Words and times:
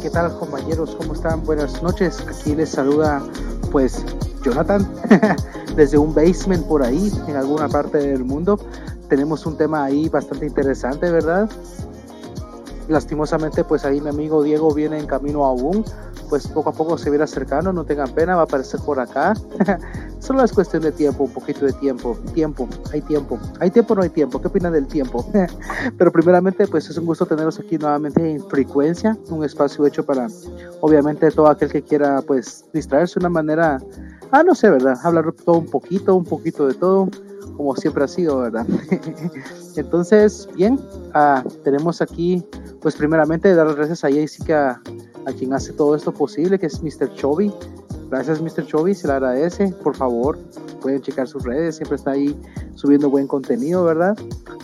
¿qué 0.00 0.10
tal 0.10 0.38
compañeros? 0.38 0.96
¿Cómo 0.96 1.12
están? 1.12 1.44
Buenas 1.44 1.82
noches. 1.82 2.24
Aquí 2.26 2.54
les 2.54 2.70
saluda 2.70 3.22
pues 3.70 4.04
Jonathan 4.42 4.88
desde 5.76 5.98
un 5.98 6.14
basement 6.14 6.64
por 6.66 6.82
ahí 6.82 7.12
en 7.26 7.36
alguna 7.36 7.68
parte 7.68 7.98
del 7.98 8.24
mundo. 8.24 8.58
Tenemos 9.08 9.44
un 9.44 9.56
tema 9.56 9.84
ahí 9.84 10.08
bastante 10.08 10.46
interesante, 10.46 11.10
¿verdad? 11.10 11.50
Lastimosamente 12.88 13.64
pues 13.64 13.84
ahí 13.84 14.00
mi 14.00 14.08
amigo 14.08 14.42
Diego 14.42 14.72
viene 14.72 14.98
en 14.98 15.06
camino 15.06 15.44
aún 15.44 15.84
pues 16.28 16.46
poco 16.46 16.70
a 16.70 16.72
poco 16.72 16.96
se 16.96 17.10
viene 17.10 17.24
acercando, 17.24 17.72
no 17.72 17.84
tengan 17.84 18.10
pena, 18.14 18.34
va 18.34 18.42
a 18.42 18.44
aparecer 18.44 18.80
por 18.80 18.98
acá. 18.98 19.34
Solo 20.32 20.44
es 20.44 20.52
cuestión 20.54 20.82
de 20.82 20.92
tiempo, 20.92 21.24
un 21.24 21.30
poquito 21.30 21.66
de 21.66 21.74
tiempo, 21.74 22.16
tiempo, 22.32 22.66
hay 22.90 23.02
tiempo, 23.02 23.38
hay 23.60 23.70
tiempo, 23.70 23.94
no 23.94 24.00
hay 24.00 24.08
tiempo, 24.08 24.40
¿qué 24.40 24.48
opinan 24.48 24.72
del 24.72 24.86
tiempo? 24.86 25.30
Pero 25.98 26.10
primeramente, 26.10 26.66
pues 26.66 26.88
es 26.88 26.96
un 26.96 27.04
gusto 27.04 27.26
tenerlos 27.26 27.60
aquí 27.60 27.76
nuevamente 27.76 28.36
en 28.36 28.42
frecuencia, 28.48 29.14
un 29.28 29.44
espacio 29.44 29.86
hecho 29.86 30.06
para, 30.06 30.28
obviamente, 30.80 31.30
todo 31.32 31.48
aquel 31.48 31.70
que 31.70 31.82
quiera, 31.82 32.22
pues, 32.22 32.64
distraerse 32.72 33.20
de 33.20 33.26
una 33.26 33.28
manera, 33.28 33.78
ah, 34.30 34.42
no 34.42 34.54
sé, 34.54 34.70
¿verdad? 34.70 34.96
Hablar 35.04 35.30
todo 35.32 35.58
un 35.58 35.66
poquito, 35.66 36.14
un 36.14 36.24
poquito 36.24 36.66
de 36.66 36.72
todo, 36.72 37.10
como 37.54 37.76
siempre 37.76 38.04
ha 38.04 38.08
sido, 38.08 38.38
¿verdad? 38.38 38.66
Entonces, 39.76 40.48
bien, 40.56 40.80
ah, 41.12 41.44
tenemos 41.62 42.00
aquí, 42.00 42.42
pues 42.80 42.96
primeramente 42.96 43.54
dar 43.54 43.66
las 43.66 43.76
gracias 43.76 44.02
a 44.02 44.10
Jessica 44.10 44.80
a 45.26 45.32
quien 45.32 45.52
hace 45.52 45.72
todo 45.72 45.94
esto 45.94 46.12
posible, 46.12 46.58
que 46.58 46.66
es 46.66 46.82
Mr. 46.82 47.12
Chovy. 47.14 47.52
Gracias, 48.10 48.40
Mr. 48.40 48.66
Chovy, 48.66 48.94
se 48.94 49.06
le 49.06 49.14
agradece. 49.14 49.68
Por 49.82 49.96
favor, 49.96 50.38
pueden 50.80 51.00
checar 51.00 51.26
sus 51.26 51.44
redes, 51.44 51.76
siempre 51.76 51.96
está 51.96 52.12
ahí 52.12 52.38
subiendo 52.74 53.08
buen 53.08 53.26
contenido, 53.26 53.84
¿verdad? 53.84 54.16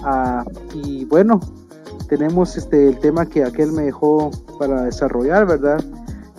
Ah, 0.02 0.44
y 0.74 1.04
bueno, 1.06 1.40
tenemos 2.08 2.56
este 2.56 2.88
el 2.88 2.98
tema 2.98 3.26
que 3.26 3.44
aquel 3.44 3.72
me 3.72 3.84
dejó 3.84 4.30
para 4.58 4.82
desarrollar, 4.82 5.46
¿verdad? 5.46 5.82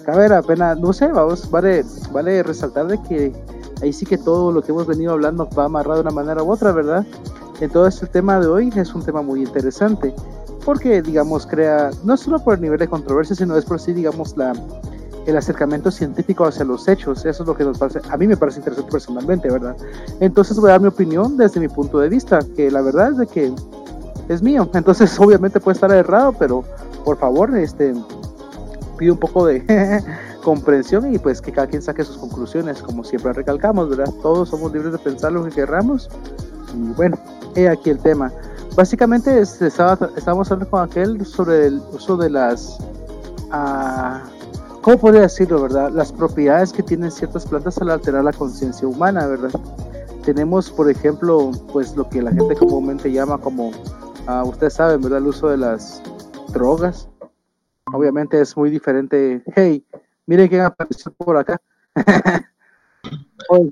Cabe 0.06 0.30
la 0.30 0.42
pena, 0.42 0.76
no 0.76 0.94
sé, 0.94 1.08
vamos, 1.08 1.50
vale, 1.50 1.86
vale 2.12 2.44
resaltar 2.44 2.88
de 2.88 3.02
que 3.04 3.34
ahí 3.82 3.94
sí 3.94 4.06
que 4.06 4.18
todo 4.18 4.52
lo 4.52 4.62
que 4.62 4.72
hemos 4.72 4.88
venido 4.88 5.14
hablando 5.14 5.48
va 5.58 5.66
amarrado 5.66 5.96
de 5.96 6.02
una 6.02 6.12
manera 6.12 6.44
u 6.44 6.52
otra, 6.52 6.72
¿verdad? 6.72 7.06
Entonces 7.60 8.02
el 8.02 8.10
tema 8.10 8.40
de 8.40 8.48
hoy 8.48 8.72
es 8.76 8.94
un 8.94 9.04
tema 9.04 9.22
muy 9.22 9.44
interesante 9.44 10.14
porque, 10.66 11.02
digamos, 11.02 11.46
crea, 11.46 11.90
no 12.04 12.16
solo 12.16 12.40
por 12.40 12.56
el 12.56 12.62
nivel 12.62 12.80
de 12.80 12.88
controversia, 12.88 13.36
sino 13.36 13.58
es 13.58 13.66
por 13.66 13.80
sí, 13.80 13.94
digamos, 13.94 14.36
la, 14.38 14.54
el 15.26 15.38
acercamiento 15.38 15.92
científico 15.92 16.46
hacia 16.46 16.66
los 16.66 16.88
hechos. 16.88 17.26
Eso 17.26 17.44
es 17.44 17.48
lo 17.48 17.56
que 17.56 17.64
nos 17.64 17.78
parece, 17.78 18.02
a 18.10 18.18
mí 18.18 18.28
me 18.28 18.38
parece 18.38 18.60
interesante 18.60 18.92
personalmente, 18.92 19.50
¿verdad? 19.50 19.76
Entonces 20.20 20.60
voy 20.60 20.70
a 20.70 20.74
dar 20.74 20.82
mi 20.82 20.88
opinión 20.88 21.38
desde 21.38 21.60
mi 21.60 21.68
punto 21.68 22.00
de 22.00 22.10
vista, 22.10 22.40
que 22.56 22.70
la 22.70 22.82
verdad 22.82 23.12
es 23.12 23.18
de 23.18 23.28
que 23.28 23.54
es 24.28 24.42
mío. 24.42 24.70
Entonces, 24.74 25.20
obviamente 25.20 25.60
puede 25.60 25.76
estar 25.76 25.92
errado, 25.92 26.34
pero 26.38 26.64
por 27.04 27.18
favor, 27.18 27.56
este, 27.58 27.94
pido 28.98 29.14
un 29.14 29.20
poco 29.20 29.46
de 29.46 30.04
comprensión 30.44 31.14
y 31.14 31.18
pues 31.18 31.42
que 31.42 31.52
cada 31.52 31.68
quien 31.68 31.82
saque 31.82 32.04
sus 32.04 32.18
conclusiones, 32.18 32.82
como 32.82 33.04
siempre 33.04 33.34
recalcamos, 33.34 33.90
¿verdad? 33.90 34.14
Todos 34.22 34.50
somos 34.50 34.72
libres 34.74 34.92
de 34.92 35.00
pensar 35.00 35.32
lo 35.32 35.44
que 35.44 35.52
querramos. 35.52 36.10
Y 36.76 36.94
bueno, 36.94 37.18
he 37.56 37.68
aquí 37.68 37.90
el 37.90 38.00
tema. 38.00 38.32
Básicamente 38.76 39.40
estaba, 39.40 40.10
estábamos 40.16 40.52
hablando 40.52 40.70
con 40.70 40.84
aquel 40.84 41.26
sobre 41.26 41.68
el 41.68 41.82
uso 41.92 42.16
de 42.18 42.30
las, 42.30 42.80
uh, 43.52 44.80
¿cómo 44.82 44.98
podría 44.98 45.22
decirlo, 45.22 45.62
verdad? 45.62 45.92
Las 45.92 46.12
propiedades 46.12 46.72
que 46.72 46.84
tienen 46.84 47.12
ciertas 47.12 47.46
plantas 47.46 47.78
al 47.80 47.90
alterar 47.90 48.24
la 48.24 48.34
conciencia 48.34 48.88
humana, 48.88 49.28
¿verdad? 49.28 49.52
Tenemos, 50.24 50.70
por 50.70 50.90
ejemplo, 50.90 51.52
pues 51.74 51.96
lo 51.96 52.08
que 52.08 52.22
la 52.22 52.32
gente 52.32 52.56
comúnmente 52.56 53.12
llama 53.12 53.38
como, 53.38 53.70
uh, 53.70 54.48
ustedes 54.48 54.74
saben, 54.74 55.02
¿verdad? 55.02 55.20
El 55.20 55.28
uso 55.28 55.50
de 55.50 55.58
las 55.58 56.02
drogas. 56.54 57.10
Obviamente 57.92 58.40
es 58.40 58.56
muy 58.56 58.70
diferente. 58.70 59.44
Hey, 59.56 59.84
miren 60.26 60.48
quién 60.48 60.62
apareció 60.62 61.12
por 61.14 61.38
acá. 61.38 61.60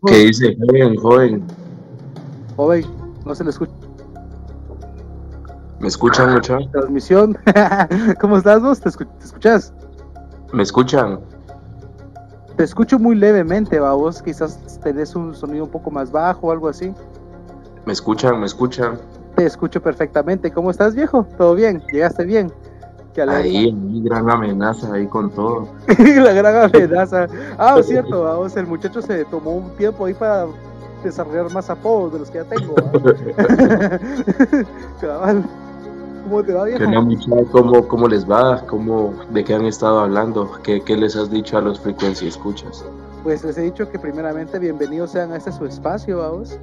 ¿Qué 0.07 0.15
dice? 0.15 0.57
Joven, 0.59 0.95
joven. 0.95 1.43
Joven, 2.55 2.85
no 3.27 3.35
se 3.35 3.43
le 3.43 3.51
escucha. 3.51 3.71
¿Me 5.79 5.87
escuchan 5.87 6.33
mucho? 6.33 6.57
Transmisión. 6.71 7.37
¿Cómo 8.19 8.37
estás 8.37 8.61
vos? 8.61 8.79
¿Te, 8.79 8.89
escuchas? 8.89 9.73
¿Me 10.51 10.63
escuchan? 10.63 11.19
Te 12.55 12.63
escucho 12.63 12.97
muy 12.97 13.15
levemente, 13.15 13.79
va 13.79 13.93
vos 13.93 14.21
quizás 14.23 14.79
tenés 14.81 15.15
un 15.15 15.35
sonido 15.35 15.65
un 15.65 15.69
poco 15.69 15.91
más 15.91 16.11
bajo 16.11 16.47
o 16.47 16.51
algo 16.51 16.67
así. 16.67 16.91
¿Me 17.85 17.93
escuchan? 17.93 18.39
¿Me 18.39 18.47
escuchan? 18.47 18.99
Te 19.35 19.45
escucho 19.45 19.79
perfectamente. 19.79 20.51
¿Cómo 20.51 20.71
estás, 20.71 20.95
viejo? 20.95 21.27
¿Todo 21.37 21.53
bien? 21.53 21.83
¿Llegaste 21.91 22.25
bien? 22.25 22.51
Ahí, 23.27 23.71
mi 23.73 24.03
gran 24.03 24.29
amenaza 24.29 24.93
ahí 24.93 25.07
con 25.07 25.31
todo. 25.31 25.67
la 25.97 26.33
gran 26.33 26.65
amenaza. 26.65 27.27
Ah, 27.57 27.81
cierto, 27.81 28.23
vamos, 28.23 28.55
el 28.55 28.67
muchacho 28.67 29.01
se 29.01 29.25
tomó 29.25 29.51
un 29.51 29.75
tiempo 29.75 30.05
ahí 30.05 30.13
para 30.13 30.45
desarrollar 31.03 31.51
más 31.53 31.69
apodos 31.69 32.13
de 32.13 32.19
los 32.19 32.31
que 32.31 32.39
ya 32.39 32.45
tengo. 32.45 32.75
Cabal. 35.01 35.43
¿Cómo 36.23 36.43
te 36.43 36.53
va, 36.53 36.65
viejo? 36.65 36.83
¿Cómo, 37.51 37.87
¿Cómo 37.87 38.07
les 38.07 38.29
va? 38.29 38.61
¿Cómo, 38.67 39.13
¿De 39.31 39.45
qué 39.45 39.53
han 39.55 39.65
estado 39.65 39.99
hablando? 39.99 40.51
¿Qué, 40.61 40.81
¿Qué 40.81 40.97
les 40.97 41.15
has 41.15 41.31
dicho 41.31 41.57
a 41.57 41.61
los 41.61 41.79
frecuencia 41.79 42.27
escuchas? 42.27 42.83
Pues 43.23 43.45
les 43.45 43.57
he 43.57 43.61
dicho 43.61 43.89
que 43.89 43.97
primeramente 43.97 44.59
bienvenidos 44.59 45.11
sean 45.11 45.31
a 45.31 45.37
este 45.37 45.53
su 45.53 45.65
espacio, 45.65 46.19
vamos. 46.19 46.59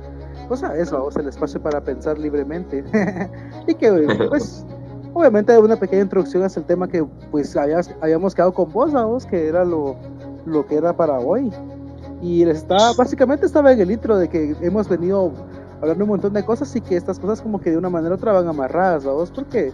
O 0.51 0.56
sea, 0.56 0.77
eso, 0.77 0.99
vamos, 0.99 1.16
el 1.16 1.28
espacio 1.28 1.62
para 1.62 1.81
pensar 1.81 2.19
libremente. 2.19 2.84
y 3.66 3.75
que, 3.75 3.91
pues, 4.28 4.66
obviamente 5.15 5.56
una 5.59 5.77
pequeña 5.77 6.03
introducción 6.03 6.43
hacia 6.43 6.61
el 6.61 6.66
tema 6.66 6.87
que, 6.87 7.05
pues, 7.31 7.56
habíamos, 7.56 8.34
quedado 8.34 8.53
con 8.53 8.71
vos, 8.72 8.93
vamos, 8.93 9.25
que 9.25 9.49
era 9.49 9.65
lo, 9.65 9.97
lo 10.45 10.66
que 10.66 10.77
era 10.77 10.95
para 10.95 11.19
hoy. 11.19 11.51
Y 12.25 12.43
está, 12.45 12.95
básicamente 12.95 13.45
estaba 13.45 13.71
en 13.71 13.83
el 13.83 13.91
intro 13.91 14.17
de 14.17 14.31
que 14.31 14.57
hemos 14.62 14.89
venido 14.89 15.31
hablando 15.83 16.05
un 16.05 16.09
montón 16.09 16.33
de 16.33 16.43
cosas 16.43 16.75
y 16.75 16.81
que 16.81 16.97
estas 16.97 17.19
cosas 17.19 17.43
como 17.43 17.61
que 17.61 17.71
de 17.71 17.77
una 17.77 17.91
manera 17.91 18.15
u 18.15 18.17
otra 18.17 18.33
van 18.33 18.49
amarradas, 18.49 19.05
vamos, 19.05 19.31
porque 19.31 19.73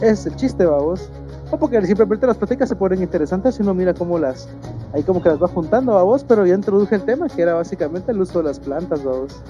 es 0.00 0.26
el 0.26 0.34
chiste, 0.34 0.66
vamos. 0.66 1.08
O 1.52 1.56
porque 1.56 1.80
simplemente 1.86 2.26
las 2.26 2.36
pláticas 2.36 2.68
se 2.68 2.74
ponen 2.74 3.02
interesantes 3.02 3.56
y 3.56 3.62
uno 3.62 3.72
mira 3.72 3.94
cómo 3.94 4.18
las, 4.18 4.48
ahí 4.92 5.04
como 5.04 5.22
que 5.22 5.28
las 5.28 5.40
va 5.40 5.46
juntando, 5.46 5.94
vamos, 5.94 6.24
pero 6.24 6.44
ya 6.44 6.56
introduje 6.56 6.96
el 6.96 7.02
tema 7.02 7.28
que 7.28 7.40
era 7.40 7.54
básicamente 7.54 8.10
el 8.10 8.20
uso 8.20 8.40
de 8.40 8.46
las 8.46 8.58
plantas, 8.58 9.04
vamos. 9.04 9.40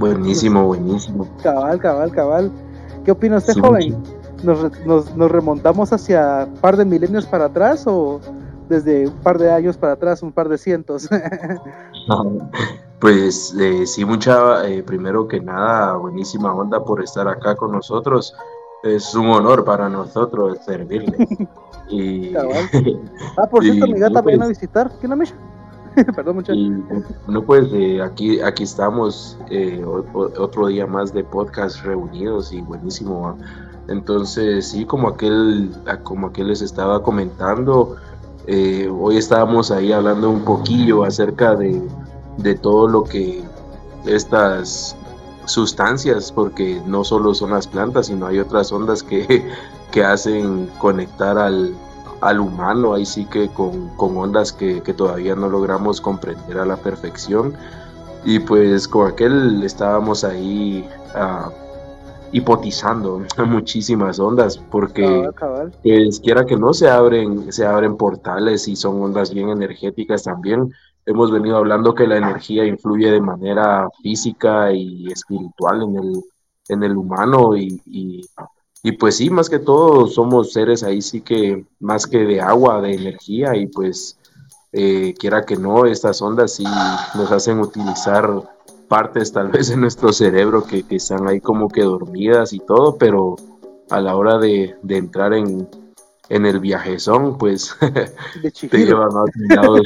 Buenísimo, 0.00 0.66
buenísimo. 0.66 1.28
Cabal, 1.44 1.78
cabal, 1.78 2.10
cabal. 2.10 2.50
¿Qué 3.04 3.12
opina 3.12 3.36
usted, 3.36 3.54
joven? 3.54 3.96
¿Nos, 4.42 4.84
nos, 4.84 5.16
¿Nos 5.16 5.30
remontamos 5.30 5.92
hacia 5.92 6.48
un 6.52 6.60
par 6.60 6.76
de 6.76 6.84
milenios 6.84 7.24
para 7.26 7.44
atrás 7.44 7.84
o 7.86 8.18
desde 8.68 9.08
un 9.08 9.14
par 9.14 9.38
de 9.38 9.50
años 9.50 9.76
para 9.76 9.94
atrás, 9.94 10.22
un 10.22 10.32
par 10.32 10.48
de 10.48 10.58
cientos? 10.58 11.08
Pues 13.00 13.54
eh, 13.60 13.86
sí, 13.86 14.04
mucha, 14.04 14.66
eh, 14.68 14.82
primero 14.82 15.28
que 15.28 15.40
nada, 15.40 15.94
buenísima 15.94 16.52
onda 16.52 16.84
por 16.84 17.00
estar 17.00 17.28
acá 17.28 17.54
con 17.54 17.70
nosotros. 17.70 18.34
Es 18.82 19.14
un 19.14 19.28
honor 19.28 19.64
para 19.64 19.88
nosotros 19.88 20.58
servirle. 20.64 21.28
y, 21.88 22.34
ah, 23.36 23.46
por 23.48 23.62
cierto, 23.62 23.86
mi 23.86 24.00
gata 24.00 24.20
viene 24.22 24.44
a 24.44 24.46
pues 24.46 24.58
visitar. 24.58 24.90
¿Qué 25.00 25.06
no 25.06 25.16
me 25.16 25.26
Perdón, 26.14 26.36
muchachos. 26.36 26.62
Bueno, 27.26 27.42
pues 27.42 27.68
eh, 27.72 28.00
aquí, 28.02 28.40
aquí 28.40 28.62
estamos 28.62 29.36
eh, 29.50 29.82
otro 29.84 30.68
día 30.68 30.86
más 30.86 31.12
de 31.12 31.24
podcast 31.24 31.84
reunidos 31.84 32.52
y 32.52 32.60
buenísimo. 32.60 33.36
Entonces, 33.88 34.68
sí, 34.68 34.84
como 34.84 35.08
aquel, 35.08 35.70
como 36.04 36.28
aquel 36.28 36.48
les 36.48 36.62
estaba 36.62 37.02
comentando, 37.02 37.96
eh, 38.48 38.90
hoy 38.90 39.16
estábamos 39.16 39.70
ahí 39.70 39.92
hablando 39.92 40.30
un 40.30 40.44
poquillo 40.44 41.04
acerca 41.04 41.54
de 41.54 41.80
de 42.38 42.54
todo 42.54 42.88
lo 42.88 43.04
que 43.04 43.42
estas 44.06 44.96
sustancias, 45.44 46.32
porque 46.32 46.80
no 46.86 47.04
solo 47.04 47.34
son 47.34 47.50
las 47.50 47.66
plantas, 47.66 48.06
sino 48.06 48.26
hay 48.26 48.38
otras 48.38 48.72
ondas 48.72 49.02
que, 49.02 49.46
que 49.90 50.04
hacen 50.04 50.70
conectar 50.78 51.36
al, 51.36 51.74
al, 52.20 52.40
humano, 52.40 52.94
ahí 52.94 53.04
sí 53.04 53.26
que 53.26 53.48
con, 53.48 53.88
con 53.96 54.16
ondas 54.16 54.52
que, 54.52 54.82
que, 54.82 54.94
todavía 54.94 55.34
no 55.34 55.48
logramos 55.48 56.00
comprender 56.00 56.58
a 56.58 56.64
la 56.64 56.76
perfección. 56.76 57.54
Y 58.24 58.40
pues 58.40 58.88
con 58.88 59.08
aquel 59.08 59.62
estábamos 59.62 60.24
ahí 60.24 60.88
uh, 61.14 61.50
hipotizando 62.32 63.22
muchísimas 63.46 64.18
ondas, 64.18 64.58
porque 64.58 65.30
pues, 65.82 66.20
quiera 66.20 66.44
que 66.44 66.56
no 66.56 66.72
se 66.72 66.88
abren, 66.88 67.52
se 67.52 67.66
abren 67.66 67.96
portales 67.96 68.68
y 68.68 68.76
son 68.76 69.02
ondas 69.02 69.32
bien 69.32 69.50
energéticas 69.50 70.24
también. 70.24 70.72
Hemos 71.06 71.32
venido 71.32 71.56
hablando 71.56 71.94
que 71.94 72.06
la 72.06 72.18
energía 72.18 72.66
influye 72.66 73.10
de 73.10 73.20
manera 73.20 73.88
física 74.02 74.72
y 74.72 75.10
espiritual 75.10 75.82
en 75.82 75.96
el, 75.96 76.22
en 76.68 76.82
el 76.82 76.96
humano 76.96 77.56
y, 77.56 77.80
y, 77.86 78.92
pues 78.92 79.16
sí, 79.16 79.30
más 79.30 79.48
que 79.48 79.58
todo 79.58 80.06
somos 80.06 80.52
seres 80.52 80.82
ahí 80.82 81.02
sí 81.02 81.20
que 81.20 81.64
más 81.80 82.06
que 82.06 82.18
de 82.18 82.40
agua, 82.40 82.80
de 82.80 82.94
energía 82.94 83.56
y 83.56 83.66
pues 83.66 84.18
eh, 84.72 85.14
quiera 85.18 85.44
que 85.44 85.56
no, 85.56 85.86
estas 85.86 86.20
ondas 86.20 86.54
sí 86.54 86.64
nos 87.14 87.32
hacen 87.32 87.60
utilizar 87.60 88.30
partes 88.88 89.32
tal 89.32 89.48
vez 89.52 89.68
de 89.68 89.76
nuestro 89.76 90.12
cerebro 90.12 90.64
que, 90.64 90.82
que 90.82 90.96
están 90.96 91.28
ahí 91.28 91.40
como 91.40 91.68
que 91.68 91.82
dormidas 91.82 92.52
y 92.52 92.58
todo, 92.60 92.96
pero 92.96 93.36
a 93.90 94.00
la 94.00 94.16
hora 94.16 94.38
de, 94.38 94.76
de 94.82 94.96
entrar 94.96 95.32
en, 95.32 95.68
en 96.28 96.46
el 96.46 96.60
viajezón, 96.60 97.38
pues 97.38 97.76
te 98.70 98.78
llevan 98.78 99.16
a 99.16 99.22
otro 99.22 99.42
lado 99.48 99.74
de 99.74 99.82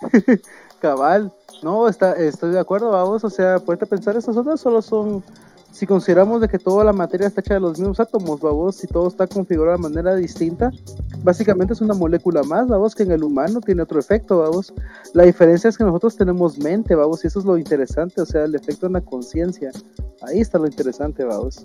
Cabal, 0.80 1.32
no, 1.62 1.88
está, 1.88 2.12
estoy 2.12 2.52
de 2.52 2.60
acuerdo, 2.60 2.90
vamos, 2.90 3.24
o 3.24 3.30
sea, 3.30 3.58
puede 3.58 3.84
pensar, 3.84 4.16
esas 4.16 4.36
ondas 4.36 4.60
solo 4.60 4.80
son 4.80 5.24
si 5.72 5.86
consideramos 5.86 6.40
de 6.40 6.48
que 6.48 6.58
toda 6.58 6.84
la 6.84 6.92
materia 6.92 7.26
está 7.26 7.40
hecha 7.40 7.54
de 7.54 7.60
los 7.60 7.78
mismos 7.78 8.00
átomos, 8.00 8.40
babos, 8.40 8.82
y 8.82 8.86
todo 8.86 9.08
está 9.08 9.26
configurado 9.26 9.76
de 9.76 9.82
manera 9.82 10.14
distinta, 10.16 10.70
básicamente 11.22 11.74
es 11.74 11.80
una 11.80 11.94
molécula 11.94 12.42
más, 12.42 12.66
vamos, 12.66 12.94
que 12.94 13.04
en 13.04 13.12
el 13.12 13.22
humano 13.22 13.60
tiene 13.60 13.82
otro 13.82 14.00
efecto, 14.00 14.38
vamos. 14.38 14.72
La 15.12 15.24
diferencia 15.24 15.68
es 15.68 15.78
que 15.78 15.84
nosotros 15.84 16.16
tenemos 16.16 16.58
mente, 16.58 16.94
vamos, 16.94 17.22
y 17.22 17.28
eso 17.28 17.38
es 17.38 17.44
lo 17.44 17.58
interesante, 17.58 18.20
o 18.20 18.26
sea, 18.26 18.44
el 18.44 18.54
efecto 18.54 18.86
en 18.86 18.94
la 18.94 19.00
conciencia. 19.00 19.70
Ahí 20.22 20.40
está 20.40 20.58
lo 20.58 20.66
interesante, 20.66 21.24
vamos. 21.24 21.64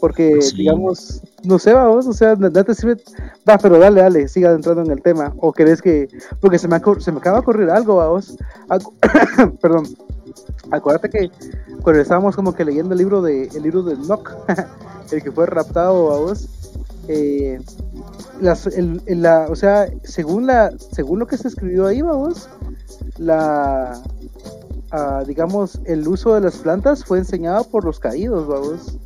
Porque, 0.00 0.40
digamos, 0.56 1.22
no 1.44 1.58
sé, 1.58 1.72
vamos, 1.72 2.06
o 2.06 2.12
sea, 2.12 2.34
nada 2.34 2.64
te 2.64 2.74
sirve. 2.74 2.96
Va, 3.48 3.56
pero 3.56 3.78
dale, 3.78 4.00
dale, 4.00 4.26
siga 4.26 4.50
entrando 4.50 4.82
en 4.82 4.90
el 4.90 5.00
tema. 5.00 5.32
O 5.38 5.52
querés 5.52 5.80
que. 5.80 6.08
Porque 6.40 6.58
se 6.58 6.66
me, 6.66 6.80
se 6.98 7.12
me 7.12 7.18
acaba 7.18 7.36
de 7.36 7.42
ocurrir 7.42 7.70
algo, 7.70 7.96
vamos. 7.96 8.36
Perdón 9.60 9.86
acuérdate 10.72 11.10
que 11.10 11.30
cuando 11.82 12.02
estábamos 12.02 12.34
como 12.34 12.54
que 12.54 12.64
leyendo 12.64 12.92
el 12.94 12.98
libro 12.98 13.22
de 13.22 13.44
el 13.48 13.62
libro 13.62 13.82
de 13.82 13.96
Nock, 13.96 14.32
el 15.12 15.22
que 15.22 15.30
fue 15.30 15.46
raptado 15.46 16.12
a 16.12 16.18
vos, 16.18 16.48
eh, 17.08 17.60
la, 18.40 19.46
o 19.48 19.56
sea, 19.56 19.86
según 20.02 20.46
la, 20.46 20.72
según 20.92 21.18
lo 21.18 21.26
que 21.26 21.36
se 21.36 21.48
escribió 21.48 21.86
ahí, 21.86 22.02
vamos, 22.02 22.48
la, 23.18 24.02
ah, 24.90 25.22
digamos, 25.26 25.80
el 25.84 26.06
uso 26.08 26.34
de 26.34 26.40
las 26.40 26.56
plantas 26.56 27.04
fue 27.04 27.18
enseñado 27.18 27.64
por 27.64 27.84
los 27.84 28.00
caídos, 28.00 28.46
vamos 28.48 28.98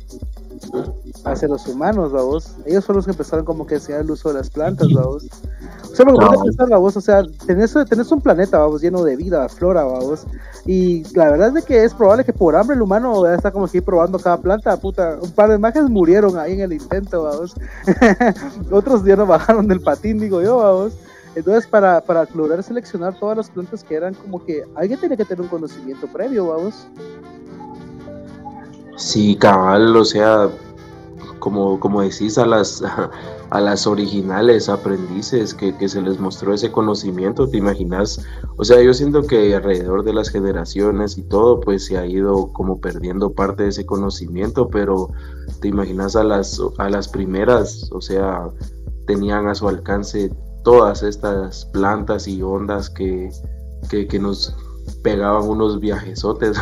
hacia 1.23 1.47
los 1.47 1.67
humanos, 1.67 2.11
vamos. 2.11 2.55
Ellos 2.65 2.85
fueron 2.85 2.97
los 2.97 3.05
que 3.05 3.11
empezaron 3.11 3.45
como 3.45 3.65
que 3.65 3.75
a 3.75 3.77
enseñar 3.77 4.01
el 4.01 4.11
uso 4.11 4.29
de 4.29 4.35
las 4.35 4.49
plantas, 4.49 4.87
vamos. 4.93 5.27
O 5.91 5.95
sea, 5.95 6.05
pensar, 6.43 6.69
vamos, 6.69 6.97
o 6.97 7.01
sea, 7.01 7.23
tenés, 7.45 7.73
tenés, 7.89 8.11
un 8.11 8.21
planeta, 8.21 8.59
vamos, 8.59 8.81
lleno 8.81 9.03
de 9.03 9.15
vida, 9.15 9.47
flora, 9.49 9.83
vamos. 9.83 10.25
Y 10.65 11.03
la 11.15 11.31
verdad 11.31 11.49
es 11.49 11.53
de 11.55 11.61
que 11.63 11.83
es 11.83 11.93
probable 11.93 12.23
que 12.23 12.33
por 12.33 12.55
hambre 12.55 12.75
el 12.75 12.81
humano 12.81 13.25
está 13.25 13.51
como 13.51 13.67
que 13.67 13.81
probando 13.81 14.19
cada 14.19 14.37
planta, 14.37 14.77
puta. 14.77 15.17
Un 15.21 15.31
par 15.31 15.49
de 15.49 15.57
mages 15.57 15.89
murieron 15.89 16.37
ahí 16.37 16.53
en 16.53 16.61
el 16.61 16.73
intento, 16.73 17.23
vamos. 17.23 17.55
Otros 18.71 19.03
ya 19.03 19.15
no 19.15 19.25
bajaron 19.25 19.67
del 19.67 19.81
patín, 19.81 20.19
digo 20.19 20.41
yo, 20.41 20.57
vamos. 20.57 20.93
Entonces, 21.35 21.67
para, 21.67 22.01
para 22.01 22.27
lograr 22.33 22.63
seleccionar 22.63 23.17
todas 23.19 23.37
las 23.37 23.49
plantas 23.49 23.83
que 23.83 23.93
eran 23.95 24.15
como 24.15 24.43
que 24.43 24.63
alguien 24.75 24.99
tiene 24.99 25.15
que 25.15 25.23
tener 25.23 25.41
un 25.41 25.47
conocimiento 25.47 26.07
previo, 26.07 26.47
vamos. 26.47 26.87
Sí, 28.97 29.35
cabal, 29.35 29.95
o 29.95 30.03
sea, 30.03 30.49
como, 31.39 31.79
como 31.79 32.01
decís, 32.01 32.37
a 32.37 32.45
las, 32.45 32.83
a 33.49 33.61
las 33.61 33.87
originales 33.87 34.69
aprendices 34.69 35.53
que, 35.53 35.73
se 35.87 36.01
les 36.01 36.19
mostró 36.19 36.53
ese 36.53 36.71
conocimiento, 36.71 37.47
¿te 37.47 37.57
imaginas? 37.57 38.25
O 38.57 38.65
sea, 38.65 38.81
yo 38.81 38.93
siento 38.93 39.23
que 39.23 39.55
alrededor 39.55 40.03
de 40.03 40.13
las 40.13 40.29
generaciones 40.29 41.17
y 41.17 41.23
todo, 41.23 41.59
pues 41.59 41.85
se 41.85 41.97
ha 41.97 42.05
ido 42.05 42.51
como 42.53 42.79
perdiendo 42.79 43.33
parte 43.33 43.63
de 43.63 43.69
ese 43.69 43.85
conocimiento, 43.85 44.69
pero 44.69 45.09
te 45.61 45.67
imaginas 45.67 46.15
a 46.15 46.23
las, 46.23 46.61
a 46.77 46.89
las 46.89 47.07
primeras, 47.07 47.89
o 47.91 48.01
sea, 48.01 48.49
tenían 49.05 49.47
a 49.47 49.55
su 49.55 49.67
alcance 49.67 50.31
todas 50.63 51.03
estas 51.03 51.65
plantas 51.65 52.27
y 52.27 52.41
ondas 52.41 52.89
que, 52.89 53.29
que, 53.89 54.07
que 54.07 54.19
nos 54.19 54.53
pegaban 55.03 55.47
unos 55.47 55.79
viajesotes, 55.79 56.57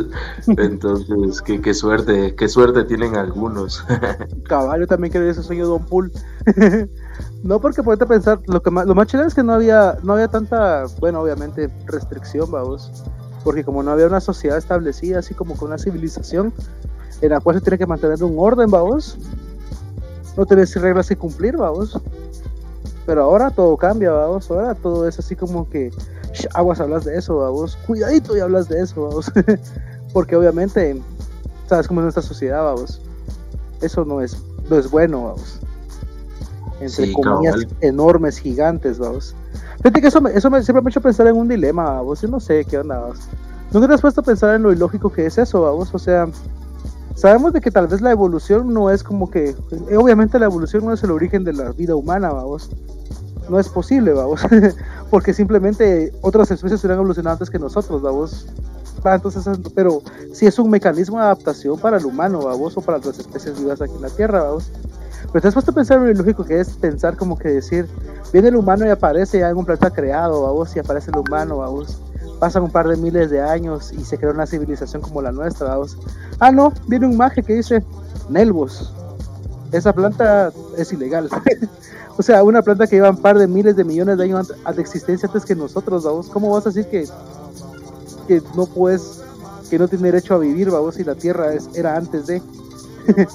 entonces 0.46 1.42
qué, 1.42 1.74
suerte, 1.74 2.34
qué 2.34 2.48
suerte 2.48 2.84
tienen 2.84 3.16
algunos. 3.16 3.84
Caballo 4.48 4.86
también 4.86 5.12
quería 5.12 5.30
ese 5.30 5.42
sueño 5.42 5.66
Don 5.66 5.84
Pool. 5.84 6.12
no 7.42 7.60
porque 7.60 7.82
puedes 7.82 8.06
pensar, 8.06 8.40
lo 8.46 8.62
que 8.62 8.70
más, 8.70 8.86
lo 8.86 8.94
más 8.94 9.06
chido 9.06 9.24
es 9.24 9.34
que 9.34 9.42
no 9.42 9.52
había, 9.52 9.98
no 10.02 10.14
había 10.14 10.28
tanta, 10.28 10.84
bueno, 11.00 11.20
obviamente 11.20 11.70
restricción, 11.86 12.50
vamos, 12.50 12.90
porque 13.44 13.64
como 13.64 13.82
no 13.82 13.90
había 13.90 14.06
una 14.06 14.20
sociedad 14.20 14.58
establecida, 14.58 15.18
así 15.18 15.34
como 15.34 15.56
con 15.56 15.68
una 15.68 15.78
civilización, 15.78 16.52
en 17.20 17.30
la 17.30 17.40
cual 17.40 17.56
se 17.56 17.62
tiene 17.62 17.78
que 17.78 17.86
mantener 17.86 18.22
un 18.24 18.36
orden, 18.38 18.70
vamos, 18.70 19.18
no 20.36 20.46
tenés 20.46 20.74
reglas 20.80 21.08
que 21.08 21.16
cumplir, 21.16 21.56
vamos. 21.56 22.00
Pero 23.06 23.24
ahora 23.24 23.50
todo 23.50 23.76
cambia, 23.76 24.12
vamos, 24.12 24.50
ahora 24.50 24.74
todo 24.74 25.08
es 25.08 25.18
así 25.18 25.34
como 25.34 25.68
que 25.68 25.90
aguas 26.54 26.80
hablas 26.80 27.04
de 27.04 27.16
eso, 27.16 27.38
vamos, 27.38 27.76
cuidadito 27.86 28.36
y 28.36 28.40
hablas 28.40 28.68
de 28.68 28.80
eso, 28.82 29.08
vamos, 29.08 29.30
porque 30.12 30.36
obviamente, 30.36 31.00
sabes 31.68 31.88
cómo 31.88 32.00
es 32.00 32.04
nuestra 32.04 32.22
sociedad, 32.22 32.62
vamos, 32.62 33.00
eso 33.80 34.04
no 34.04 34.20
es, 34.20 34.36
no 34.68 34.76
es 34.76 34.90
bueno, 34.90 35.24
vamos, 35.24 35.60
entre 36.80 37.12
comillas 37.12 37.66
enormes, 37.80 38.38
gigantes, 38.38 38.98
vamos. 38.98 39.34
Fíjate 39.78 40.00
que 40.00 40.08
eso, 40.08 40.20
me, 40.20 40.30
eso 40.32 40.50
me, 40.50 40.62
siempre 40.62 40.82
me 40.82 40.88
ha 40.88 40.90
hecho 40.90 41.00
pensar 41.00 41.26
en 41.26 41.36
un 41.36 41.48
dilema, 41.48 41.84
vamos, 41.84 42.20
yo 42.20 42.28
no 42.28 42.40
sé 42.40 42.64
qué 42.64 42.78
onda, 42.78 42.98
vamos. 42.98 43.18
Nunca 43.72 43.88
te 43.88 43.94
has 43.94 44.00
puesto 44.00 44.20
a 44.20 44.24
pensar 44.24 44.54
en 44.56 44.62
lo 44.62 44.72
ilógico 44.72 45.10
que 45.10 45.26
es 45.26 45.38
eso, 45.38 45.62
vamos, 45.62 45.94
o 45.94 45.98
sea, 45.98 46.28
sabemos 47.14 47.52
de 47.52 47.60
que 47.60 47.70
tal 47.70 47.86
vez 47.86 48.00
la 48.00 48.10
evolución 48.10 48.72
no 48.72 48.90
es 48.90 49.02
como 49.02 49.30
que, 49.30 49.54
obviamente 49.96 50.38
la 50.38 50.46
evolución 50.46 50.84
no 50.84 50.92
es 50.92 51.02
el 51.02 51.10
origen 51.10 51.44
de 51.44 51.52
la 51.52 51.72
vida 51.72 51.94
humana, 51.94 52.30
vamos, 52.32 52.70
no 53.48 53.58
es 53.58 53.68
posible, 53.68 54.12
vamos, 54.12 54.40
porque 55.10 55.34
simplemente 55.34 56.12
otras 56.22 56.50
especies 56.50 56.80
hubieran 56.80 56.98
evolucionado 56.98 57.34
antes 57.34 57.50
que 57.50 57.58
nosotros, 57.58 58.00
vamos. 58.00 58.46
entonces, 59.04 59.44
pero 59.74 60.02
si 60.32 60.46
es 60.46 60.58
un 60.58 60.70
mecanismo 60.70 61.18
de 61.18 61.24
adaptación 61.24 61.78
para 61.78 61.98
el 61.98 62.06
humano, 62.06 62.40
vamos, 62.44 62.76
o 62.76 62.80
para 62.80 62.98
las 62.98 63.18
especies 63.18 63.58
vivas 63.58 63.82
aquí 63.82 63.94
en 63.94 64.02
la 64.02 64.10
Tierra, 64.10 64.44
vamos. 64.44 64.70
Pero 65.32 65.42
te 65.42 65.48
has 65.48 65.54
puesto 65.54 65.72
a 65.72 65.74
pensar 65.74 65.98
en 65.98 66.08
lo 66.08 66.14
lógico 66.14 66.44
que 66.44 66.60
es 66.60 66.70
pensar 66.70 67.16
como 67.16 67.36
que 67.38 67.48
decir, 67.48 67.86
viene 68.32 68.48
el 68.48 68.56
humano 68.56 68.86
y 68.86 68.88
aparece 68.88 69.40
ya 69.40 69.50
en 69.50 69.56
un 69.56 69.64
planeta 69.64 69.90
creado, 69.90 70.42
vamos, 70.42 70.74
y 70.76 70.78
aparece 70.78 71.10
el 71.10 71.18
humano, 71.18 71.58
vamos. 71.58 72.00
Pasan 72.38 72.62
un 72.62 72.70
par 72.70 72.88
de 72.88 72.96
miles 72.96 73.30
de 73.30 73.40
años 73.40 73.92
y 73.92 74.04
se 74.04 74.16
crea 74.16 74.30
una 74.30 74.46
civilización 74.46 75.02
como 75.02 75.20
la 75.20 75.32
nuestra, 75.32 75.68
vamos. 75.68 75.98
Ah, 76.38 76.50
no, 76.50 76.72
viene 76.86 77.06
un 77.06 77.16
maje 77.16 77.42
que 77.42 77.54
dice, 77.54 77.84
Nelvos, 78.28 78.94
esa 79.72 79.92
planta 79.92 80.52
es 80.76 80.92
ilegal. 80.92 81.28
O 82.20 82.22
sea, 82.22 82.44
una 82.44 82.60
planta 82.60 82.86
que 82.86 82.96
lleva 82.96 83.08
un 83.08 83.16
par 83.16 83.38
de 83.38 83.46
miles 83.46 83.76
de 83.76 83.82
millones 83.82 84.18
de 84.18 84.24
años 84.24 84.48
de 84.48 84.82
existencia 84.82 85.26
antes 85.26 85.42
que 85.46 85.54
nosotros, 85.54 86.04
vamos. 86.04 86.28
¿Cómo 86.28 86.50
vas 86.50 86.66
a 86.66 86.68
decir 86.68 86.84
que, 86.90 87.06
que 88.28 88.42
no 88.54 88.66
puedes, 88.66 89.22
que 89.70 89.78
no 89.78 89.88
tiene 89.88 90.10
derecho 90.12 90.34
a 90.34 90.38
vivir, 90.38 90.70
vamos, 90.70 90.96
si 90.96 91.04
la 91.04 91.14
Tierra 91.14 91.54
es, 91.54 91.70
era 91.74 91.96
antes 91.96 92.26
de? 92.26 92.42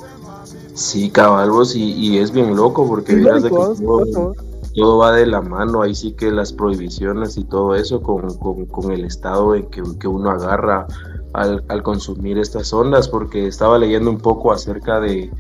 sí, 0.76 1.10
caballos, 1.10 1.76
y, 1.76 2.20
es 2.20 2.30
bien 2.30 2.56
loco 2.56 2.88
porque 2.88 3.16
miras 3.16 3.42
de 3.42 3.50
que 3.50 3.56
todo, 3.56 4.98
va 5.00 5.14
de 5.14 5.26
la 5.26 5.42
mano, 5.42 5.82
ahí 5.82 5.96
sí 5.96 6.12
que 6.12 6.30
las 6.30 6.54
prohibiciones 6.54 7.38
y 7.38 7.44
todo 7.44 7.74
eso 7.74 8.04
con, 8.04 8.36
con, 8.38 8.92
el 8.92 9.04
estado 9.04 9.56
en 9.56 9.66
que, 9.72 9.82
que 10.00 10.08
uno 10.08 10.30
agarra 10.30 10.86
al, 11.34 11.66
al, 11.70 11.82
consumir 11.82 12.38
estas 12.38 12.72
ondas, 12.72 13.10
porque 13.10 13.48
estaba 13.48 13.80
leyendo 13.80 14.12
un 14.12 14.20
poco 14.20 14.52
acerca 14.52 15.00
de, 15.00 15.32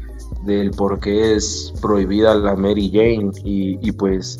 del 0.45 0.71
por 0.71 0.99
qué 0.99 1.35
es 1.35 1.73
prohibida 1.81 2.35
la 2.35 2.55
Mary 2.55 2.89
Jane 2.91 3.31
y, 3.43 3.91
pues 3.93 4.39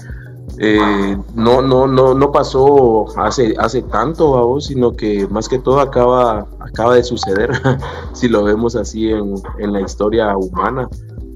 eh, 0.57 1.17
no, 1.33 1.61
no, 1.61 1.87
no, 1.87 2.13
no 2.13 2.31
pasó 2.31 3.05
hace, 3.17 3.55
hace 3.57 3.81
tanto, 3.81 4.27
vos, 4.27 4.65
sino 4.65 4.93
que 4.93 5.27
más 5.27 5.49
que 5.49 5.59
todo 5.59 5.79
acaba, 5.79 6.47
acaba 6.59 6.95
de 6.95 7.03
suceder, 7.03 7.51
si 8.13 8.27
lo 8.27 8.43
vemos 8.43 8.75
así 8.75 9.09
en, 9.09 9.73
la 9.73 9.81
historia 9.81 10.37
humana. 10.37 10.87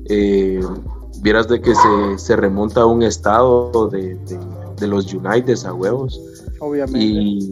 Eh, 0.05 0.61
vieras 1.21 1.47
de 1.47 1.61
que 1.61 1.73
se, 1.75 2.17
se, 2.17 2.35
remonta 2.35 2.81
a 2.81 2.85
un 2.85 3.03
estado 3.03 3.89
de, 3.89 4.17
de, 4.79 4.87
los 4.87 5.13
United 5.13 5.57
a 5.65 5.73
huevos. 5.73 6.19
Obviamente. 6.59 6.99
Y 6.99 7.49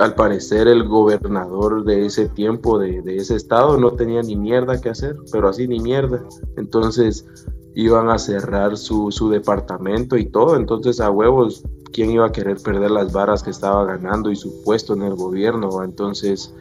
al 0.00 0.14
parecer 0.14 0.66
el 0.66 0.84
gobernador 0.84 1.84
de 1.84 2.06
ese 2.06 2.28
tiempo, 2.28 2.78
de, 2.78 3.02
ese 3.16 3.36
estado, 3.36 3.78
no 3.78 3.92
tenía 3.92 4.22
ni 4.22 4.34
mierda 4.34 4.80
que 4.80 4.88
hacer, 4.88 5.16
pero 5.30 5.48
así 5.48 5.68
ni 5.68 5.78
mierda. 5.78 6.24
Entonces 6.56 7.26
iban 7.74 8.08
a 8.08 8.18
cerrar 8.18 8.76
su, 8.76 9.10
departamento 9.30 10.16
y 10.16 10.26
todo. 10.26 10.56
Entonces 10.56 11.00
a 11.00 11.10
huevos, 11.10 11.64
¿quién 11.92 12.10
iba 12.10 12.26
a 12.26 12.32
querer 12.32 12.56
perder 12.62 12.90
las 12.90 13.12
varas 13.12 13.42
que 13.42 13.50
estaba 13.50 13.84
ganando 13.84 14.30
y 14.30 14.36
su 14.36 14.62
puesto 14.64 14.94
en 14.94 15.02
el 15.02 15.14
gobierno? 15.14 15.82
Entonces... 15.84 16.54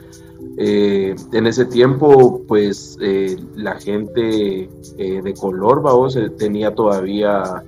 Eh, 0.58 1.16
en 1.34 1.48
ese 1.48 1.66
tiempo, 1.66 2.44
pues 2.48 2.98
eh, 3.02 3.36
la 3.56 3.76
gente 3.76 4.70
eh, 4.98 5.22
de 5.22 5.34
color, 5.34 5.82
vamos, 5.82 6.18
tenía 6.38 6.74
todavía 6.74 7.62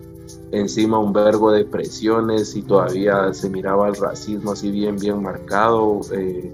encima 0.52 1.00
un 1.00 1.14
vergo 1.14 1.52
de 1.52 1.66
presiones 1.66 2.56
y 2.56 2.62
todavía 2.62 3.34
se 3.34 3.50
miraba 3.50 3.88
el 3.88 3.96
racismo 3.96 4.52
así 4.52 4.70
bien, 4.72 4.98
bien 4.98 5.22
marcado. 5.22 6.02
Eh, 6.14 6.52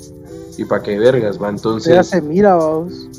y 0.58 0.66
para 0.66 0.84
qué 0.84 0.98
vergas, 0.98 1.42
va. 1.42 1.50
Entonces. 1.50 1.94
Ya 1.94 2.04
se 2.04 2.22
mira, 2.22 2.56
vamos. 2.56 3.10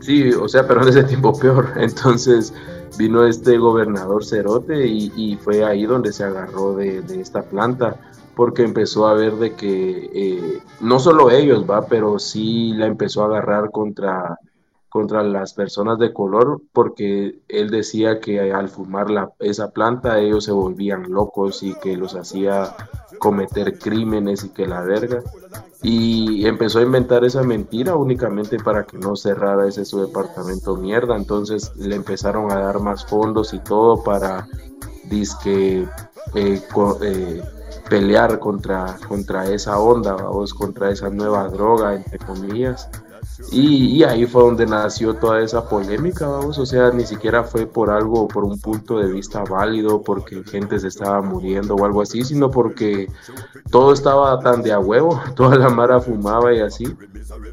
Sí, 0.00 0.30
o 0.32 0.48
sea, 0.48 0.66
pero 0.66 0.82
en 0.82 0.88
ese 0.88 1.04
tiempo 1.04 1.38
peor. 1.38 1.68
Entonces 1.76 2.52
vino 2.98 3.24
este 3.24 3.56
gobernador 3.56 4.24
Cerote 4.24 4.86
y, 4.86 5.38
fue 5.42 5.64
ahí 5.64 5.86
donde 5.86 6.12
se 6.12 6.24
agarró 6.24 6.74
de, 6.74 7.02
esta 7.18 7.42
planta 7.42 7.96
porque 8.34 8.62
empezó 8.62 9.06
a 9.06 9.14
ver 9.14 9.36
de 9.36 9.54
que 9.54 10.10
eh, 10.12 10.58
no 10.80 10.98
solo 10.98 11.30
ellos, 11.30 11.64
va, 11.68 11.86
pero 11.86 12.18
sí 12.18 12.72
la 12.74 12.86
empezó 12.86 13.22
a 13.22 13.26
agarrar 13.26 13.70
contra 13.70 14.38
contra 14.90 15.22
las 15.22 15.54
personas 15.54 15.98
de 15.98 16.12
color 16.12 16.60
porque 16.72 17.40
él 17.48 17.70
decía 17.70 18.20
que 18.20 18.52
al 18.52 18.68
fumar 18.68 19.10
la, 19.10 19.32
esa 19.38 19.70
planta 19.70 20.18
ellos 20.18 20.44
se 20.44 20.52
volvían 20.52 21.10
locos 21.10 21.62
y 21.62 21.74
que 21.74 21.96
los 21.96 22.14
hacía 22.14 22.74
cometer 23.18 23.78
crímenes 23.78 24.44
y 24.44 24.48
que 24.48 24.66
la 24.66 24.82
verga. 24.82 25.22
Y 25.82 26.46
empezó 26.46 26.80
a 26.80 26.82
inventar 26.82 27.24
esa 27.24 27.42
mentira 27.42 27.94
únicamente 27.94 28.58
para 28.58 28.84
que 28.84 28.98
no 28.98 29.16
cerrara 29.16 29.68
ese 29.68 29.84
su 29.84 30.00
departamento 30.00 30.76
mierda. 30.76 31.16
Entonces 31.16 31.74
le 31.76 31.94
empezaron 31.94 32.50
a 32.50 32.58
dar 32.58 32.80
más 32.80 33.06
fondos 33.06 33.54
y 33.54 33.60
todo 33.60 34.02
para 34.02 34.46
disque 35.04 35.86
eh, 36.34 36.62
eh, 37.02 37.42
pelear 37.88 38.38
contra, 38.38 38.96
contra 39.08 39.50
esa 39.50 39.78
onda, 39.78 40.14
vamos, 40.14 40.54
contra 40.54 40.90
esa 40.90 41.10
nueva 41.10 41.48
droga, 41.48 41.94
entre 41.94 42.18
comillas. 42.18 42.88
Y, 43.52 44.02
ahí 44.04 44.26
fue 44.26 44.42
donde 44.42 44.66
nació 44.66 45.14
toda 45.14 45.40
esa 45.40 45.68
polémica, 45.68 46.28
vamos, 46.28 46.58
o 46.58 46.66
sea, 46.66 46.90
ni 46.90 47.04
siquiera 47.04 47.42
fue 47.42 47.66
por 47.66 47.90
algo, 47.90 48.28
por 48.28 48.44
un 48.44 48.60
punto 48.60 48.98
de 48.98 49.10
vista 49.10 49.42
válido, 49.44 50.02
porque 50.02 50.44
gente 50.44 50.78
se 50.78 50.88
estaba 50.88 51.20
muriendo 51.22 51.74
o 51.74 51.84
algo 51.84 52.02
así, 52.02 52.22
sino 52.22 52.50
porque 52.50 53.08
todo 53.70 53.92
estaba 53.92 54.38
tan 54.40 54.62
de 54.62 54.72
a 54.72 54.78
huevo, 54.78 55.20
toda 55.36 55.56
la 55.56 55.68
mara 55.68 56.00
fumaba 56.00 56.54
y 56.54 56.60
así, 56.60 56.96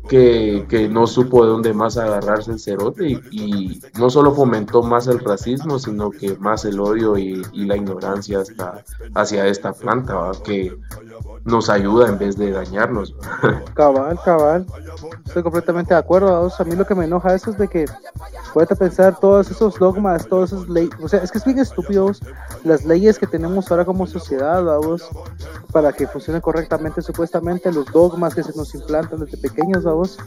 que, 0.07 0.87
no 0.91 1.07
supo 1.07 1.43
de 1.43 1.51
dónde 1.51 1.73
más 1.73 1.97
agarrarse 1.97 2.51
el 2.51 2.59
cerote 2.59 3.19
y, 3.31 3.81
no 3.97 4.09
solo 4.09 4.33
fomentó 4.33 4.83
más 4.83 5.07
el 5.07 5.19
racismo, 5.19 5.79
sino 5.79 6.11
que 6.11 6.35
más 6.37 6.65
el 6.65 6.79
odio 6.79 7.17
y, 7.17 7.43
la 7.53 7.75
ignorancia 7.75 8.39
hasta, 8.39 8.83
hacia 9.15 9.47
esta 9.47 9.73
planta, 9.73 10.31
que 10.45 10.77
nos 11.45 11.69
ayuda 11.69 12.09
en 12.09 12.17
vez 12.17 12.37
de 12.37 12.51
dañarnos. 12.51 13.15
Cabal, 13.73 14.19
cabal. 14.23 14.65
Estoy 15.25 15.43
completamente 15.43 15.93
de 15.93 15.99
acuerdo. 15.99 16.51
A 16.57 16.63
mí 16.63 16.75
lo 16.75 16.85
que 16.85 16.95
me 16.95 17.05
enoja 17.05 17.33
eso 17.35 17.51
es 17.51 17.57
de 17.57 17.67
que 17.67 17.85
puede 18.53 18.75
pensar 18.75 19.17
todos 19.19 19.49
esos 19.49 19.75
dogmas, 19.79 20.27
todas 20.27 20.51
esas 20.51 20.67
leyes. 20.67 20.91
O 21.01 21.07
sea, 21.07 21.21
es 21.21 21.31
que 21.31 21.37
es 21.37 21.45
bien 21.45 21.59
estúpidos 21.59 22.21
las 22.63 22.85
leyes 22.85 23.17
que 23.17 23.27
tenemos 23.27 23.69
ahora 23.71 23.85
como 23.85 24.07
sociedad, 24.07 24.63
vamos, 24.63 25.07
para 25.71 25.93
que 25.93 26.07
funcione 26.07 26.41
correctamente. 26.41 27.01
Supuestamente 27.01 27.71
los 27.71 27.85
dogmas 27.91 28.35
que 28.35 28.43
se 28.43 28.55
nos 28.55 28.73
implantan 28.75 29.19
desde 29.21 29.37
pequeños, 29.37 29.83
vamos, 29.83 30.17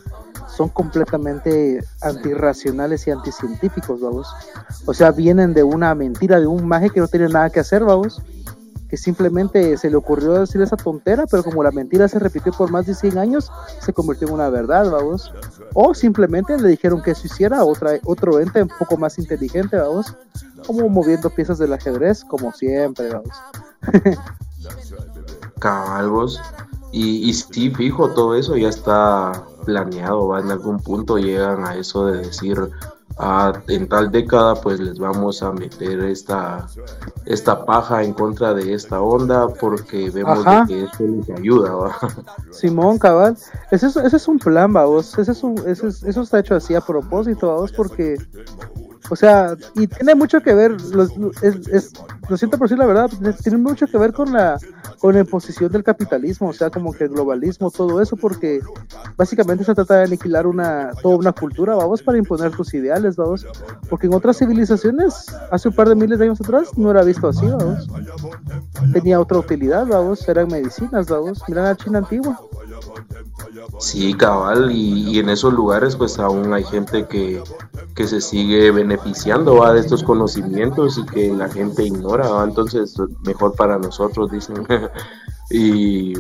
son 0.49 0.69
completamente 0.71 1.85
antirracionales 2.03 3.07
y 3.07 3.11
anticientíficos, 3.11 4.01
vamos. 4.01 4.33
O 4.87 4.95
sea, 4.95 5.11
vienen 5.11 5.53
de 5.53 5.63
una 5.63 5.95
mentira, 5.95 6.41
de 6.41 6.47
un 6.47 6.67
maje 6.67 6.91
que 6.91 7.01
no 7.01 7.09
tiene 7.09 7.29
nada 7.29 7.51
que 7.51 7.61
hacer, 7.61 7.85
vamos 7.85 8.23
que 8.91 8.97
simplemente 8.97 9.77
se 9.77 9.89
le 9.89 9.97
ocurrió 9.97 10.33
decir 10.33 10.61
esa 10.61 10.77
tontera, 10.77 11.25
pero 11.31 11.45
como 11.45 11.63
la 11.63 11.71
mentira 11.71 12.09
se 12.09 12.19
repitió 12.19 12.53
por 12.53 12.73
más 12.73 12.87
de 12.87 12.95
100 12.97 13.19
años, 13.19 13.51
se 13.81 13.93
convirtió 13.93 14.27
en 14.27 14.35
una 14.35 14.51
verdad, 14.51 14.91
vamos. 14.91 15.33
O 15.75 15.95
simplemente 15.95 16.59
le 16.59 16.71
dijeron 16.71 17.01
que 17.01 17.13
eso 17.13 17.29
hiciera 17.29 17.65
otra, 17.65 17.93
otro 18.05 18.41
ente 18.41 18.63
un 18.63 18.69
poco 18.69 18.97
más 18.97 19.17
inteligente, 19.21 19.77
vamos. 19.77 20.17
Como 20.67 20.89
moviendo 20.89 21.31
piezas 21.31 21.59
del 21.59 21.73
ajedrez, 21.73 22.25
como 22.25 22.53
siempre, 22.53 23.11
vamos. 23.11 23.37
Cabalvos. 25.61 26.41
Y, 26.91 27.31
y 27.31 27.33
sí, 27.33 27.71
fijo, 27.71 28.11
todo 28.11 28.35
eso 28.35 28.57
ya 28.57 28.69
está 28.71 29.45
planeado, 29.65 30.27
¿va? 30.27 30.41
En 30.41 30.51
algún 30.51 30.81
punto 30.81 31.17
llegan 31.17 31.65
a 31.65 31.77
eso 31.77 32.07
de 32.07 32.19
decir, 32.19 32.59
en 33.69 33.89
tal 33.89 34.11
década 34.11 34.55
pues 34.55 34.81
les 34.81 34.99
vamos 34.99 35.43
a 35.43 35.53
meter 35.53 36.01
esta, 36.01 36.67
esta 37.27 37.65
paja 37.65 38.03
en 38.03 38.13
contra 38.13 38.55
de 38.55 38.75
esta 38.75 39.01
onda 39.01 39.49
porque 39.49 40.11
vemos 40.11 40.45
que 40.67 40.85
esto 40.85 41.05
les 41.05 41.31
ayuda. 41.31 41.97
Simón, 42.51 42.99
cabal, 42.99 43.37
ese 43.71 43.87
es, 43.87 43.97
ese 43.97 44.17
es 44.17 44.29
un 44.29 44.39
plan, 44.39 44.73
vamos, 44.73 45.19
ese 45.19 45.33
es 45.33 45.43
un, 45.43 45.57
ese 45.67 45.89
eso 45.89 46.23
está 46.23 46.39
hecho 46.39 46.55
así 46.55 46.75
a 46.75 46.81
propósito, 46.81 47.49
vamos, 47.49 47.73
porque 47.73 48.17
o 49.11 49.17
sea, 49.17 49.57
y 49.75 49.89
tiene 49.89 50.15
mucho 50.15 50.41
que 50.41 50.55
ver, 50.55 50.77
es, 51.43 51.93
lo 52.31 52.37
siento 52.37 52.57
por 52.57 52.69
decir 52.69 52.79
la 52.79 52.87
verdad, 52.87 53.11
tiene 53.43 53.59
mucho 53.59 53.89
que 53.89 53.99
ver 53.99 54.13
con 54.13 54.33
la, 54.33 54.57
con 55.01 55.15
la 55.15 55.21
imposición 55.21 55.73
del 55.73 55.83
capitalismo, 55.83 56.49
o 56.49 56.53
sea, 56.53 56.71
como 56.71 56.93
que 56.93 57.05
el 57.05 57.11
globalismo, 57.11 57.73
todo 57.73 58.01
eso, 58.01 58.17
porque 58.17 58.61
básicamente 59.17 59.65
se 59.65 59.75
trata 59.75 59.97
de 59.97 60.05
aniquilar 60.05 60.47
una, 60.47 60.93
toda 61.03 61.17
una 61.17 61.33
cultura, 61.33 61.75
vamos, 61.75 62.03
para 62.03 62.19
imponer 62.19 62.53
tus 62.53 62.73
ideales, 62.73 63.17
vamos, 63.17 63.45
porque 63.89 64.07
en 64.07 64.15
otras 64.15 64.39
civilizaciones, 64.39 65.27
hace 65.51 65.69
un 65.69 65.75
par 65.75 65.89
de 65.89 65.97
miles 65.97 66.21
de 66.21 66.27
años 66.27 66.41
atrás, 66.41 66.79
no 66.79 66.93
era 66.93 67.03
visto 67.03 67.29
así, 67.29 67.47
vamos, 67.47 67.89
tenía 68.93 69.19
otra 69.19 69.39
utilidad, 69.39 69.87
vamos, 69.89 70.27
eran 70.29 70.47
medicinas, 70.47 71.09
vamos, 71.09 71.43
mira 71.49 71.65
la 71.65 71.77
China 71.77 71.99
antigua. 71.99 72.39
Sí, 73.79 74.15
cabal, 74.15 74.71
y, 74.71 75.19
en 75.19 75.29
esos 75.29 75.53
lugares 75.53 75.97
pues 75.97 76.19
aún 76.19 76.53
hay 76.53 76.65
gente 76.65 77.07
que, 77.07 77.43
que 77.95 78.07
se 78.07 78.21
sigue 78.21 78.71
beneficiando 78.71 79.57
¿va? 79.57 79.73
de 79.73 79.81
estos 79.81 80.05
conocimientos 80.05 80.99
y 80.99 81.07
que 81.07 81.33
la 81.33 81.49
gente 81.49 81.85
ignora, 81.85 82.20
¿va? 82.29 82.45
entonces 82.45 82.95
mejor 83.25 83.55
para 83.55 83.79
nosotros, 83.79 84.31
dicen. 84.31 84.67
y, 85.51 86.15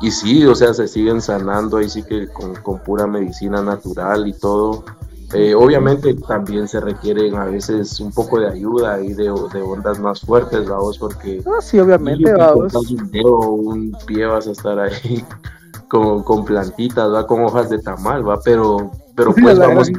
y 0.00 0.10
sí, 0.10 0.44
o 0.44 0.54
sea, 0.54 0.74
se 0.74 0.88
siguen 0.88 1.20
sanando 1.20 1.78
ahí 1.78 1.88
sí 1.88 2.02
que 2.02 2.28
con, 2.28 2.54
con 2.56 2.80
pura 2.80 3.06
medicina 3.06 3.62
natural 3.62 4.28
y 4.28 4.32
todo. 4.32 4.84
Eh, 5.32 5.56
obviamente 5.56 6.14
también 6.14 6.68
se 6.68 6.80
requieren 6.80 7.34
a 7.34 7.46
veces 7.46 7.98
un 7.98 8.12
poco 8.12 8.38
de 8.38 8.48
ayuda 8.48 9.02
y 9.02 9.12
de, 9.12 9.24
de 9.24 9.62
ondas 9.62 9.98
más 9.98 10.20
fuertes, 10.20 10.68
vamos, 10.68 10.98
porque... 10.98 11.42
Ah, 11.46 11.60
sí, 11.60 11.80
obviamente, 11.80 12.32
vamos. 12.32 12.72
Un 12.74 13.10
dedo, 13.10 13.40
un 13.40 13.96
pie 14.06 14.26
vas 14.26 14.46
a 14.46 14.52
estar 14.52 14.78
ahí 14.78 15.24
con, 15.88 16.22
con 16.22 16.44
plantitas, 16.44 17.12
va 17.12 17.26
con 17.26 17.42
hojas 17.42 17.70
de 17.70 17.80
tamal, 17.80 18.28
va, 18.28 18.38
pero, 18.40 18.92
pero 19.16 19.34
pues 19.34 19.58
vamos 19.58 19.90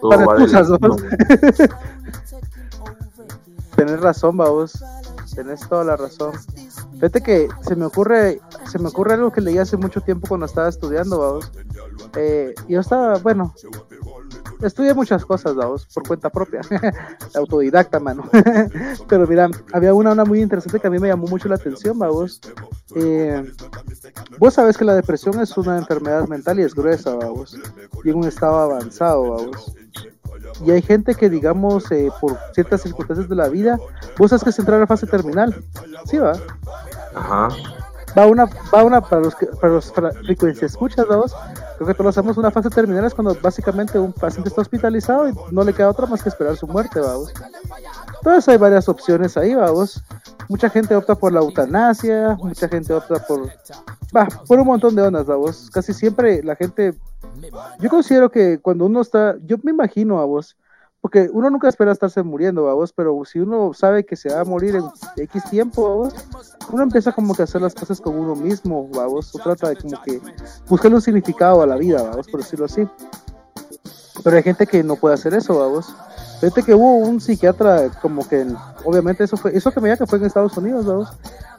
todo 0.00 0.10
va 0.10 0.36
Tenés 3.80 4.00
razón, 4.00 4.36
vamos. 4.36 4.84
Tenés 5.34 5.66
toda 5.66 5.84
la 5.84 5.96
razón. 5.96 6.32
Fíjate 6.92 7.22
que 7.22 7.48
se 7.62 7.74
me 7.76 7.86
ocurre, 7.86 8.38
se 8.70 8.78
me 8.78 8.88
ocurre 8.88 9.14
algo 9.14 9.32
que 9.32 9.40
leí 9.40 9.56
hace 9.56 9.78
mucho 9.78 10.02
tiempo 10.02 10.28
cuando 10.28 10.44
estaba 10.44 10.68
estudiando, 10.68 11.18
vamos. 11.18 11.50
Eh, 12.14 12.54
yo 12.68 12.80
estaba, 12.80 13.16
bueno, 13.20 13.54
estudié 14.60 14.92
muchas 14.92 15.24
cosas, 15.24 15.54
vamos, 15.54 15.86
por 15.94 16.06
cuenta 16.06 16.28
propia, 16.28 16.60
autodidacta, 17.34 17.98
mano. 18.00 18.28
Pero 19.08 19.26
mira, 19.26 19.48
había 19.72 19.94
una, 19.94 20.12
una 20.12 20.26
muy 20.26 20.42
interesante 20.42 20.78
que 20.78 20.86
a 20.86 20.90
mí 20.90 20.98
me 20.98 21.08
llamó 21.08 21.26
mucho 21.26 21.48
la 21.48 21.54
atención, 21.54 21.98
vamos. 21.98 22.38
Eh, 22.96 23.50
vos 24.38 24.52
sabés 24.52 24.76
que 24.76 24.84
la 24.84 24.94
depresión 24.94 25.40
es 25.40 25.56
una 25.56 25.78
enfermedad 25.78 26.28
mental 26.28 26.60
y 26.60 26.64
es 26.64 26.74
gruesa, 26.74 27.14
vamos, 27.14 27.58
y 28.04 28.10
en 28.10 28.16
un 28.16 28.28
estado 28.28 28.58
avanzado, 28.58 29.36
vamos. 29.36 29.74
Y 30.64 30.70
hay 30.70 30.82
gente 30.82 31.14
que, 31.14 31.30
digamos, 31.30 31.90
eh, 31.90 32.10
por 32.20 32.38
ciertas 32.54 32.82
circunstancias 32.82 33.28
de 33.28 33.36
la 33.36 33.48
vida, 33.48 33.78
vos 34.18 34.30
sabes 34.30 34.44
que 34.44 34.52
se 34.52 34.62
entra 34.62 34.76
a 34.76 34.80
la 34.80 34.86
fase 34.86 35.06
terminal, 35.06 35.64
¿sí 36.04 36.18
va? 36.18 36.32
Ajá 37.14 37.48
va 38.16 38.26
una, 38.26 38.44
va 38.74 38.84
una 38.84 39.00
para 39.00 39.22
los, 39.22 39.34
para 39.34 39.72
los 39.72 39.92
frecuencias 39.92 40.72
escuchas, 40.72 41.06
vamos, 41.08 41.34
creo 41.76 41.86
que 41.86 41.94
todos 41.94 42.16
hacemos 42.16 42.36
una 42.36 42.50
fase 42.50 42.70
terminal 42.70 43.04
es 43.04 43.14
cuando 43.14 43.36
básicamente 43.40 43.98
un 43.98 44.12
paciente 44.12 44.48
está 44.48 44.62
hospitalizado 44.62 45.28
y 45.28 45.34
no 45.50 45.64
le 45.64 45.72
queda 45.72 45.90
otra 45.90 46.06
más 46.06 46.22
que 46.22 46.28
esperar 46.28 46.56
su 46.56 46.66
muerte, 46.66 47.00
vamos. 47.00 47.32
Entonces 48.16 48.48
hay 48.48 48.58
varias 48.58 48.88
opciones 48.88 49.36
ahí, 49.36 49.54
vamos. 49.54 50.02
Mucha 50.48 50.68
gente 50.68 50.94
opta 50.94 51.14
por 51.14 51.32
la 51.32 51.40
eutanasia, 51.40 52.36
mucha 52.36 52.68
gente 52.68 52.92
opta 52.92 53.24
por, 53.26 53.48
va, 54.14 54.26
por 54.46 54.58
un 54.58 54.66
montón 54.66 54.94
de 54.94 55.02
ondas, 55.02 55.26
vamos. 55.26 55.70
Casi 55.70 55.94
siempre 55.94 56.42
la 56.42 56.56
gente, 56.56 56.94
yo 57.80 57.90
considero 57.90 58.30
que 58.30 58.58
cuando 58.60 58.86
uno 58.86 59.00
está, 59.00 59.36
yo 59.44 59.56
me 59.62 59.70
imagino 59.70 60.20
a 60.20 60.24
vos, 60.24 60.56
porque 61.00 61.30
uno 61.32 61.48
nunca 61.48 61.68
espera 61.68 61.92
estarse 61.92 62.22
muriendo, 62.22 62.64
vamos, 62.64 62.92
pero 62.92 63.22
si 63.24 63.38
uno 63.38 63.72
sabe 63.72 64.04
que 64.04 64.16
se 64.16 64.32
va 64.32 64.40
a 64.40 64.44
morir 64.44 64.76
en 64.76 64.84
X 65.16 65.44
tiempo, 65.50 65.88
vamos, 65.88 66.14
uno 66.70 66.82
empieza 66.82 67.12
como 67.12 67.34
que 67.34 67.42
a 67.42 67.44
hacer 67.44 67.62
las 67.62 67.74
cosas 67.74 68.00
con 68.00 68.18
uno 68.18 68.34
mismo, 68.34 68.88
vamos, 68.94 69.34
o 69.34 69.38
trata 69.38 69.70
de 69.70 69.76
como 69.76 70.00
que 70.02 70.20
buscar 70.68 70.92
un 70.92 71.00
significado 71.00 71.62
a 71.62 71.66
la 71.66 71.76
vida, 71.76 72.02
vamos, 72.02 72.28
por 72.28 72.40
decirlo 72.40 72.66
así. 72.66 72.86
Pero 74.22 74.36
hay 74.36 74.42
gente 74.42 74.66
que 74.66 74.82
no 74.82 74.96
puede 74.96 75.14
hacer 75.14 75.32
eso, 75.32 75.58
vamos. 75.58 75.94
Fíjate 76.40 76.62
que 76.62 76.74
hubo 76.74 76.96
un 76.96 77.20
psiquiatra 77.20 77.90
como 78.02 78.26
que, 78.28 78.46
obviamente 78.84 79.24
eso 79.24 79.36
fue, 79.38 79.56
eso 79.56 79.70
que 79.72 79.80
me 79.80 79.88
diga 79.88 79.98
que 79.98 80.06
fue 80.06 80.18
en 80.18 80.26
Estados 80.26 80.56
Unidos, 80.56 80.84
vamos 80.84 81.08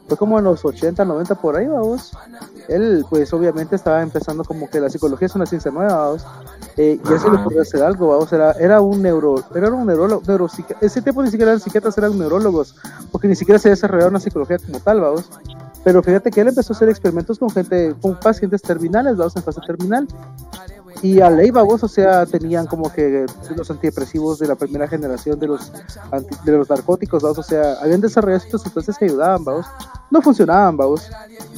fue 0.07 0.17
como 0.17 0.37
en 0.39 0.45
los 0.45 0.63
80, 0.65 1.05
90 1.05 1.35
por 1.35 1.55
ahí, 1.55 1.67
vamos. 1.67 2.11
Él, 2.67 3.05
pues 3.09 3.31
obviamente 3.33 3.75
estaba 3.75 4.01
empezando 4.01 4.43
como 4.43 4.69
que 4.69 4.79
la 4.79 4.89
psicología 4.89 5.27
es 5.27 5.35
una 5.35 5.45
ciencia 5.45 5.71
nueva, 5.71 5.95
vamos. 5.95 6.25
Eh, 6.77 6.99
y 7.03 7.13
él 7.13 7.19
se 7.19 7.29
le 7.29 7.37
ocurrió 7.37 7.61
hacer 7.61 7.81
algo, 7.81 8.09
vamos. 8.09 8.31
Era, 8.33 8.51
era 8.53 8.81
un 8.81 9.01
neuro, 9.01 9.43
era 9.55 9.69
un 9.69 9.87
neurólogo, 9.87 10.49
ese 10.81 11.01
tiempo 11.01 11.23
ni 11.23 11.31
siquiera 11.31 11.51
eran 11.51 11.61
psiquiatras, 11.61 11.97
eran 11.97 12.17
neurólogos, 12.17 12.75
porque 13.11 13.27
ni 13.27 13.35
siquiera 13.35 13.59
se 13.59 13.69
desarrollaba 13.69 14.09
una 14.09 14.19
psicología 14.19 14.57
como 14.57 14.79
tal, 14.79 15.01
vamos. 15.01 15.29
Pero 15.83 16.03
fíjate 16.03 16.29
que 16.29 16.41
él 16.41 16.49
empezó 16.49 16.73
a 16.73 16.75
hacer 16.75 16.89
experimentos 16.89 17.39
con 17.39 17.49
gente, 17.49 17.95
con 18.01 18.19
pacientes 18.19 18.61
terminales, 18.61 19.17
vamos, 19.17 19.35
en 19.35 19.43
fase 19.43 19.61
terminal. 19.65 20.07
Y 21.01 21.19
a 21.19 21.29
ley, 21.29 21.49
vos, 21.49 21.83
o 21.83 21.87
sea, 21.87 22.25
tenían 22.25 22.67
como 22.67 22.91
que 22.91 23.25
los 23.55 23.71
antidepresivos 23.71 24.37
de 24.37 24.47
la 24.47 24.55
primera 24.55 24.87
generación 24.87 25.39
de 25.39 25.47
los, 25.47 25.71
de 26.45 26.51
los 26.51 26.69
narcóticos, 26.69 27.23
vamos, 27.23 27.39
o 27.39 27.43
sea, 27.43 27.73
habían 27.81 28.01
desarrollado 28.01 28.43
estos 28.43 28.61
sustancias 28.61 28.97
que 28.97 29.05
ayudaban, 29.05 29.43
vamos, 29.43 29.65
no 30.11 30.21
funcionaban, 30.21 30.77
vamos. 30.77 31.09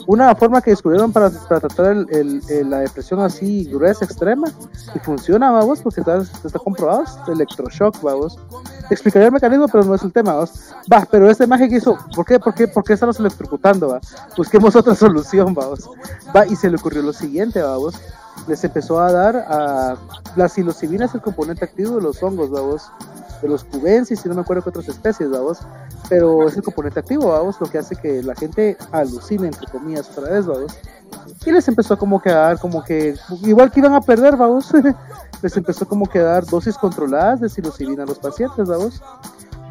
Una 0.07 0.33
forma 0.35 0.61
que 0.61 0.71
descubrieron 0.71 1.11
para, 1.11 1.29
para 1.29 1.59
tratar 1.59 2.05
el, 2.09 2.41
la 2.69 2.79
depresión 2.79 3.19
así 3.19 3.65
gruesa, 3.65 4.05
extrema, 4.05 4.47
y 4.95 4.99
funciona, 4.99 5.51
vamos, 5.51 5.81
porque 5.81 5.99
está, 5.99 6.17
está 6.19 6.59
comprobado, 6.59 7.03
electroshock, 7.27 8.01
vamos. 8.01 8.39
Explicaría 8.89 9.27
el 9.27 9.33
mecanismo, 9.33 9.67
pero 9.67 9.83
no 9.83 9.95
es 9.95 10.03
el 10.03 10.13
tema, 10.13 10.33
vamos. 10.33 10.51
Va, 10.91 11.05
pero 11.09 11.29
esta 11.29 11.43
imagen 11.43 11.69
que 11.69 11.77
hizo, 11.77 11.97
¿por 12.15 12.25
qué, 12.25 12.39
por 12.39 12.53
qué, 12.53 12.67
por 12.67 12.83
qué 12.83 12.93
estamos 12.93 13.19
electrocutando, 13.19 13.89
va? 13.89 14.01
Busquemos 14.37 14.73
otra 14.75 14.95
solución, 14.95 15.53
vamos. 15.53 15.89
Va, 16.33 16.45
y 16.47 16.55
se 16.55 16.69
le 16.69 16.77
ocurrió 16.77 17.01
lo 17.01 17.11
siguiente, 17.11 17.61
vamos 17.61 17.95
les 18.47 18.63
empezó 18.63 18.99
a 18.99 19.11
dar 19.11 19.35
a 19.35 19.97
la 20.35 20.49
psilocibina 20.49 21.05
es 21.05 21.15
el 21.15 21.21
componente 21.21 21.65
activo 21.65 21.95
de 21.95 22.01
los 22.01 22.21
hongos, 22.21 22.49
vamos, 22.49 22.91
de 23.41 23.47
los 23.47 23.63
cubensis 23.63 24.25
y 24.25 24.29
no 24.29 24.35
me 24.35 24.41
acuerdo 24.41 24.63
qué 24.63 24.69
otras 24.69 24.87
especies, 24.87 25.29
vamos, 25.29 25.59
pero 26.09 26.47
es 26.47 26.55
el 26.55 26.63
componente 26.63 26.99
activo, 26.99 27.29
vamos, 27.29 27.59
lo 27.59 27.67
que 27.67 27.77
hace 27.77 27.95
que 27.95 28.23
la 28.23 28.35
gente 28.35 28.77
alucine, 28.91 29.47
entre 29.47 29.67
comillas, 29.67 30.09
otra 30.15 30.31
vez, 30.31 30.45
vamos. 30.45 30.73
Y 31.45 31.51
les 31.51 31.67
empezó 31.67 31.97
como 31.97 32.21
que 32.21 32.29
a 32.29 32.35
dar, 32.35 32.59
como 32.59 32.83
que, 32.83 33.15
igual 33.43 33.71
que 33.71 33.79
iban 33.79 33.93
a 33.93 34.01
perder, 34.01 34.35
vamos, 34.35 34.71
les 35.41 35.57
empezó 35.57 35.87
como 35.87 36.07
que 36.07 36.19
a 36.19 36.23
dar 36.23 36.45
dosis 36.45 36.77
controladas 36.77 37.41
de 37.41 37.49
psilocibina 37.49 38.03
a 38.03 38.05
los 38.05 38.19
pacientes, 38.19 38.67
vamos 38.67 39.01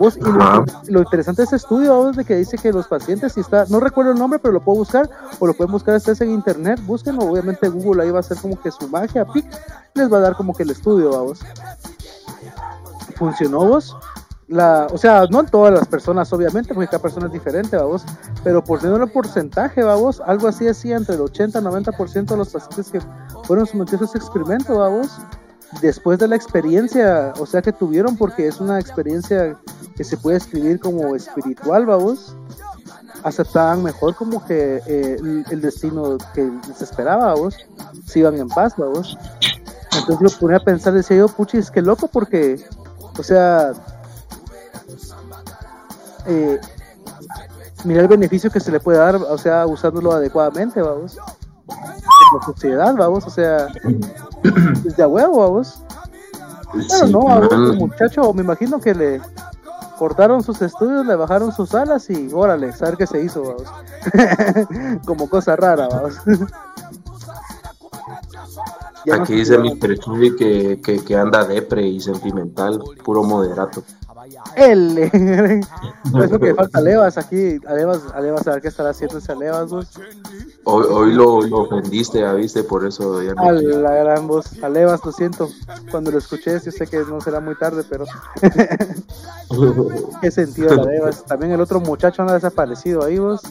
y 0.01 0.91
lo, 0.91 1.01
interesante 1.01 1.43
de 1.43 1.45
este 1.45 1.57
estudio 1.57 2.11
es 2.11 2.17
de 2.17 2.25
que 2.25 2.37
dice 2.37 2.59
que 2.59 2.73
los 2.73 2.89
pacientes, 2.89 3.35
si 3.35 3.41
está, 3.41 3.67
no 3.69 3.79
recuerdo 3.79 4.13
el 4.13 4.19
nombre, 4.19 4.39
pero 4.39 4.53
lo 4.53 4.61
puedo 4.61 4.79
buscar, 4.79 5.09
o 5.39 5.47
lo 5.47 5.55
pueden 5.55 5.73
buscar 5.73 5.95
ustedes 5.95 6.21
en 6.23 6.31
internet, 6.31 6.81
búsquenlo, 6.85 7.25
obviamente 7.25 7.69
Google 7.69 8.03
ahí 8.03 8.11
va 8.11 8.19
a 8.19 8.21
hacer 8.21 8.37
como 8.39 8.61
que 8.61 8.71
su 8.71 8.89
magia, 8.89 9.25
pic, 9.25 9.47
les 9.95 10.13
va 10.13 10.19
a 10.19 10.21
dar 10.21 10.37
como 10.37 10.55
que 10.55 10.65
el 10.65 10.71
estudio, 10.71 11.11
vamos. 11.11 11.41
Funcionó 13.17 13.67
vos. 13.67 13.97
La, 14.49 14.87
o 14.93 14.99
sea, 14.99 15.25
no 15.31 15.41
en 15.41 15.47
todas 15.47 15.73
las 15.73 15.87
personas, 15.87 16.31
obviamente, 16.33 16.75
porque 16.75 16.89
cada 16.89 17.01
persona 17.01 17.27
es 17.27 17.33
diferente, 17.33 17.77
vamos, 17.77 18.05
pero 18.45 18.63
por 18.63 18.81
tener 18.81 19.01
un 19.01 19.09
porcentaje, 19.09 19.83
vamos, 19.83 20.21
algo 20.27 20.49
así 20.49 20.69
así 20.69 20.93
entre 20.93 21.15
el 21.15 21.23
80 21.23 21.59
y 21.59 21.63
90% 21.63 22.25
de 22.27 22.37
los 22.37 22.51
pacientes 22.51 22.91
que 22.91 23.01
fueron 23.45 23.67
sometidos 23.67 24.03
a 24.03 24.05
ese 24.05 24.19
experimento, 24.19 24.79
vamos, 24.79 25.19
después 25.81 26.19
de 26.19 26.29
la 26.29 26.37
experiencia, 26.37 27.33
o 27.39 27.47
sea, 27.47 27.63
que 27.63 27.73
tuvieron, 27.73 28.17
porque 28.17 28.47
es 28.47 28.61
una 28.61 28.79
experiencia 28.79 29.59
que 29.97 30.05
se 30.05 30.17
puede 30.17 30.37
escribir 30.37 30.81
como 30.81 31.15
espiritual, 31.15 31.87
vamos, 31.87 32.37
aceptaban 33.23 33.83
mejor 33.83 34.15
como 34.15 34.45
que 34.45 34.83
eh, 34.87 35.17
el, 35.51 35.61
destino 35.61 36.19
que 36.35 36.51
les 36.69 36.83
esperaba, 36.83 37.35
vos, 37.35 37.57
si 38.07 38.21
iban 38.21 38.39
en 38.39 38.49
paz, 38.49 38.77
vos. 38.77 39.17
Entonces 39.97 40.21
lo 40.21 40.39
ponía 40.41 40.57
a 40.57 40.65
pensar, 40.65 40.93
decía 40.93 41.19
yo, 41.19 41.29
puchis, 41.29 41.71
qué 41.71 41.83
loco, 41.83 42.09
porque, 42.09 42.65
o 43.19 43.23
sea, 43.23 43.73
eh, 46.27 46.61
mira 47.85 48.01
el 48.01 48.09
beneficio 48.09 48.51
que 48.51 48.61
se 48.61 48.73
le 48.73 48.81
puede 48.81 48.99
dar, 48.99 49.17
o 49.17 49.39
sea, 49.39 49.67
usándolo 49.67 50.13
adecuadamente, 50.13 50.81
vamos 50.81 51.19
la 52.35 52.45
sociedad, 52.45 52.95
vamos, 52.97 53.27
o 53.27 53.31
sea, 53.31 53.69
desde 54.83 55.03
a 55.03 55.09
huevo, 55.09 55.39
vamos. 55.39 55.83
Pero 56.73 57.07
no, 57.09 57.29
a 57.29 57.39
un 57.39 57.77
muchacho, 57.77 58.33
me 58.33 58.43
imagino 58.43 58.81
que 58.81 58.95
le 58.95 59.21
cortaron 59.99 60.43
sus 60.43 60.61
estudios, 60.63 61.07
le 61.07 61.15
bajaron 61.17 61.53
sus 61.53 61.75
alas 61.75 62.09
y 62.11 62.31
órale, 62.33 62.73
saber 62.73 62.97
qué 62.97 63.07
se 63.07 63.23
hizo, 63.23 63.43
vamos. 63.43 63.65
Como 65.07 65.29
cosa 65.29 65.57
rara, 65.57 65.89
vamos. 65.89 66.19
Aquí 69.11 69.35
dice 69.35 69.59
mi 69.59 69.79
que, 69.79 70.81
que, 70.81 71.05
que 71.05 71.17
anda 71.17 71.45
depre 71.45 71.83
y 71.83 72.01
sentimental, 72.01 72.81
puro 73.05 73.25
moderato. 73.25 73.83
L. 74.57 75.03
es 75.03 76.31
lo 76.31 76.39
que 76.39 76.55
falta 76.55 76.79
Alevas 76.79 77.19
aquí. 77.19 77.59
Alevas, 77.67 78.01
Alevas, 78.15 78.47
a 78.47 78.53
ver 78.53 78.63
qué 78.63 78.69
estará 78.69 78.91
haciendo 78.91 79.19
ese 79.19 79.33
Alevas, 79.33 79.71
vos. 79.71 79.87
Hoy, 80.65 80.87
hoy 80.89 81.13
lo, 81.13 81.43
lo 81.43 81.61
ofendiste, 81.61 82.21
ya 82.21 82.33
viste, 82.35 82.63
por 82.65 82.87
eso 82.87 83.23
ya 83.23 83.35
no. 83.35 83.43
A 83.43 83.53
la 83.53 83.95
gran 83.95 84.27
voz. 84.27 84.63
Alevas, 84.63 85.05
lo 85.05 85.13
siento. 85.13 85.49
Cuando 85.91 86.11
lo 86.11 86.19
escuché, 86.19 86.61
yo 86.61 86.71
sé 86.71 86.87
que 86.87 86.99
no 86.99 87.21
será 87.21 87.41
muy 87.41 87.57
tarde, 87.57 87.85
pero. 87.89 88.05
qué 90.21 90.31
sentido, 90.31 90.81
Alevas. 90.81 91.25
También 91.25 91.53
el 91.53 91.61
otro 91.61 91.81
muchacho 91.81 92.23
ha 92.23 92.33
desaparecido 92.33 93.05
ahí, 93.05 93.19
vos. 93.19 93.41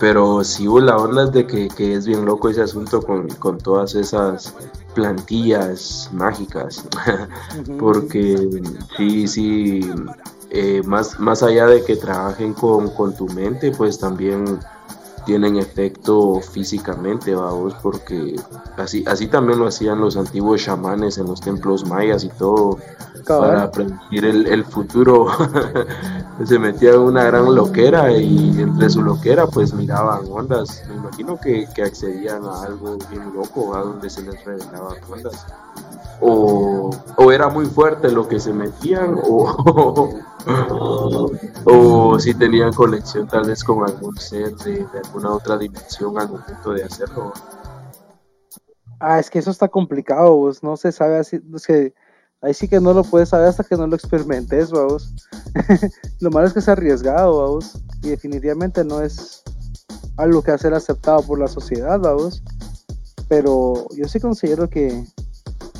Pero 0.00 0.44
sí 0.44 0.68
hubo 0.68 0.80
la 0.80 0.96
onda 0.96 1.26
de 1.26 1.46
que, 1.46 1.68
que, 1.68 1.94
es 1.94 2.06
bien 2.06 2.24
loco 2.24 2.48
ese 2.48 2.62
asunto 2.62 3.02
con, 3.02 3.28
con 3.28 3.58
todas 3.58 3.96
esas 3.96 4.54
plantillas 4.98 6.10
mágicas. 6.12 6.84
Porque 7.78 8.48
sí, 8.96 9.28
sí, 9.28 9.80
eh, 10.50 10.82
más, 10.84 11.20
más 11.20 11.44
allá 11.44 11.66
de 11.66 11.84
que 11.84 11.94
trabajen 11.94 12.52
con, 12.52 12.90
con 12.90 13.14
tu 13.14 13.26
mente, 13.28 13.70
pues 13.70 13.96
también 14.00 14.58
tienen 15.24 15.56
efecto 15.56 16.40
físicamente, 16.40 17.34
vamos, 17.34 17.74
porque 17.82 18.34
así, 18.78 19.04
así 19.06 19.26
también 19.26 19.58
lo 19.58 19.66
hacían 19.66 20.00
los 20.00 20.16
antiguos 20.16 20.64
chamanes 20.64 21.18
en 21.18 21.26
los 21.26 21.42
templos 21.42 21.84
mayas 21.86 22.24
y 22.24 22.30
todo, 22.30 22.78
para 23.26 23.70
predecir 23.70 24.24
el, 24.24 24.64
futuro. 24.64 25.28
Se 26.44 26.58
metían 26.58 26.98
una 26.98 27.24
gran 27.24 27.54
loquera 27.54 28.12
y 28.12 28.60
entre 28.60 28.88
su 28.88 29.02
loquera 29.02 29.46
pues 29.46 29.72
miraban 29.74 30.20
ondas. 30.30 30.82
Me 30.88 30.94
imagino 30.94 31.38
que, 31.38 31.66
que 31.74 31.82
accedían 31.82 32.44
a 32.44 32.62
algo 32.62 32.96
bien 33.10 33.32
loco, 33.34 33.74
a 33.74 33.80
donde 33.80 34.08
se 34.08 34.22
les 34.22 34.44
revelaban 34.44 34.96
ondas 35.10 35.46
o, 36.20 36.90
era 37.32 37.48
muy 37.48 37.66
fuerte 37.66 38.10
lo 38.10 38.26
que 38.28 38.40
se 38.40 38.52
metían 38.52 39.16
o, 39.22 40.14
o, 41.64 42.18
si 42.18 42.34
tenían 42.34 42.72
conexión 42.72 43.28
tal 43.28 43.46
vez 43.46 43.62
con 43.62 43.88
algún 43.88 44.16
ser 44.16 44.54
de, 44.56 44.86
alguna 45.04 45.30
otra 45.30 45.56
dimensión 45.58 46.18
al 46.18 46.28
momento 46.28 46.72
de 46.72 46.84
hacerlo. 46.84 47.32
Ah, 49.00 49.20
es 49.20 49.30
que 49.30 49.38
eso 49.38 49.52
está 49.52 49.68
complicado, 49.68 50.34
vos. 50.34 50.62
no 50.62 50.76
se 50.76 50.90
sabe 50.90 51.18
así, 51.18 51.40
es 51.54 51.66
que 51.66 51.94
ahí 52.40 52.54
sí 52.54 52.68
que 52.68 52.80
no 52.80 52.92
lo 52.92 53.04
puedes 53.04 53.30
saber 53.30 53.48
hasta 53.48 53.64
que 53.64 53.76
no 53.76 53.86
lo 53.86 53.96
experimentes, 53.96 54.70
vamos. 54.70 55.14
lo 56.20 56.30
malo 56.30 56.46
es 56.46 56.52
que 56.52 56.60
es 56.60 56.68
arriesgado, 56.68 57.42
vamos, 57.42 57.82
y 58.02 58.10
definitivamente 58.10 58.84
no 58.84 59.00
es 59.00 59.42
algo 60.16 60.42
que 60.42 60.56
ser 60.58 60.74
aceptado 60.74 61.22
por 61.22 61.38
la 61.38 61.48
sociedad, 61.48 61.98
vamos. 62.00 62.42
Pero 63.28 63.86
yo 63.94 64.08
sí 64.08 64.20
considero 64.20 64.68
que 64.68 65.04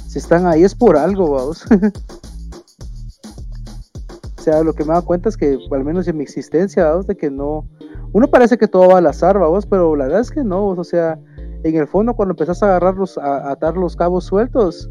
si 0.07 0.19
están 0.19 0.47
ahí 0.47 0.65
es 0.65 0.75
por 0.75 0.97
algo, 0.97 1.31
vamos. 1.31 1.65
o 4.39 4.43
sea, 4.43 4.63
lo 4.63 4.75
que 4.75 4.85
me 4.85 4.95
da 4.95 5.03
cuenta 5.03 5.29
es 5.29 5.37
que, 5.37 5.59
al 5.71 5.85
menos 5.85 6.09
en 6.09 6.17
mi 6.17 6.25
existencia, 6.25 6.87
vamos, 6.87 7.07
de 7.07 7.17
que 7.17 7.31
no. 7.31 7.67
Uno 8.13 8.29
parece 8.29 8.57
que 8.57 8.69
todo 8.69 8.89
va 8.89 8.99
al 8.99 9.07
azar, 9.07 9.39
vamos, 9.39 9.67
pero 9.67 9.95
la 9.95 10.05
verdad 10.05 10.21
es 10.21 10.31
que 10.31 10.43
no, 10.43 10.69
o 10.69 10.85
sea, 10.85 11.19
en 11.63 11.77
el 11.77 11.87
fondo, 11.87 12.15
cuando 12.15 12.33
empezás 12.33 12.63
a 12.63 12.67
agarrarlos, 12.67 13.19
a, 13.19 13.51
atar 13.51 13.77
los 13.77 13.97
cabos 13.97 14.25
sueltos, 14.25 14.89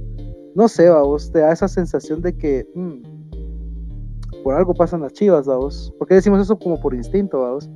no 0.57 0.67
sé, 0.67 0.89
vamos, 0.89 1.31
te 1.31 1.39
da 1.39 1.53
esa 1.53 1.67
sensación 1.67 2.21
de 2.21 2.35
que 2.35 2.67
mm, 2.73 4.43
por 4.43 4.55
algo 4.55 4.73
pasan 4.73 5.01
las 5.01 5.13
chivas, 5.13 5.45
vamos. 5.45 5.93
¿Por 5.99 6.07
qué 6.07 6.15
decimos 6.15 6.41
eso 6.41 6.57
como 6.57 6.81
por 6.81 6.95
instinto, 6.95 7.41
vamos? 7.41 7.69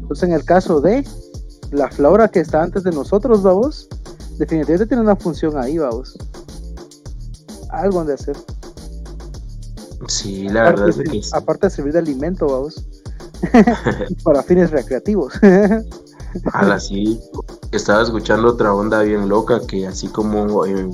Entonces, 0.00 0.28
en 0.28 0.34
el 0.34 0.44
caso 0.44 0.80
de 0.80 1.04
la 1.72 1.90
flora 1.90 2.28
que 2.28 2.38
está 2.38 2.62
antes 2.62 2.84
de 2.84 2.92
nosotros, 2.92 3.42
vamos, 3.42 3.88
definitivamente 4.38 4.86
tiene 4.86 5.02
una 5.02 5.16
función 5.16 5.58
ahí, 5.58 5.76
vamos 5.76 6.16
algo 7.72 8.04
de 8.04 8.14
hacer. 8.14 8.36
Sí, 10.06 10.48
la 10.48 10.64
verdad 10.64 10.88
es 10.88 10.96
que 10.96 11.20
Aparte 11.32 11.66
de 11.66 11.70
servir 11.70 11.92
de 11.92 11.98
alimento, 11.98 12.46
vamos. 12.46 12.86
para 14.24 14.42
fines 14.42 14.70
recreativos. 14.70 15.32
así 16.44 17.20
estaba 17.72 18.02
escuchando 18.02 18.48
otra 18.48 18.72
onda 18.72 19.02
bien 19.02 19.28
loca 19.28 19.60
que 19.66 19.86
así 19.86 20.08
como 20.08 20.64
en, 20.66 20.90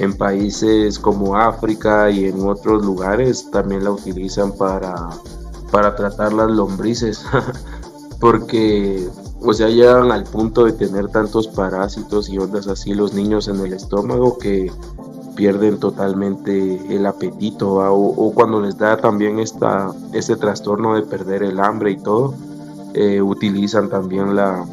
en, 0.00 0.16
países 0.16 0.98
como 0.98 1.36
África 1.36 2.10
y 2.10 2.26
en 2.26 2.46
otros 2.46 2.84
lugares 2.84 3.50
también 3.50 3.84
la 3.84 3.90
utilizan 3.90 4.52
para, 4.52 5.10
para 5.70 5.94
tratar 5.94 6.32
las 6.32 6.50
lombrices. 6.50 7.24
Porque, 8.20 9.08
o 9.40 9.54
sea, 9.54 9.68
llegan 9.68 10.12
al 10.12 10.24
punto 10.24 10.66
de 10.66 10.72
tener 10.72 11.08
tantos 11.08 11.48
parásitos 11.48 12.28
y 12.28 12.38
ondas 12.38 12.66
así 12.66 12.92
los 12.92 13.14
niños 13.14 13.48
en 13.48 13.60
el 13.60 13.72
estómago 13.72 14.36
que 14.36 14.70
pierden 15.36 15.78
totalmente 15.78 16.94
el 16.94 17.06
apetito 17.06 17.76
o, 17.76 18.32
cuando 18.34 18.60
les 18.60 18.76
da 18.76 18.98
también 18.98 19.38
esta, 19.38 19.90
este 20.12 20.36
trastorno 20.36 20.96
de 20.96 21.02
perder 21.02 21.42
el 21.42 21.60
hambre 21.60 21.92
y 21.92 21.96
todo, 21.96 22.34
eh, 22.92 23.22
utilizan 23.22 23.88
también 23.88 24.36
la, 24.36 24.66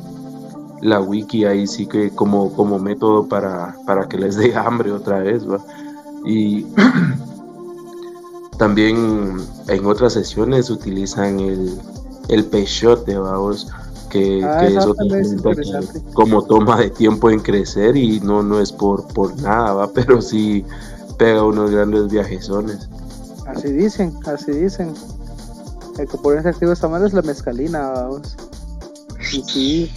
la 0.82 1.00
wiki 1.02 1.46
ahí 1.46 1.68
sí 1.68 1.88
que 1.88 2.12
como, 2.12 2.52
como 2.54 2.80
método 2.80 3.28
para, 3.28 3.76
para 3.86 4.08
que 4.08 4.18
les 4.18 4.36
dé 4.36 4.56
hambre 4.56 4.92
otra 4.92 5.20
vez. 5.20 5.44
Y 6.26 6.66
también 8.58 9.38
en 9.68 9.86
otras 9.86 10.13
sesiones 10.13 10.70
utilizan 10.70 11.40
el, 11.40 11.80
el 12.30 12.46
pechote, 12.46 13.18
vamos 13.18 13.68
que, 14.10 14.44
ah, 14.44 14.66
eso 14.66 14.96
como 16.13 16.44
toma 16.44 16.78
de 16.78 16.90
tiempo 16.90 17.30
en 17.30 17.40
crecer 17.40 17.96
y 17.98 18.20
no, 18.20 18.44
no 18.44 18.60
es 18.60 18.72
por, 18.72 19.08
por 19.10 19.40
nada, 19.42 19.74
¿va? 19.74 19.92
pero 19.94 20.22
sí 20.22 20.66
pega 21.18 21.44
unos 21.44 21.72
grandes 21.72 22.08
viajezones. 22.08 22.90
Así 23.48 23.72
dicen, 23.72 24.13
así 24.26 24.52
dicen. 24.52 24.94
El 25.98 26.08
componente 26.08 26.50
activo 26.50 26.70
de 26.70 26.76
esta 26.76 26.88
madre 26.88 27.08
es 27.08 27.13
la 27.13 27.24
mezcalina, 27.24 27.90
vamos. 27.90 28.36
Y 29.34 29.42
sí. 29.42 29.92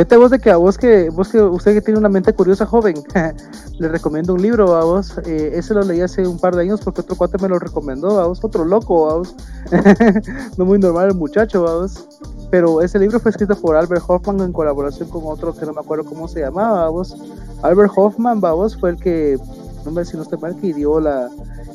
Fíjate 0.00 0.16
vos 0.16 0.30
de 0.30 0.38
que 0.38 0.50
a 0.50 0.56
vos 0.56 0.78
que, 0.78 1.10
vos 1.10 1.28
que 1.28 1.42
usted 1.42 1.74
que 1.74 1.82
tiene 1.82 2.00
una 2.00 2.08
mente 2.08 2.32
curiosa 2.32 2.64
joven, 2.64 2.94
le 3.78 3.88
recomiendo 3.88 4.32
un 4.32 4.40
libro 4.40 4.74
a 4.74 4.82
vos. 4.82 5.18
Eh, 5.26 5.50
ese 5.52 5.74
lo 5.74 5.82
leí 5.82 6.00
hace 6.00 6.26
un 6.26 6.38
par 6.38 6.56
de 6.56 6.62
años 6.62 6.80
porque 6.80 7.02
otro 7.02 7.16
cuate 7.16 7.36
me 7.36 7.50
lo 7.50 7.58
recomendó 7.58 8.18
a 8.18 8.26
vos, 8.26 8.42
otro 8.42 8.64
loco 8.64 9.10
a 9.10 9.16
vos. 9.16 9.34
no 10.56 10.64
muy 10.64 10.78
normal 10.78 11.10
el 11.10 11.16
muchacho 11.16 11.68
a 11.68 11.74
vos. 11.80 12.08
Pero 12.50 12.80
ese 12.80 12.98
libro 12.98 13.20
fue 13.20 13.30
escrito 13.30 13.54
por 13.56 13.76
Albert 13.76 14.02
Hoffman 14.08 14.40
en 14.40 14.54
colaboración 14.54 15.10
con 15.10 15.20
otro 15.26 15.54
que 15.54 15.66
no 15.66 15.74
me 15.74 15.80
acuerdo 15.80 16.06
cómo 16.06 16.28
se 16.28 16.40
llamaba, 16.40 16.88
vos. 16.88 17.14
Albert 17.60 17.92
Hoffman, 17.94 18.40
vos, 18.40 18.78
fue 18.78 18.88
el 18.88 18.96
que, 18.96 19.38
no 19.84 19.90
me 19.90 20.06
si 20.06 20.16
no 20.16 20.22
estoy 20.22 20.38
mal, 20.38 20.56
que 20.56 20.72
dio 20.72 20.98
la, 20.98 21.28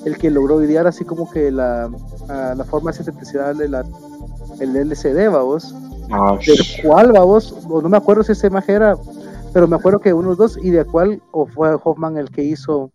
el 0.03 0.17
que 0.17 0.31
logró 0.31 0.63
idear 0.63 0.87
así 0.87 1.05
como 1.05 1.29
que 1.29 1.51
la, 1.51 1.91
la 2.27 2.63
forma 2.63 2.91
sinteticidad 2.91 3.53
de 3.53 3.69
la, 3.69 3.85
el 4.59 4.75
LCD, 4.75 5.29
vos. 5.29 5.75
Ah, 6.11 6.37
del 6.45 6.83
cual, 6.83 7.11
vos, 7.13 7.65
no 7.67 7.89
me 7.89 7.97
acuerdo 7.97 8.23
si 8.23 8.31
esa 8.31 8.47
imagen 8.47 8.75
era, 8.75 8.95
pero 9.53 9.67
me 9.67 9.75
acuerdo 9.75 9.99
que 9.99 10.13
unos 10.13 10.37
dos, 10.37 10.57
y 10.61 10.69
de 10.69 10.85
cuál, 10.85 11.21
o 11.31 11.45
fue 11.45 11.77
Hoffman 11.83 12.17
el 12.17 12.29
que 12.29 12.43
hizo. 12.43 12.91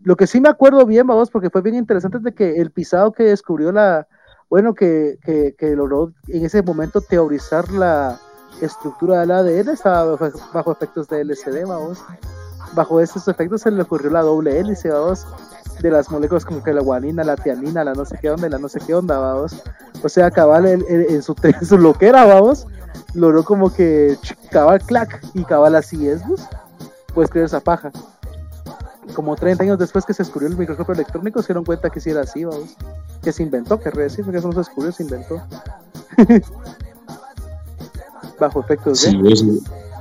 Lo 0.00 0.16
que 0.16 0.26
sí 0.26 0.40
me 0.40 0.48
acuerdo 0.48 0.84
bien, 0.84 1.06
vos, 1.06 1.30
porque 1.30 1.50
fue 1.50 1.62
bien 1.62 1.76
interesante, 1.76 2.18
es 2.18 2.24
de 2.24 2.34
que 2.34 2.56
el 2.60 2.70
pisado 2.70 3.12
que 3.12 3.24
descubrió 3.24 3.72
la, 3.72 4.06
bueno, 4.50 4.74
que, 4.74 5.18
que, 5.24 5.54
que 5.58 5.74
logró 5.74 6.12
en 6.28 6.44
ese 6.44 6.62
momento 6.62 7.00
teorizar 7.00 7.70
la 7.70 8.18
estructura 8.60 9.20
del 9.20 9.30
ADN 9.30 9.70
estaba 9.70 10.16
bajo, 10.52 10.72
efectos 10.72 11.08
de 11.08 11.22
LCD, 11.22 11.66
vamos. 11.66 12.04
Bajo 12.74 13.00
esos 13.00 13.26
efectos 13.28 13.62
se 13.62 13.70
le 13.70 13.82
ocurrió 13.82 14.10
la 14.10 14.22
doble 14.22 14.58
hélice, 14.58 14.90
vamos 14.90 15.26
de 15.80 15.90
las 15.90 16.10
moléculas 16.10 16.44
como 16.44 16.62
que 16.62 16.72
la 16.72 16.80
guanina, 16.80 17.24
la 17.24 17.36
tianina, 17.36 17.84
la 17.84 17.94
no 17.94 18.04
sé 18.04 18.18
qué 18.20 18.30
onda, 18.30 18.48
la 18.48 18.58
no 18.58 18.68
sé 18.68 18.80
qué 18.80 18.94
onda, 18.94 19.18
vamos. 19.18 19.62
O 20.02 20.08
sea, 20.08 20.30
cabal 20.30 20.66
en, 20.66 21.22
su, 21.22 21.34
en 21.42 21.66
su 21.66 21.78
loquera, 21.78 22.24
vamos, 22.24 22.66
logró 23.14 23.44
como 23.44 23.72
que 23.72 24.18
cabal 24.50 24.80
clac 24.80 25.20
y 25.34 25.44
cabal 25.44 25.74
así 25.74 26.08
es, 26.08 26.22
pues, 26.26 26.42
puedes 27.14 27.30
creer 27.30 27.46
esa 27.46 27.60
paja. 27.60 27.90
Como 29.14 29.36
30 29.36 29.62
años 29.62 29.78
después 29.78 30.04
que 30.04 30.14
se 30.14 30.22
descubrió 30.22 30.48
el 30.48 30.56
microscopio 30.56 30.94
electrónico, 30.94 31.40
se 31.42 31.48
dieron 31.48 31.64
cuenta 31.64 31.90
que 31.90 32.00
sí 32.00 32.10
era 32.10 32.22
así, 32.22 32.44
vamos. 32.44 32.76
Que 33.22 33.32
se 33.32 33.42
inventó, 33.42 33.78
que 33.78 33.90
decir, 33.90 34.24
porque 34.24 34.38
eso 34.38 34.48
no 34.48 34.54
se 34.54 34.60
descubrió, 34.60 34.92
se 34.92 35.02
inventó. 35.02 35.42
Bajo 38.40 38.60
efectos. 38.60 39.00
Sí, 39.00 39.20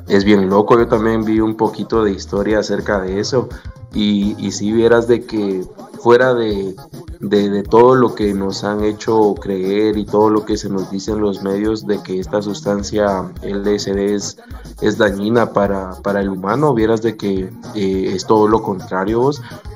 es 0.08 0.24
bien 0.24 0.50
loco. 0.50 0.78
Yo 0.78 0.88
también 0.88 1.24
vi 1.24 1.40
un 1.40 1.56
poquito 1.56 2.04
de 2.04 2.12
historia 2.12 2.60
acerca 2.60 3.00
de 3.02 3.20
eso. 3.20 3.50
Y, 3.94 4.36
y 4.38 4.52
si 4.52 4.72
vieras 4.72 5.08
de 5.08 5.26
que 5.26 5.64
fuera 6.04 6.34
de, 6.34 6.76
de, 7.22 7.64
todo 7.64 7.96
lo 7.96 8.14
que 8.14 8.34
nos 8.34 8.64
han 8.64 8.84
hecho 8.84 9.36
creer 9.36 9.98
y 9.98 10.06
todo 10.06 10.30
lo 10.30 10.46
que 10.46 10.58
se 10.58 10.70
nos 10.70 10.92
dice 10.92 11.12
en 11.12 11.22
los 11.22 11.42
medios 11.42 11.88
de 11.88 12.02
que 12.04 12.20
esta 12.20 12.42
sustancia 12.42 13.32
LSD 13.42 14.14
es, 14.14 14.38
es 14.82 14.98
dañina 14.98 15.54
para, 15.54 15.92
para 16.02 16.20
el 16.20 16.30
humano, 16.30 16.74
vieras 16.74 17.02
de 17.02 17.16
que 17.16 17.50
eh, 17.76 18.12
es 18.14 18.26
todo 18.26 18.48
lo 18.48 18.62
contrario, 18.62 19.32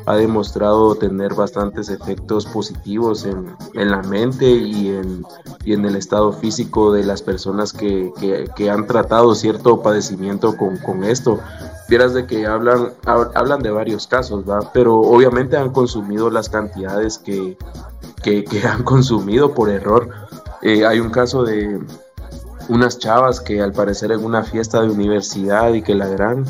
ha 0.05 0.15
demostrado 0.15 0.95
tener 0.95 1.33
bastantes 1.33 1.89
efectos 1.89 2.45
positivos 2.45 3.25
en, 3.25 3.55
en 3.73 3.91
la 3.91 4.01
mente 4.03 4.49
y 4.49 4.89
en, 4.89 5.23
y 5.63 5.73
en, 5.73 5.85
el 5.85 5.95
estado 5.95 6.33
físico 6.33 6.91
de 6.91 7.03
las 7.03 7.21
personas 7.21 7.71
que, 7.71 8.11
que, 8.19 8.49
que 8.55 8.69
han 8.69 8.87
tratado 8.87 9.33
cierto 9.35 9.81
padecimiento 9.81 10.57
con, 10.57 10.77
con 10.77 11.03
esto 11.05 11.39
vieras 11.87 12.13
de 12.13 12.25
que 12.25 12.45
hablan, 12.45 12.93
hablan 13.05 13.61
de 13.61 13.71
varios 13.71 14.07
casos, 14.07 14.45
¿verdad? 14.45 14.69
Pero 14.73 14.99
obviamente 14.99 15.57
han 15.57 15.71
consumido 15.71 16.29
las 16.29 16.49
cantidades 16.49 17.17
que, 17.17 17.57
que, 18.23 18.45
han 18.67 18.83
consumido 18.83 19.53
por 19.53 19.69
error. 19.69 20.09
Eh, 20.61 20.85
hay 20.85 20.99
un 20.99 21.09
caso 21.09 21.43
de 21.43 21.79
unas 22.69 22.99
chavas 22.99 23.39
que 23.39 23.61
al 23.61 23.71
parecer 23.71 24.11
en 24.11 24.25
una 24.25 24.43
fiesta 24.43 24.81
de 24.81 24.89
universidad 24.89 25.73
y 25.73 25.81
que 25.81 25.95
la 25.95 26.07
gran 26.07 26.45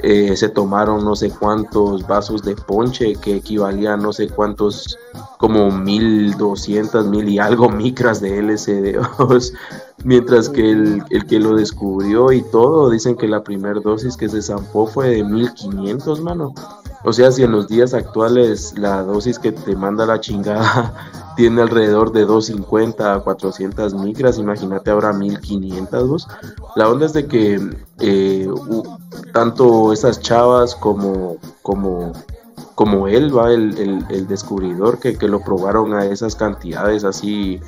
eh, 0.00 0.36
se 0.36 0.50
tomaron 0.50 1.02
no 1.02 1.16
sé 1.16 1.30
cuántos 1.30 2.06
vasos 2.06 2.42
de 2.42 2.54
ponche 2.54 3.14
que 3.14 3.36
equivalían 3.36 4.02
no 4.02 4.12
sé 4.12 4.28
cuántos, 4.28 4.98
como 5.38 5.70
mil 5.70 6.36
doscientas, 6.36 7.06
mil 7.06 7.26
y 7.26 7.38
algo 7.38 7.70
micras 7.70 8.20
de 8.20 8.42
LSD, 8.42 8.98
mientras 10.04 10.48
que 10.48 10.70
el, 10.70 11.02
el, 11.10 11.26
que 11.26 11.40
lo 11.40 11.56
descubrió 11.56 12.30
y 12.30 12.42
todo, 12.42 12.90
dicen 12.90 13.16
que 13.16 13.26
la 13.26 13.42
primera 13.42 13.80
dosis 13.80 14.16
que 14.16 14.28
se 14.28 14.42
zampó 14.42 14.86
fue 14.86 15.08
de 15.08 15.24
1500, 15.24 16.20
mano. 16.20 16.54
O 17.06 17.12
sea, 17.12 17.30
si 17.30 17.42
en 17.42 17.52
los 17.52 17.68
días 17.68 17.92
actuales 17.92 18.78
la 18.78 19.02
dosis 19.02 19.38
que 19.38 19.52
te 19.52 19.76
manda 19.76 20.06
la 20.06 20.20
chingada 20.20 20.94
tiene 21.36 21.60
alrededor 21.60 22.12
de 22.12 22.24
250 22.24 23.14
a 23.14 23.20
400 23.20 23.94
micras, 23.94 24.38
imagínate 24.38 24.90
ahora 24.90 25.12
1500 25.12 26.08
vos. 26.08 26.28
La 26.76 26.88
onda 26.88 27.04
es 27.04 27.12
de 27.12 27.26
que 27.26 27.60
eh, 28.00 28.48
tanto 29.34 29.92
esas 29.92 30.20
chavas 30.20 30.74
como, 30.74 31.36
como, 31.60 32.12
como 32.74 33.06
él, 33.06 33.36
va 33.36 33.52
el, 33.52 34.04
el, 34.10 34.26
descubridor, 34.26 34.98
que, 34.98 35.16
que, 35.16 35.28
lo 35.28 35.40
probaron 35.40 35.94
a 35.94 36.04
esas 36.06 36.34
cantidades 36.34 37.04
así, 37.04 37.60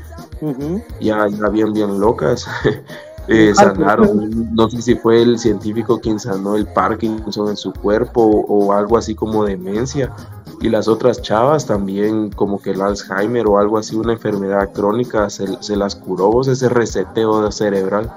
ya, 1.01 1.29
ya 1.29 1.49
bien, 1.49 1.73
bien 1.73 2.01
locas. 2.01 2.47
eh, 3.29 3.53
sanaron. 3.55 4.55
No 4.55 4.69
sé 4.69 4.83
si 4.83 4.95
fue 4.97 5.23
el 5.23 5.39
científico 5.39 6.01
quien 6.01 6.19
sanó 6.19 6.57
el 6.57 6.67
Parkinson 6.67 7.51
en 7.51 7.57
su 7.57 7.73
cuerpo 7.73 8.23
o, 8.23 8.73
algo 8.73 8.99
así 8.99 9.15
como 9.15 9.45
demencia. 9.45 10.13
Y 10.61 10.71
las 10.71 10.89
otras 10.89 11.21
chavas 11.21 11.67
también 11.67 12.31
como 12.31 12.61
que 12.61 12.71
el 12.71 12.81
Alzheimer 12.81 13.47
o 13.47 13.59
algo 13.59 13.79
así, 13.79 13.95
una 13.95 14.15
enfermedad 14.15 14.73
crónica, 14.73 15.29
se, 15.29 15.47
se 15.63 15.77
las 15.77 15.95
curó 15.97 16.41
ese 16.41 16.69
reseteo 16.69 17.51
cerebral. 17.53 18.11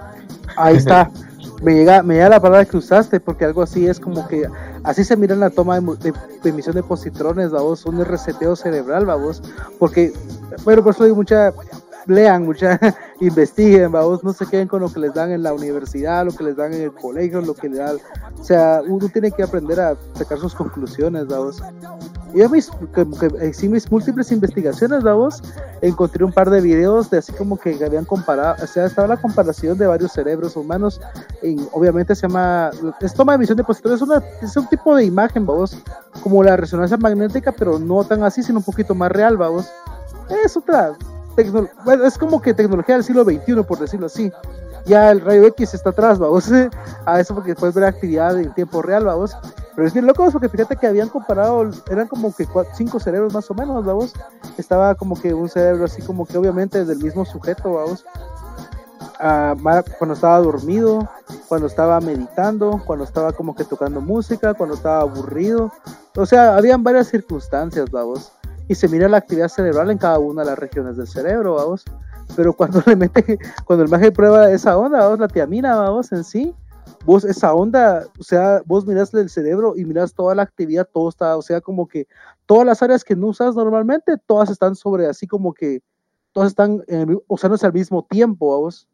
Ahí 0.56 0.78
está. 0.78 1.12
me 1.62 1.74
llega, 1.74 2.04
me 2.04 2.16
llega 2.16 2.30
la 2.30 2.42
palabra 2.42 2.66
que 2.66 2.78
usaste, 2.78 3.20
porque 3.20 3.46
algo 3.46 3.62
así 3.62 3.86
es 3.88 4.00
como 4.00 4.28
que 4.28 4.48
así 4.84 5.04
se 5.04 5.18
mira 5.18 5.34
en 5.34 5.42
la 5.42 5.50
toma 5.50 5.80
de, 5.80 6.14
emisión 6.44 6.76
de 6.76 6.84
positrones, 6.84 7.52
vamos, 7.52 7.86
un 7.86 8.04
reseteo 8.04 8.56
cerebral, 8.56 9.06
vamos, 9.06 9.42
porque, 9.78 10.14
bueno, 10.64 10.84
por 10.84 10.94
eso 10.94 11.04
hay 11.04 11.14
mucha 11.14 11.54
lean, 12.10 12.46
mucha, 12.46 12.80
investiguen, 13.20 13.92
vamos, 13.92 14.24
no 14.24 14.34
se 14.34 14.46
queden 14.46 14.68
con 14.68 14.82
lo 14.82 14.92
que 14.92 15.00
les 15.00 15.14
dan 15.14 15.32
en 15.32 15.44
la 15.44 15.54
universidad, 15.54 16.26
lo 16.26 16.32
que 16.32 16.44
les 16.44 16.56
dan 16.56 16.74
en 16.74 16.82
el 16.82 16.94
colegio, 16.94 17.42
lo 17.42 17.54
que 17.54 17.70
le 17.70 17.78
dan, 17.78 17.98
o 18.40 18.44
sea, 18.44 18.82
uno 18.88 19.08
tiene 19.10 19.32
que 19.32 19.44
aprender 19.44 19.80
a 19.80 19.96
sacar 20.14 20.40
sus 20.40 20.56
conclusiones, 20.56 21.28
vamos. 21.28 21.62
Yo 22.34 22.50
mis, 22.50 22.70
que, 22.94 23.70
mis 23.70 23.92
múltiples 23.92 24.32
investigaciones, 24.32 25.04
vamos, 25.04 25.42
encontré 25.82 26.24
un 26.24 26.32
par 26.32 26.50
de 26.50 26.62
videos 26.62 27.10
de 27.10 27.20
así 27.20 27.32
como 27.34 27.58
que 27.58 27.84
habían 27.84 28.06
comparado, 28.06 28.64
o 28.64 28.68
sea, 28.68 28.86
estaba 28.86 29.08
la 29.08 29.18
comparación 29.18 29.78
de 29.78 29.88
varios 29.88 30.12
cerebros 30.12 30.56
humanos, 30.56 31.02
y 31.42 31.58
obviamente 31.72 32.16
se 32.16 32.24
llama, 32.28 32.72
es 33.02 33.14
toma 33.14 33.34
de 33.34 33.38
emisión 33.38 33.58
de 33.58 33.64
positrones, 33.64 34.02
es, 34.02 34.50
es 34.50 34.58
un 34.58 34.68
tipo 34.68 34.96
de 34.96 35.06
imagen, 35.06 35.46
vamos, 35.46 35.78
como 36.22 36.44
la 36.44 36.58
resonancia 36.58 36.98
magnética, 36.98 37.52
pero 37.52 37.80
no 37.80 38.04
tan 38.04 38.24
así, 38.24 38.44
sino 38.44 38.60
un 38.60 38.66
poquito 38.66 38.96
más 38.96 39.12
real, 39.12 39.38
vamos. 39.38 39.70
Es 40.44 40.56
otra, 40.56 40.96
bueno, 41.84 42.06
es 42.06 42.18
como 42.18 42.42
que 42.42 42.54
tecnología 42.54 42.96
del 42.96 43.04
siglo 43.04 43.24
XXI, 43.24 43.64
por 43.64 43.80
decirlo 43.80 44.08
así. 44.08 44.32
Ya 44.86 45.12
el 45.12 45.22
rayo 45.22 45.46
X 45.48 45.74
está 45.74 45.92
atrás, 45.92 46.20
vamos, 46.20 46.50
a 47.06 47.20
eso 47.20 47.36
porque 47.36 47.56
puedes 47.56 47.76
ver 47.76 47.86
actividad 47.86 48.40
en 48.40 48.54
tiempo 48.54 48.82
real, 48.82 49.06
vamos. 49.06 49.36
Pero 49.76 49.88
es 49.88 49.94
bien 49.94 50.06
loco 50.06 50.30
porque 50.32 50.50
fíjate 50.50 50.76
que 50.76 50.88
habían 50.88 51.10
comparado, 51.10 51.70
eran 51.90 52.08
como 52.08 52.36
que 52.36 52.48
cinco 52.74 53.00
cerebros 53.00 53.34
más 53.34 53.50
o 53.50 53.54
menos, 53.54 53.86
vamos. 53.86 54.14
Estaba 54.58 54.96
como 54.96 55.20
que 55.20 55.34
un 55.34 55.50
cerebro 55.50 55.86
así 55.86 56.02
como 56.02 56.26
que 56.26 56.38
obviamente 56.38 56.84
del 56.86 57.00
mismo 57.00 57.26
sujeto, 57.26 57.74
vamos. 57.74 58.06
Ah, 59.22 59.56
cuando 59.98 60.14
estaba 60.14 60.40
dormido, 60.40 61.08
cuando 61.48 61.68
estaba 61.68 62.00
meditando, 62.00 62.82
cuando 62.86 63.04
estaba 63.04 63.34
como 63.34 63.54
que 63.54 63.66
tocando 63.66 64.02
música, 64.02 64.54
cuando 64.54 64.76
estaba 64.76 65.02
aburrido. 65.02 65.72
O 66.16 66.26
sea, 66.26 66.56
habían 66.56 66.84
varias 66.84 67.08
circunstancias, 67.08 67.92
vamos 67.92 68.32
y 68.70 68.76
se 68.76 68.88
mira 68.88 69.10
la 69.10 69.18
actividad 69.18 69.50
cerebral 69.50 69.90
en 69.90 69.98
cada 69.98 70.20
una 70.20 70.44
de 70.44 70.52
las 70.52 70.60
regiones 70.60 70.96
del 70.96 71.08
cerebro, 71.08 71.56
vamos. 71.56 71.84
Pero 72.36 72.54
cuando 72.54 72.82
le 72.86 72.96
mete, 72.96 73.40
cuando 73.66 73.84
el 73.84 73.90
maje 73.90 74.12
prueba 74.12 74.50
esa 74.52 74.78
onda, 74.78 75.00
vamos, 75.00 75.20
la 75.20 75.28
tiamina, 75.28 75.76
vamos, 75.76 76.12
en 76.12 76.24
sí, 76.24 76.54
vos 77.04 77.26
esa 77.26 77.52
onda, 77.54 78.06
o 78.20 78.24
sea, 78.24 78.62
vos 78.68 78.86
miras 78.86 79.12
el 79.16 79.30
cerebro 79.30 79.74
y 79.76 79.86
miras 79.86 80.14
toda 80.14 80.36
la 80.36 80.44
actividad, 80.44 80.88
todo 80.94 81.10
está, 81.10 81.36
o 81.36 81.42
sea, 81.42 81.62
como 81.62 81.88
que 81.88 82.08
todas 82.46 82.64
las 82.64 82.84
áreas 82.84 83.04
que 83.04 83.16
no 83.16 83.28
usas 83.28 83.56
normalmente, 83.56 84.18
todas 84.28 84.52
están 84.52 84.76
sobre, 84.76 85.08
así 85.08 85.26
como 85.26 85.52
que, 85.52 85.82
todas 86.32 86.50
están 86.50 86.84
usándose 87.28 87.66
al 87.66 87.74
mismo 87.74 88.06
tiempo, 88.08 88.52
vamos. 88.52 88.88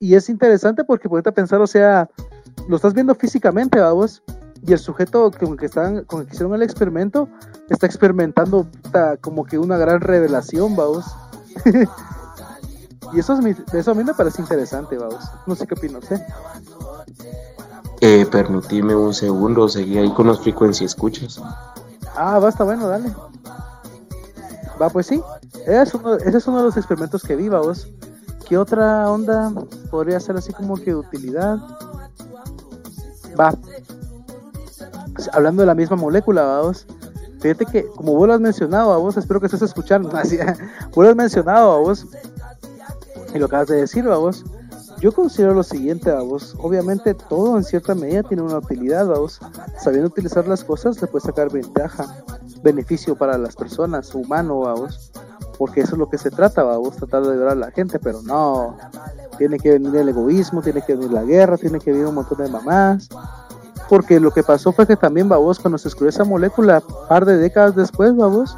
Y 0.00 0.16
es 0.16 0.28
interesante 0.28 0.82
porque 0.82 1.08
puedes 1.08 1.32
pensar, 1.32 1.60
o 1.60 1.68
sea, 1.68 2.10
lo 2.68 2.74
estás 2.74 2.94
viendo 2.94 3.14
físicamente, 3.14 3.78
vamos, 3.78 4.24
y 4.64 4.72
el 4.72 4.78
sujeto 4.78 5.30
con 5.30 5.56
que, 5.56 5.66
están, 5.66 6.04
con 6.04 6.20
el 6.20 6.26
que 6.26 6.34
hicieron 6.34 6.54
el 6.54 6.62
experimento 6.62 7.28
está 7.68 7.86
experimentando 7.86 8.66
como 9.20 9.44
que 9.44 9.58
una 9.58 9.76
gran 9.76 10.00
revelación, 10.00 10.76
vamos. 10.76 11.04
Y 13.14 13.18
eso, 13.18 13.38
es 13.38 13.74
eso 13.74 13.90
a 13.90 13.94
mí 13.94 14.04
me 14.04 14.14
parece 14.14 14.40
interesante, 14.40 14.96
vamos. 14.96 15.22
No 15.46 15.54
sé 15.54 15.66
qué 15.66 15.74
opinas, 15.74 16.10
¿eh? 16.10 16.26
Eh, 18.00 18.26
permitime 18.30 18.94
un 18.94 19.12
segundo, 19.12 19.68
seguí 19.68 19.98
ahí 19.98 20.10
con 20.14 20.28
las 20.28 20.40
frecuencias 20.40 20.92
escuchas. 20.92 21.38
Ah, 22.16 22.38
va, 22.38 22.48
está 22.48 22.64
bueno, 22.64 22.88
dale. 22.88 23.14
Va, 24.80 24.88
pues 24.88 25.08
sí. 25.08 25.22
Es 25.66 25.92
uno, 25.94 26.14
ese 26.14 26.38
es 26.38 26.46
uno 26.46 26.58
de 26.58 26.64
los 26.64 26.76
experimentos 26.78 27.22
que 27.22 27.36
vi, 27.36 27.50
vos. 27.50 27.86
¿Qué 28.48 28.56
otra 28.56 29.10
onda 29.10 29.52
podría 29.90 30.18
ser 30.18 30.36
así 30.36 30.52
como 30.52 30.76
que 30.76 30.94
utilidad? 30.94 31.58
Va. 33.38 33.54
Hablando 35.32 35.62
de 35.62 35.66
la 35.66 35.74
misma 35.74 35.96
molécula, 35.96 36.42
vamos. 36.42 36.86
Fíjate 37.40 37.66
que, 37.66 37.86
como 37.86 38.14
vos 38.14 38.28
lo 38.28 38.34
has 38.34 38.40
mencionado 38.40 38.92
a 38.92 38.98
vos, 38.98 39.16
espero 39.16 39.40
que 39.40 39.46
estés 39.46 39.62
escuchando. 39.62 40.10
Así, 40.16 40.38
vos 40.94 41.04
lo 41.04 41.10
has 41.10 41.16
mencionado 41.16 41.72
a 41.72 41.78
vos. 41.78 42.06
Y 43.34 43.38
lo 43.38 43.46
acabas 43.46 43.68
de 43.68 43.76
decir 43.76 44.06
a 44.06 44.16
vos. 44.16 44.44
Yo 45.00 45.10
considero 45.10 45.52
lo 45.52 45.64
siguiente, 45.64 46.12
vos. 46.12 46.54
Obviamente 46.60 47.14
todo 47.14 47.56
en 47.56 47.64
cierta 47.64 47.96
medida 47.96 48.22
tiene 48.22 48.44
una 48.44 48.58
utilidad, 48.58 49.06
vos. 49.06 49.40
Sabiendo 49.82 50.06
utilizar 50.06 50.46
las 50.46 50.62
cosas 50.62 51.02
le 51.02 51.08
puedes 51.08 51.24
sacar 51.24 51.50
ventaja, 51.50 52.22
beneficio 52.62 53.16
para 53.16 53.36
las 53.36 53.56
personas, 53.56 54.14
humano, 54.14 54.54
vos. 54.54 55.10
Porque 55.58 55.80
eso 55.80 55.94
es 55.94 55.98
lo 55.98 56.08
que 56.08 56.18
se 56.18 56.30
trata, 56.30 56.62
vos. 56.62 56.94
Tratar 56.94 57.24
de 57.24 57.32
ayudar 57.32 57.48
a 57.48 57.54
la 57.56 57.72
gente, 57.72 57.98
pero 57.98 58.22
no. 58.22 58.76
Tiene 59.38 59.58
que 59.58 59.72
venir 59.72 59.96
el 59.96 60.10
egoísmo, 60.10 60.62
tiene 60.62 60.82
que 60.82 60.94
venir 60.94 61.10
la 61.10 61.24
guerra, 61.24 61.56
tiene 61.56 61.80
que 61.80 61.90
venir 61.90 62.06
un 62.06 62.14
montón 62.14 62.38
de 62.38 62.48
mamás. 62.48 63.08
Porque 63.92 64.18
lo 64.18 64.30
que 64.30 64.42
pasó 64.42 64.72
fue 64.72 64.86
que 64.86 64.96
también, 64.96 65.28
vos, 65.28 65.58
cuando 65.58 65.76
se 65.76 65.84
descubrió 65.84 66.08
esa 66.08 66.24
molécula, 66.24 66.82
par 67.10 67.26
de 67.26 67.36
décadas 67.36 67.76
después, 67.76 68.14
vos, 68.14 68.56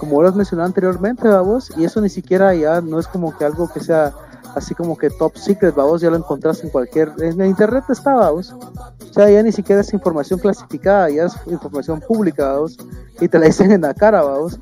como 0.00 0.20
lo 0.20 0.28
has 0.28 0.34
mencionado 0.34 0.66
anteriormente, 0.66 1.28
vos, 1.28 1.70
y 1.76 1.84
eso 1.84 2.00
ni 2.00 2.08
siquiera 2.08 2.52
ya 2.52 2.80
no 2.80 2.98
es 2.98 3.06
como 3.06 3.32
que 3.38 3.44
algo 3.44 3.72
que 3.72 3.78
sea 3.78 4.12
así 4.56 4.74
como 4.74 4.98
que 4.98 5.08
top 5.08 5.36
secret, 5.36 5.72
vamos, 5.72 6.00
ya 6.00 6.10
lo 6.10 6.16
encontraste 6.16 6.66
en 6.66 6.72
cualquier, 6.72 7.12
en 7.20 7.44
internet 7.44 7.84
está, 7.90 8.12
vamos. 8.12 8.52
O 8.52 9.12
sea, 9.12 9.30
ya 9.30 9.40
ni 9.44 9.52
siquiera 9.52 9.82
es 9.82 9.94
información 9.94 10.40
clasificada, 10.40 11.08
ya 11.10 11.26
es 11.26 11.34
información 11.46 12.00
pública, 12.00 12.54
vamos, 12.54 12.76
y 13.20 13.28
te 13.28 13.38
la 13.38 13.46
dicen 13.46 13.70
en 13.70 13.82
la 13.82 13.94
cara, 13.94 14.22
vamos. 14.22 14.58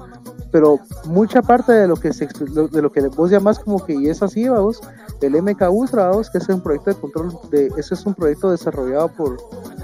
Pero 0.53 0.81
mucha 1.07 1.41
parte 1.41 1.73
de 1.73 1.89
lo 1.89 1.97
que 1.97 2.13
se, 2.13 2.27
de 2.27 2.83
lo 2.83 2.93
que 2.93 3.01
vos 3.09 3.31
llamas 3.31 3.59
como 3.59 3.83
que 3.87 3.95
y 3.95 4.11
es 4.11 4.23
así, 4.23 4.47
vamos, 4.47 4.83
el 5.21 5.43
MK 5.43 5.71
Ultra, 5.71 6.11
que 6.33 6.39
es 6.39 6.49
un 6.49 6.61
proyecto 6.61 6.91
de 6.91 6.97
control 6.97 7.39
de, 7.51 7.67
ese 7.77 7.95
es 7.95 8.07
un 8.07 8.15
proyecto 8.15 8.51
desarrollado 8.51 9.09
por, 9.09 9.37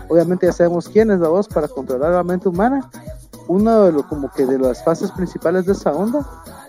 obviamente 0.09 0.47
ya 0.47 0.53
sabemos 0.53 0.89
quiénes, 0.89 1.19
vamos, 1.19 1.49
para 1.49 1.69
controlar 1.69 2.13
la 2.13 2.23
mente 2.23 2.49
humana. 2.49 2.91
Uno 3.49 3.85
de 3.85 3.93
lo 3.93 4.09
como 4.09 4.31
que 4.33 4.45
de 4.45 4.59
las 4.59 4.83
fases 4.83 5.13
principales 5.13 5.67
de 5.67 5.73
esa 5.73 5.93
onda 5.93 6.27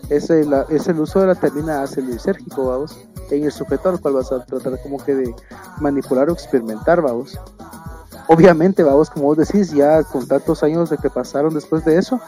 es 0.09 0.29
el, 0.29 0.53
es 0.69 0.87
el 0.87 0.99
uso 0.99 1.21
de 1.21 1.27
la 1.27 1.35
termina 1.35 1.81
ácido 1.81 2.07
lisérgico, 2.07 2.67
vamos, 2.67 2.97
en 3.31 3.43
el 3.43 3.51
sujeto 3.51 3.89
al 3.89 3.99
cual 3.99 4.15
vas 4.15 4.31
a 4.31 4.45
tratar 4.45 4.79
como 4.81 4.97
que 4.97 5.15
de 5.15 5.35
manipular 5.79 6.29
o 6.29 6.33
experimentar, 6.33 7.01
vamos. 7.01 7.39
Obviamente, 8.29 8.83
vamos, 8.83 9.09
como 9.09 9.27
vos 9.27 9.37
decís, 9.37 9.71
ya 9.71 10.03
con 10.03 10.27
tantos 10.27 10.61
años 10.61 10.89
de 10.89 10.97
que 10.97 11.09
pasaron 11.09 11.53
después 11.53 11.85
de 11.85 11.97
eso, 11.97 12.19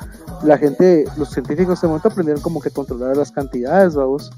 la 0.43 0.57
gente, 0.57 1.05
los 1.17 1.29
científicos 1.29 1.81
de 1.81 1.89
momento 1.89 2.07
aprendieron 2.07 2.41
como 2.41 2.61
que 2.61 2.71
controlar 2.71 3.17
las 3.17 3.31
cantidades, 3.31 3.95
vamos. 3.95 4.31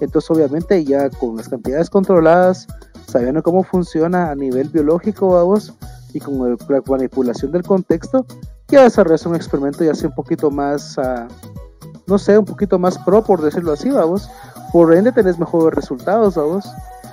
Entonces, 0.00 0.30
obviamente, 0.30 0.84
ya 0.84 1.10
con 1.10 1.36
las 1.36 1.48
cantidades 1.48 1.90
controladas, 1.90 2.66
sabiendo 3.06 3.42
cómo 3.42 3.62
funciona 3.62 4.30
a 4.30 4.34
nivel 4.34 4.68
biológico, 4.68 5.28
vamos, 5.28 5.74
y 6.12 6.20
con 6.20 6.56
la 6.68 6.82
manipulación 6.86 7.52
del 7.52 7.62
contexto, 7.62 8.26
ya 8.68 8.84
desarrollas 8.84 9.26
un 9.26 9.34
experimento 9.34 9.84
ya 9.84 9.94
sea 9.94 10.08
un 10.08 10.14
poquito 10.14 10.50
más 10.50 10.96
uh, 10.98 11.26
no 12.10 12.18
sé, 12.18 12.36
un 12.36 12.44
poquito 12.44 12.78
más 12.78 12.98
pro, 12.98 13.22
por 13.22 13.40
decirlo 13.40 13.72
así, 13.72 13.88
vamos. 13.88 14.28
Por 14.72 14.94
ende 14.94 15.12
tenés 15.12 15.38
mejores 15.38 15.74
resultados, 15.74 16.34
vamos. 16.34 16.68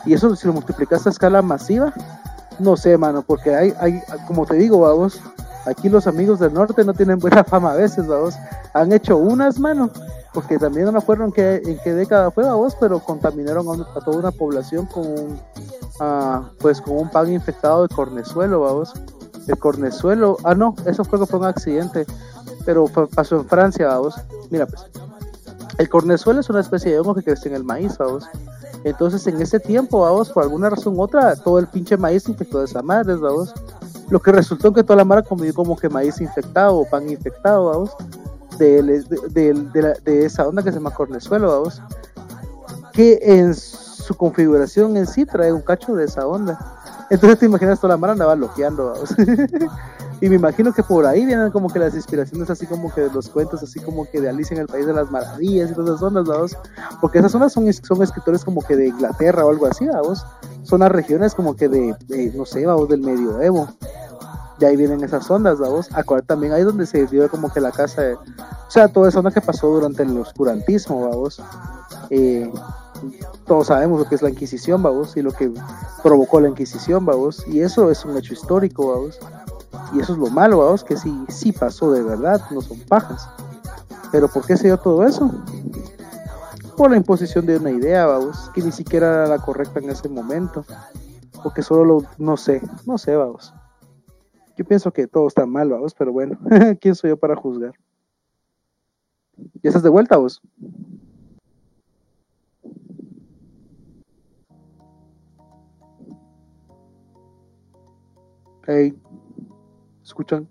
Y 0.05 0.13
eso 0.13 0.35
si 0.35 0.47
lo 0.47 0.53
multiplicas 0.53 1.05
a 1.05 1.11
escala 1.11 1.41
masiva, 1.41 1.93
no 2.59 2.75
sé, 2.75 2.97
mano, 2.97 3.21
porque 3.21 3.55
hay, 3.55 3.73
hay, 3.79 4.01
como 4.25 4.45
te 4.45 4.55
digo, 4.55 4.79
vamos, 4.79 5.21
aquí 5.65 5.87
los 5.87 6.07
amigos 6.07 6.39
del 6.39 6.53
norte 6.53 6.83
no 6.83 6.93
tienen 6.93 7.19
buena 7.19 7.43
fama 7.43 7.71
a 7.71 7.75
veces, 7.75 8.07
vamos. 8.07 8.35
Han 8.73 8.91
hecho 8.91 9.17
unas, 9.17 9.59
mano, 9.59 9.91
porque 10.37 10.59
también 10.59 10.85
no 10.85 10.91
me 10.91 10.99
acuerdo 10.99 11.25
en 11.25 11.31
qué, 11.31 11.63
en 11.65 11.79
qué 11.83 11.95
década 11.95 12.29
fue, 12.29 12.43
vamos, 12.43 12.77
pero 12.79 12.99
contaminaron 12.99 13.81
a, 13.81 13.99
toda 14.01 14.19
una 14.19 14.29
población 14.29 14.85
con 14.85 15.07
un, 15.07 15.41
uh, 15.99 16.45
pues 16.59 16.79
con 16.79 16.95
un 16.95 17.09
pan 17.09 17.33
infectado 17.33 17.87
de 17.87 17.95
cornezuelo, 17.95 18.61
vamos. 18.61 18.93
El 19.47 19.57
cornezuelo, 19.57 20.37
ah, 20.43 20.53
no, 20.53 20.75
eso 20.85 21.03
fue 21.03 21.19
que 21.19 21.25
fue 21.25 21.39
un 21.39 21.45
accidente 21.45 22.05
pero 22.65 22.85
pasó 23.15 23.37
en 23.37 23.45
Francia, 23.45 23.87
vamos. 23.87 24.13
Mira, 24.51 24.67
pues, 24.67 24.85
el 25.79 25.89
cornezuelo 25.89 26.41
es 26.41 26.49
una 26.51 26.59
especie 26.59 26.91
de 26.91 26.99
hongo 26.99 27.15
que 27.15 27.23
crece 27.23 27.49
en 27.49 27.55
el 27.55 27.63
maíz, 27.63 27.97
vamos. 27.97 28.25
Entonces, 28.83 29.25
en 29.25 29.41
ese 29.41 29.59
tiempo, 29.59 30.01
vamos, 30.01 30.29
por 30.29 30.43
alguna 30.43 30.69
razón 30.69 30.99
u 30.99 31.01
otra, 31.01 31.35
todo 31.35 31.57
el 31.57 31.65
pinche 31.65 31.97
maíz 31.97 32.29
infectó 32.29 32.59
de 32.59 32.65
esa 32.65 32.83
madre, 32.83 33.15
vamos. 33.15 33.55
Lo 34.11 34.19
que 34.19 34.31
resultó 34.31 34.67
en 34.67 34.75
que 34.75 34.83
toda 34.83 34.97
la 34.97 35.03
mara 35.03 35.23
comió 35.23 35.51
como 35.51 35.75
que 35.75 35.89
maíz 35.89 36.21
infectado 36.21 36.75
o 36.75 36.87
pan 36.87 37.09
infectado, 37.09 37.71
vamos. 37.71 37.95
De, 38.57 39.03
de, 40.03 40.25
esa 40.25 40.47
onda 40.47 40.63
que 40.63 40.71
se 40.71 40.77
llama 40.77 40.91
cornezuelo, 40.91 41.51
vamos. 41.51 41.81
Que 42.93 43.19
en 43.21 43.53
su 43.53 44.15
configuración 44.15 44.97
en 44.97 45.07
sí 45.07 45.25
trae 45.25 45.51
un 45.51 45.61
cacho 45.61 45.95
de 45.95 46.05
esa 46.05 46.25
onda. 46.27 46.57
Entonces 47.09 47.39
te 47.39 47.45
imaginas 47.45 47.79
toda 47.79 47.93
la 47.93 47.97
mara 47.97 48.13
andaba 48.13 48.35
loqueando, 48.35 48.91
vamos. 48.93 49.15
Y 50.19 50.29
me 50.29 50.35
imagino 50.35 50.73
que 50.73 50.81
por 50.81 51.05
ahí 51.05 51.25
vienen 51.25 51.51
como 51.51 51.69
que 51.69 51.77
las 51.77 51.93
inspiraciones 51.93 52.49
así 52.49 52.65
como 52.65 52.91
que 52.91 53.01
de 53.01 53.11
los 53.11 53.29
cuentos, 53.29 53.61
así 53.61 53.79
como 53.79 54.09
que 54.09 54.19
de 54.19 54.29
Alicia 54.29 54.55
en 54.55 54.61
el 54.61 54.67
País 54.67 54.87
de 54.87 54.93
las 54.93 55.11
Maravillas 55.11 55.69
y 55.69 55.73
todas 55.75 55.89
esas 55.89 55.99
zonas, 55.99 56.25
¿vamos? 56.25 56.57
Porque 56.99 57.19
esas 57.19 57.31
zonas 57.31 57.53
son, 57.53 57.67
escritores 57.67 58.43
como 58.43 58.63
que 58.63 58.75
de 58.75 58.87
Inglaterra 58.87 59.45
o 59.45 59.51
algo 59.51 59.67
así, 59.67 59.85
¿vamos? 59.85 60.25
Son 60.63 60.79
las 60.79 60.91
regiones 60.91 61.35
como 61.35 61.55
que 61.55 61.69
de, 61.69 61.95
no 62.35 62.45
sé, 62.45 62.65
vamos, 62.65 62.89
del 62.89 63.01
medioevo. 63.01 63.69
De 64.59 64.65
ahí 64.65 64.75
vienen 64.75 65.03
esas 65.03 65.29
ondas, 65.29 65.59
vamos. 65.59 65.89
Acuérdate 65.93 66.27
también 66.27 66.53
ahí 66.53 66.63
donde 66.63 66.85
se 66.85 67.05
dio 67.05 67.29
como 67.29 67.51
que 67.51 67.61
la 67.61 67.71
casa, 67.71 68.01
o 68.67 68.71
sea, 68.71 68.87
toda 68.87 69.09
esa 69.09 69.19
onda 69.19 69.31
que 69.31 69.41
pasó 69.41 69.67
durante 69.67 70.03
el 70.03 70.17
oscurantismo, 70.17 71.09
vamos. 71.09 71.41
Eh, 72.09 72.51
todos 73.45 73.67
sabemos 73.67 73.99
lo 73.99 74.09
que 74.09 74.15
es 74.15 74.21
la 74.21 74.29
Inquisición, 74.29 74.81
vamos, 74.81 75.15
y 75.15 75.21
lo 75.21 75.31
que 75.31 75.51
provocó 76.03 76.39
la 76.39 76.49
Inquisición, 76.49 77.05
vamos, 77.05 77.47
y 77.47 77.61
eso 77.61 77.91
es 77.91 78.03
un 78.05 78.17
hecho 78.17 78.33
histórico, 78.33 78.91
vamos. 78.93 79.19
Y 79.93 79.99
eso 79.99 80.13
es 80.13 80.19
lo 80.19 80.27
malo, 80.27 80.59
vamos, 80.59 80.83
que 80.83 80.97
sí, 80.97 81.25
sí 81.29 81.51
pasó 81.51 81.91
de 81.91 82.01
verdad, 82.01 82.41
no 82.51 82.61
son 82.61 82.79
pajas. 82.79 83.29
Pero 84.11 84.27
¿por 84.27 84.45
qué 84.45 84.57
se 84.57 84.67
dio 84.67 84.77
todo 84.77 85.05
eso? 85.05 85.31
Por 86.75 86.91
la 86.91 86.97
imposición 86.97 87.45
de 87.45 87.57
una 87.57 87.71
idea, 87.71 88.05
vamos, 88.05 88.49
que 88.53 88.61
ni 88.61 88.71
siquiera 88.71 89.07
era 89.07 89.27
la 89.27 89.39
correcta 89.39 89.79
en 89.79 89.89
ese 89.89 90.09
momento. 90.09 90.65
Porque 91.43 91.61
solo 91.61 91.85
lo, 91.85 92.03
no 92.17 92.37
sé, 92.37 92.61
no 92.85 92.97
sé, 92.97 93.15
vamos. 93.15 93.53
Yo 94.57 94.65
pienso 94.65 94.91
que 94.91 95.07
todo 95.07 95.27
está 95.27 95.45
mal, 95.45 95.69
vamos, 95.69 95.93
pero 95.93 96.11
bueno, 96.11 96.37
¿quién 96.81 96.95
soy 96.95 97.11
yo 97.11 97.17
para 97.17 97.35
juzgar? 97.35 97.73
¿Ya 99.63 99.69
estás 99.69 99.83
de 99.83 99.89
vuelta, 99.89 100.17
vos? 100.17 100.41
Hey 108.65 108.93
escuchan. 110.07 110.47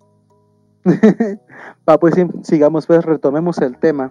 Va, 1.88 1.98
pues 1.98 2.14
sigamos, 2.42 2.86
pues 2.86 3.04
retomemos 3.04 3.58
el 3.58 3.78
tema. 3.78 4.08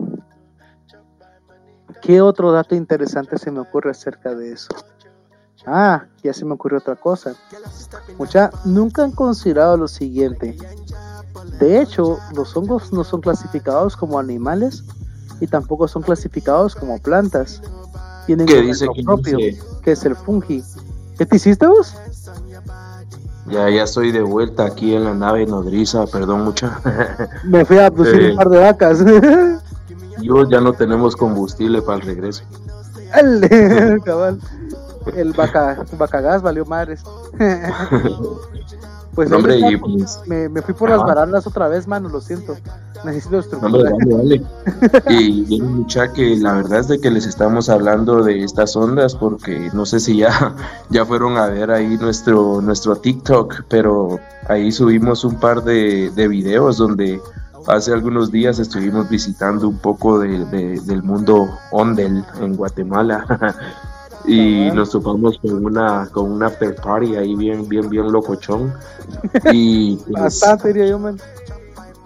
¿Qué 2.02 2.22
otro 2.22 2.52
dato 2.52 2.76
interesante 2.76 3.38
se 3.38 3.52
me 3.52 3.60
ocurre 3.60 3.92
acerca 3.92 4.36
de 4.36 4.52
eso? 4.52 4.70
Ah, 5.66 6.06
ya 6.24 6.34
se 6.34 6.46
me 6.46 6.54
ocurrió 6.54 6.80
otra 6.80 6.96
cosa. 6.96 7.36
Mucha, 8.18 8.50
nunca 8.66 9.04
han 9.04 9.12
considerado 9.12 9.78
lo 9.78 9.88
siguiente. 9.88 10.58
De 11.60 11.82
hecho, 11.82 12.18
los 12.36 12.56
hongos 12.56 12.92
no 12.94 13.04
son 13.04 13.22
clasificados 13.22 13.96
como 13.96 14.20
animales 14.20 14.84
y 15.40 15.48
tampoco 15.48 15.88
son 15.88 16.02
clasificados 16.02 16.76
como 16.76 17.00
plantas. 17.00 17.62
Tienen 18.26 18.48
¿Qué 18.48 18.62
dice 18.62 18.88
propio, 19.04 19.38
que 19.84 19.92
es 19.92 20.06
el 20.06 20.16
fungi. 20.16 20.64
¿Qué 21.18 21.26
te 21.26 21.36
hiciste 21.36 21.68
vos? 21.68 21.96
Ya, 23.48 23.70
ya 23.70 23.84
estoy 23.84 24.12
de 24.12 24.22
vuelta 24.22 24.66
aquí 24.66 24.96
en 24.96 25.04
la 25.04 25.14
nave 25.14 25.46
nodriza, 25.46 26.08
perdón 26.08 26.46
mucha. 26.46 26.80
Me 27.44 27.64
fui 27.64 27.78
a 27.78 27.92
producir 27.92 28.32
un 28.32 28.38
par 28.38 28.50
de 28.50 28.60
vacas. 28.60 29.00
yo 30.22 30.50
ya 30.50 30.60
no 30.60 30.74
tenemos 30.74 31.16
combustible 31.16 31.82
para 31.82 32.00
el 32.00 32.06
regreso. 32.06 32.44
Cabal. 34.06 34.40
El 35.16 35.34
vaca, 35.34 36.22
gas 36.22 36.42
valió 36.42 36.66
madres. 36.66 37.04
Pues, 39.16 39.32
hombre, 39.32 39.58
y, 39.58 39.78
pues, 39.78 40.20
me, 40.26 40.50
me, 40.50 40.62
fui 40.62 40.74
por 40.74 40.90
las 40.90 41.00
barandas 41.00 41.48
otra 41.48 41.70
vez, 41.70 41.88
mano, 41.88 42.10
lo 42.10 42.20
siento. 42.20 42.58
Necesito 43.06 43.40
estructura. 43.40 43.92
y, 45.10 45.62
mucha 45.62 46.12
que 46.12 46.36
la 46.36 46.56
verdad 46.56 46.80
es 46.80 46.90
de 46.90 47.00
que 47.00 47.10
les 47.10 47.26
estamos 47.26 47.70
hablando 47.70 48.24
de 48.24 48.44
estas 48.44 48.76
ondas 48.76 49.16
porque 49.16 49.70
no 49.74 49.86
sé 49.86 50.02
si 50.02 50.18
ya, 50.18 50.54
ya 50.90 51.06
fueron 51.06 51.38
a 51.38 51.48
ver 51.48 51.72
ahí 51.72 51.98
nuestro, 51.98 52.60
nuestro 52.62 52.98
TikTok, 52.98 53.64
pero 53.70 54.20
ahí 54.50 54.70
subimos 54.70 55.24
un 55.24 55.40
par 55.40 55.64
de, 55.64 56.12
de 56.14 56.28
videos 56.28 56.78
donde 56.78 57.22
hace 57.68 57.94
algunos 57.94 58.32
días 58.32 58.60
estuvimos 58.60 59.10
visitando 59.10 59.68
un 59.68 59.78
poco 59.78 60.20
de, 60.20 60.46
del 60.82 61.04
mundo 61.04 61.50
Ondel 61.72 62.24
en 62.42 62.56
Guatemala 62.56 63.26
y 64.28 64.72
nos 64.72 64.92
topamos 64.92 65.38
con 65.40 65.66
una 65.66 66.08
con 66.12 66.32
una 66.32 66.50
party 66.50 67.16
ahí 67.16 67.36
bien 67.36 67.68
bien 67.68 67.90
bien 67.90 68.12
locochón 68.12 68.74
y 69.52 69.96
pues, 70.12 70.12
bastante 70.12 70.70
diría 70.70 70.88
yo 70.88 71.00
man. 71.00 71.18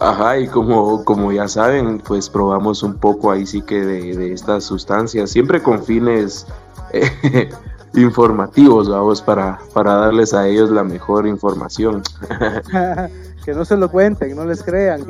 Ajá, 0.01 0.38
y 0.38 0.47
como, 0.47 1.03
como 1.03 1.34
ya 1.34 1.49
saben, 1.49 1.99
pues 1.99 2.29
probamos 2.29 2.84
un 2.84 2.95
poco 2.95 3.32
ahí 3.32 3.45
sí 3.45 3.62
que 3.62 3.82
de, 3.82 4.15
de 4.15 4.32
estas 4.32 4.63
sustancias, 4.63 5.29
siempre 5.29 5.62
con 5.62 5.84
fines 5.84 6.47
eh, 6.93 7.49
informativos, 7.95 8.89
vamos, 8.89 9.21
para, 9.21 9.60
para 9.73 9.95
darles 9.95 10.34
a 10.34 10.47
ellos 10.47 10.69
la 10.69 10.86
mejor 10.86 11.27
información. 11.27 12.01
que 13.45 13.53
no 13.53 13.65
se 13.65 13.75
lo 13.75 13.89
cuenten, 13.89 14.36
no 14.36 14.45
les 14.45 14.63
crean. 14.63 15.05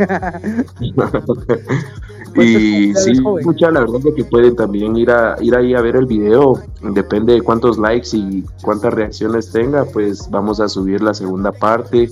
Y 2.35 2.93
sí, 2.95 3.11
escucha, 3.11 3.71
la 3.71 3.81
verdad 3.81 4.01
es 4.05 4.13
que 4.15 4.23
pueden 4.23 4.55
también 4.55 4.95
ir 4.97 5.11
a 5.11 5.35
ir 5.41 5.55
ahí 5.55 5.73
a 5.73 5.81
ver 5.81 5.95
el 5.95 6.05
video, 6.05 6.61
depende 6.81 7.33
de 7.33 7.41
cuántos 7.41 7.77
likes 7.77 8.09
y 8.13 8.43
cuántas 8.61 8.93
reacciones 8.93 9.51
tenga, 9.51 9.85
pues 9.85 10.29
vamos 10.29 10.59
a 10.59 10.69
subir 10.69 11.01
la 11.01 11.13
segunda 11.13 11.51
parte. 11.51 12.09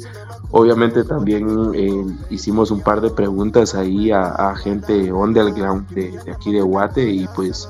Obviamente 0.52 1.04
también 1.04 1.72
eh, 1.74 2.06
hicimos 2.30 2.72
un 2.72 2.82
par 2.82 3.02
de 3.02 3.10
preguntas 3.10 3.76
ahí 3.76 4.12
a, 4.12 4.56
gente 4.56 5.12
underground 5.12 5.90
de, 5.90 6.12
de 6.24 6.32
aquí 6.32 6.54
de 6.54 6.62
Guate 6.62 7.10
y 7.10 7.28
pues 7.36 7.70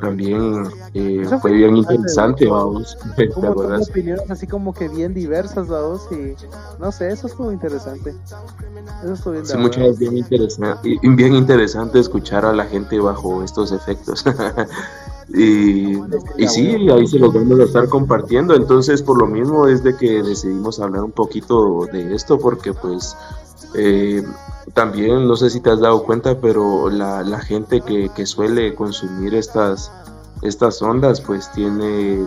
también 0.00 0.64
eh, 0.94 1.26
fue 1.40 1.52
bien 1.52 1.76
interesante, 1.76 2.46
vamos. 2.46 2.96
opiniones 3.88 4.30
así 4.30 4.46
como 4.46 4.72
que 4.72 4.88
bien 4.88 5.14
diversas, 5.14 5.68
vamos, 5.68 6.06
y 6.10 6.34
no 6.80 6.92
sé, 6.92 7.08
eso 7.08 7.26
estuvo 7.26 7.52
interesante. 7.52 8.14
Eso 9.02 9.12
estuvo 9.12 9.32
bien, 9.32 9.46
sí, 9.46 9.56
muchas 9.56 9.98
bien 9.98 10.16
interesante, 10.18 10.98
bien 11.02 11.34
interesante 11.34 11.98
escuchar 11.98 12.44
a 12.44 12.52
la 12.52 12.64
gente 12.64 12.98
bajo 12.98 13.42
estos 13.42 13.72
efectos. 13.72 14.24
y, 15.28 15.96
y 16.38 16.48
sí, 16.48 16.88
ahí 16.90 17.06
se 17.06 17.18
los 17.18 17.32
vamos 17.34 17.58
a 17.60 17.64
estar 17.64 17.88
compartiendo. 17.88 18.54
Entonces, 18.54 19.02
por 19.02 19.18
lo 19.18 19.26
mismo 19.26 19.66
es 19.66 19.82
de 19.82 19.96
que 19.96 20.22
decidimos 20.22 20.80
hablar 20.80 21.04
un 21.04 21.12
poquito 21.12 21.86
de 21.92 22.14
esto, 22.14 22.38
porque 22.38 22.72
pues 22.72 23.16
eh, 23.74 24.22
también, 24.74 25.26
no 25.26 25.36
sé 25.36 25.50
si 25.50 25.60
te 25.60 25.70
has 25.70 25.80
dado 25.80 26.02
cuenta, 26.02 26.38
pero 26.40 26.90
la, 26.90 27.22
la 27.22 27.40
gente 27.40 27.80
que, 27.80 28.10
que, 28.14 28.26
suele 28.26 28.74
consumir 28.74 29.34
estas, 29.34 29.92
estas 30.42 30.82
ondas, 30.82 31.20
pues 31.20 31.50
tiene 31.52 32.26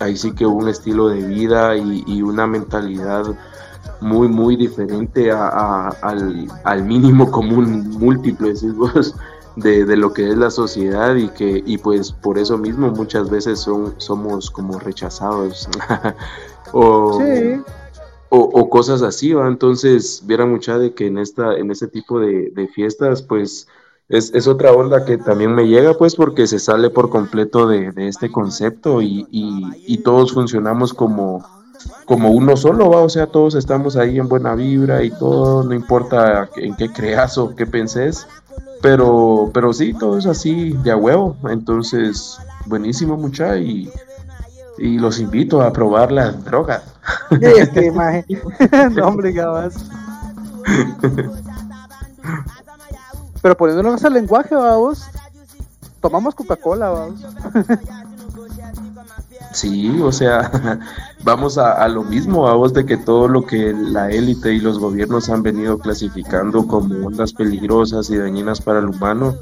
ahí 0.00 0.16
sí 0.16 0.32
que 0.32 0.46
un 0.46 0.68
estilo 0.68 1.08
de 1.08 1.22
vida 1.22 1.76
y, 1.76 2.22
una 2.22 2.46
mentalidad 2.46 3.24
muy, 4.00 4.28
muy 4.28 4.56
diferente 4.56 5.30
a, 5.32 5.88
al, 5.88 6.46
al, 6.64 6.84
mínimo 6.84 7.30
común 7.30 7.90
múltiple, 7.98 8.54
de, 9.56 9.84
de, 9.84 9.96
lo 9.96 10.12
que 10.12 10.30
es 10.30 10.36
la 10.36 10.50
sociedad 10.50 11.16
y 11.16 11.28
que 11.28 11.62
y 11.66 11.78
pues 11.78 12.12
por 12.12 12.38
eso 12.38 12.56
mismo 12.56 12.90
muchas 12.90 13.28
veces 13.28 13.58
son, 13.60 13.94
somos 13.98 14.50
como 14.50 14.78
rechazados. 14.78 15.68
o, 16.72 17.18
sí 17.18 17.62
o, 18.30 18.68
cosas 18.68 19.02
así, 19.02 19.32
¿va? 19.32 19.48
Entonces, 19.48 20.22
viera 20.26 20.46
mucha 20.46 20.78
de 20.78 20.92
que 20.92 21.06
en 21.06 21.18
esta, 21.18 21.56
en 21.56 21.70
este 21.70 21.88
tipo 21.88 22.20
de, 22.20 22.68
fiestas, 22.74 23.22
pues, 23.22 23.68
es, 24.08 24.32
es, 24.34 24.46
otra 24.46 24.72
onda 24.72 25.04
que 25.04 25.18
también 25.18 25.54
me 25.54 25.66
llega, 25.66 25.94
pues, 25.94 26.14
porque 26.14 26.46
se 26.46 26.58
sale 26.58 26.90
por 26.90 27.10
completo 27.10 27.66
de, 27.66 27.92
este 27.96 28.30
concepto 28.30 29.02
y, 29.02 29.26
y, 29.30 29.98
todos 29.98 30.32
funcionamos 30.32 30.92
como, 30.92 31.44
como 32.04 32.30
uno 32.30 32.56
solo, 32.56 32.90
¿va? 32.90 33.00
O 33.00 33.08
sea, 33.08 33.26
todos 33.26 33.54
estamos 33.54 33.96
ahí 33.96 34.18
en 34.18 34.28
buena 34.28 34.54
vibra 34.54 35.02
y 35.02 35.10
todo, 35.10 35.64
no 35.64 35.74
importa 35.74 36.48
en 36.56 36.76
qué 36.76 36.92
creas 36.92 37.38
o 37.38 37.54
qué 37.54 37.66
pensés, 37.66 38.26
pero, 38.82 39.50
pero 39.54 39.72
sí, 39.72 39.94
todo 39.94 40.18
es 40.18 40.26
así 40.26 40.72
de 40.82 40.90
a 40.90 40.96
huevo, 40.96 41.36
entonces, 41.48 42.38
buenísimo 42.66 43.16
mucha 43.16 43.56
y 43.56 43.90
y 44.78 44.98
los 44.98 45.18
invito 45.18 45.62
a 45.62 45.72
probar 45.72 46.12
las 46.12 46.44
drogas. 46.44 46.82
Este, 47.30 47.90
no, 48.94 49.06
hombre, 49.06 49.34
Pero 53.42 53.56
poniéndonos 53.56 54.04
al 54.04 54.12
lenguaje, 54.14 54.54
vamos. 54.54 55.04
Tomamos 56.00 56.34
Coca-Cola, 56.34 56.90
vamos. 56.90 57.24
Sí, 59.52 59.98
o 60.02 60.12
sea, 60.12 60.80
vamos 61.24 61.58
a, 61.58 61.88
lo 61.88 62.04
mismo, 62.04 62.42
vamos 62.42 62.72
de 62.74 62.84
que 62.84 62.96
todo 62.96 63.28
lo 63.28 63.44
que 63.46 63.72
la 63.72 64.10
élite 64.10 64.52
y 64.52 64.60
los 64.60 64.78
gobiernos 64.78 65.30
han 65.30 65.42
venido 65.42 65.78
clasificando 65.78 66.66
como 66.66 67.06
ondas 67.06 67.32
peligrosas 67.32 68.10
y 68.10 68.16
dañinas 68.18 68.60
para 68.60 68.80
el 68.80 68.86
humano, 68.86 69.36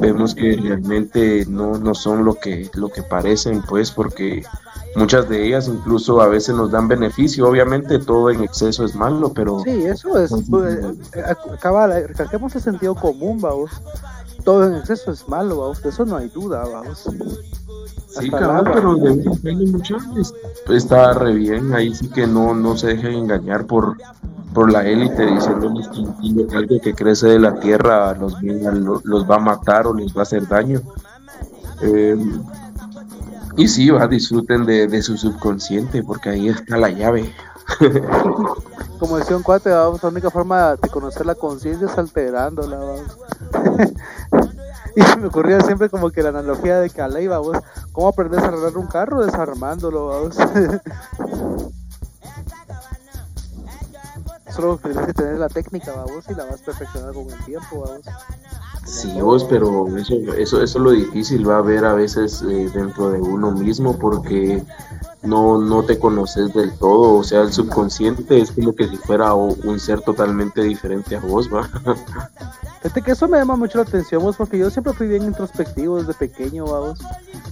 vemos 0.00 0.34
que 0.34 0.56
realmente 0.56 1.44
no, 1.46 1.78
no 1.78 1.94
son 1.94 2.24
lo 2.24 2.34
que, 2.34 2.70
lo 2.74 2.88
que 2.88 3.02
parecen, 3.02 3.62
pues, 3.62 3.90
porque 3.90 4.44
muchas 4.96 5.28
de 5.28 5.46
ellas 5.46 5.68
incluso 5.68 6.20
a 6.20 6.28
veces 6.28 6.54
nos 6.54 6.70
dan 6.70 6.88
beneficio, 6.88 7.48
obviamente 7.48 7.98
todo 7.98 8.30
en 8.30 8.42
exceso 8.42 8.84
es 8.84 8.94
malo, 8.94 9.32
pero... 9.32 9.60
Sí, 9.60 9.84
eso 9.84 10.18
es, 10.18 10.32
pues, 10.48 10.78
eh, 11.14 11.22
acaba, 11.52 11.86
recalquemos 11.86 12.54
el 12.56 12.62
sentido 12.62 12.94
común, 12.94 13.40
vamos, 13.40 13.70
todo 14.44 14.66
en 14.66 14.76
exceso 14.76 15.12
es 15.12 15.28
malo, 15.28 15.60
vamos, 15.60 15.82
de 15.82 15.90
eso 15.90 16.04
no 16.04 16.16
hay 16.16 16.28
duda, 16.28 16.64
vamos. 16.64 17.08
Sí, 18.08 18.28
claro, 18.30 18.64
pero 18.72 18.96
de 18.96 19.66
muchas 19.66 20.02
está 20.68 21.12
re 21.12 21.32
bien, 21.34 21.72
ahí 21.72 21.94
sí 21.94 22.08
que 22.08 22.26
no, 22.26 22.54
no 22.54 22.76
se 22.76 22.88
dejen 22.88 23.12
engañar 23.12 23.66
por, 23.66 23.96
por 24.52 24.72
la 24.72 24.84
élite 24.84 25.26
diciéndoles 25.26 25.88
que 25.88 26.56
algo 26.56 26.80
que 26.80 26.94
crece 26.94 27.28
de 27.28 27.38
la 27.38 27.60
tierra 27.60 28.14
los, 28.14 28.34
los 29.04 29.30
va 29.30 29.36
a 29.36 29.40
matar 29.40 29.86
o 29.86 29.94
les 29.94 30.14
va 30.14 30.20
a 30.20 30.22
hacer 30.22 30.48
daño. 30.48 30.80
Eh, 31.82 32.16
y 33.56 33.68
sí, 33.68 33.90
va, 33.90 34.06
disfruten 34.06 34.64
de, 34.64 35.02
su 35.02 35.16
subconsciente, 35.16 36.02
porque 36.02 36.30
ahí 36.30 36.48
está 36.48 36.76
la 36.76 36.90
llave. 36.90 37.34
Como 38.98 39.18
decía 39.18 39.36
un 39.36 39.42
cuate, 39.42 39.70
la 39.70 39.88
única 39.88 40.30
forma 40.30 40.76
de 40.76 40.88
conocer 40.88 41.24
la 41.26 41.34
conciencia 41.34 41.86
es 41.86 41.96
alterándola, 41.98 42.78
vamos. 42.78 43.18
y 44.96 45.00
me 45.18 45.26
ocurría 45.28 45.60
siempre 45.60 45.88
como 45.88 46.10
que 46.10 46.22
la 46.22 46.30
analogía 46.30 46.80
de 46.80 46.90
Calais, 46.90 47.28
vamos, 47.28 47.58
¿cómo 47.92 48.08
aprendes 48.08 48.42
a 48.42 48.48
arreglar 48.48 48.76
un 48.76 48.86
carro? 48.86 49.24
Desarmándolo, 49.24 50.06
vamos. 50.08 50.36
Solo 54.54 54.78
tienes 54.78 55.06
que 55.06 55.14
tener 55.14 55.38
la 55.38 55.48
técnica, 55.48 55.92
vamos, 55.92 56.24
y 56.28 56.34
la 56.34 56.44
vas 56.44 56.60
perfeccionar 56.60 57.14
con 57.14 57.30
el 57.30 57.44
tiempo, 57.44 57.84
vamos. 57.86 58.04
Sí, 58.90 59.20
vos, 59.20 59.44
pero 59.44 59.86
eso, 59.96 60.14
eso, 60.14 60.60
eso 60.60 60.62
es 60.62 60.74
lo 60.74 60.90
difícil, 60.90 61.48
va 61.48 61.54
a 61.54 61.58
haber 61.58 61.84
a 61.84 61.94
veces 61.94 62.42
eh, 62.42 62.68
dentro 62.74 63.12
de 63.12 63.20
uno 63.20 63.52
mismo 63.52 63.96
porque 63.96 64.64
no, 65.22 65.58
no 65.58 65.84
te 65.84 65.96
conoces 65.96 66.52
del 66.52 66.72
todo, 66.76 67.18
o 67.18 67.22
sea, 67.22 67.42
el 67.42 67.52
subconsciente 67.52 68.40
es 68.40 68.50
como 68.50 68.74
que 68.74 68.88
si 68.88 68.96
fuera 68.96 69.32
un 69.32 69.78
ser 69.78 70.00
totalmente 70.00 70.62
diferente 70.62 71.14
a 71.14 71.20
vos, 71.20 71.48
va. 71.48 71.68
Fíjate 72.82 73.02
que 73.02 73.12
eso 73.12 73.28
me 73.28 73.38
llama 73.38 73.54
mucho 73.54 73.78
la 73.78 73.84
atención, 73.84 74.24
vos, 74.24 74.36
porque 74.36 74.58
yo 74.58 74.68
siempre 74.70 74.92
fui 74.92 75.06
bien 75.06 75.22
introspectivo 75.22 75.98
desde 75.98 76.14
pequeño, 76.14 76.64
vamos. 76.64 76.98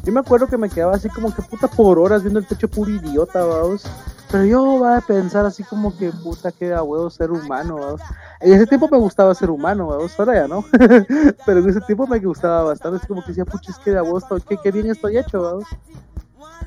Yo 0.02 0.12
me 0.12 0.18
acuerdo 0.18 0.48
que 0.48 0.58
me 0.58 0.68
quedaba 0.68 0.96
así 0.96 1.08
como 1.08 1.32
que 1.32 1.42
puta 1.42 1.68
por 1.68 2.00
horas 2.00 2.22
viendo 2.22 2.40
el 2.40 2.46
techo 2.46 2.66
puro 2.66 2.90
idiota, 2.90 3.44
vamos. 3.44 3.84
Pero 4.30 4.44
yo 4.44 4.78
va 4.80 4.98
a 4.98 5.00
pensar 5.00 5.46
así 5.46 5.64
como 5.64 5.96
que 5.96 6.10
puta 6.10 6.52
que 6.52 6.72
a 6.72 6.82
huevo 6.82 7.08
ser 7.08 7.30
humano, 7.30 7.76
vamos. 7.76 8.00
En 8.40 8.52
ese 8.52 8.66
tiempo 8.66 8.88
me 8.90 8.98
gustaba 8.98 9.34
ser 9.34 9.50
humano, 9.50 9.86
vamos, 9.86 10.18
ahora 10.18 10.34
ya 10.34 10.48
no. 10.48 10.64
Pero 11.46 11.60
en 11.60 11.68
ese 11.68 11.80
tiempo 11.82 12.06
me 12.06 12.18
gustaba 12.18 12.64
bastante, 12.64 12.98
así 12.98 13.06
como 13.06 13.22
que 13.22 13.28
decía, 13.28 13.44
pucha, 13.44 13.72
es 13.72 13.78
que 13.78 13.96
a 13.96 14.02
huevo 14.02 14.18
estoy, 14.18 14.42
que, 14.62 14.70
bien 14.70 14.90
estoy 14.90 15.16
hecho, 15.16 15.42
vamos. 15.42 15.64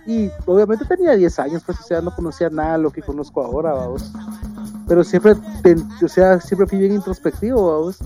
Y 0.08 0.32
obviamente 0.48 0.86
tenía 0.86 1.16
10 1.16 1.40
años, 1.40 1.64
pues, 1.64 1.80
o 1.80 1.84
sea, 1.84 2.02
no 2.02 2.16
conocía 2.16 2.50
nada 2.50 2.74
de 2.74 2.84
lo 2.84 2.92
que 2.92 3.04
conozco 3.04 3.44
ahora, 3.44 3.74
vamos. 3.74 4.12
Pero 4.88 5.04
siempre, 5.04 5.36
o 6.04 6.08
sea, 6.08 6.40
siempre 6.40 6.68
fui 6.68 6.80
bien 6.80 6.94
introspectivo, 6.94 7.80
vamos 7.80 8.00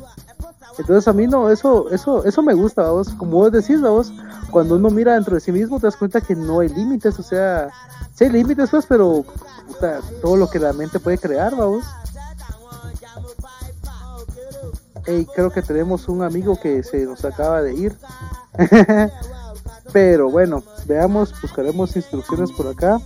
entonces 0.78 1.08
a 1.08 1.14
mí 1.14 1.28
no, 1.28 1.50
eso, 1.50 1.90
eso, 1.90 2.24
eso 2.26 2.42
me 2.42 2.54
gusta, 2.54 2.90
vos, 2.90 3.10
como 3.10 3.38
vos 3.38 3.52
decís, 3.52 3.82
vos, 3.82 4.12
cuando 4.52 4.76
uno 4.76 4.90
mira 4.90 5.14
dentro 5.14 5.36
de 5.36 5.42
sí 5.42 5.52
mismo 5.52 5.80
te 5.80 5.88
das 5.88 5.96
cuenta 5.96 6.22
que 6.22 6.36
no 6.36 6.60
hay 6.60 6.70
límites, 6.70 7.18
o 7.20 7.24
sea, 7.24 7.70
sí 8.14 8.26
hay 8.26 8.32
límites 8.32 8.70
pues, 8.70 8.86
pero 8.86 9.24
todo 10.22 10.38
lo 10.38 10.50
que 10.50 10.60
la 10.60 10.74
mente 10.74 11.00
puede 11.00 11.18
crear, 11.18 11.56
vamos. 11.56 11.86
Y 15.08 15.26
creo 15.26 15.52
que 15.52 15.62
tenemos 15.62 16.08
un 16.08 16.24
amigo 16.24 16.60
que 16.60 16.82
se 16.84 17.06
nos 17.06 17.24
acaba 17.26 17.62
de 17.62 17.76
ir. 17.76 17.96
pero 19.94 20.30
bueno, 20.30 20.64
veamos, 20.88 21.34
buscaremos 21.42 21.96
instrucciones 21.96 22.52
por 22.52 22.68
acá. 22.68 23.00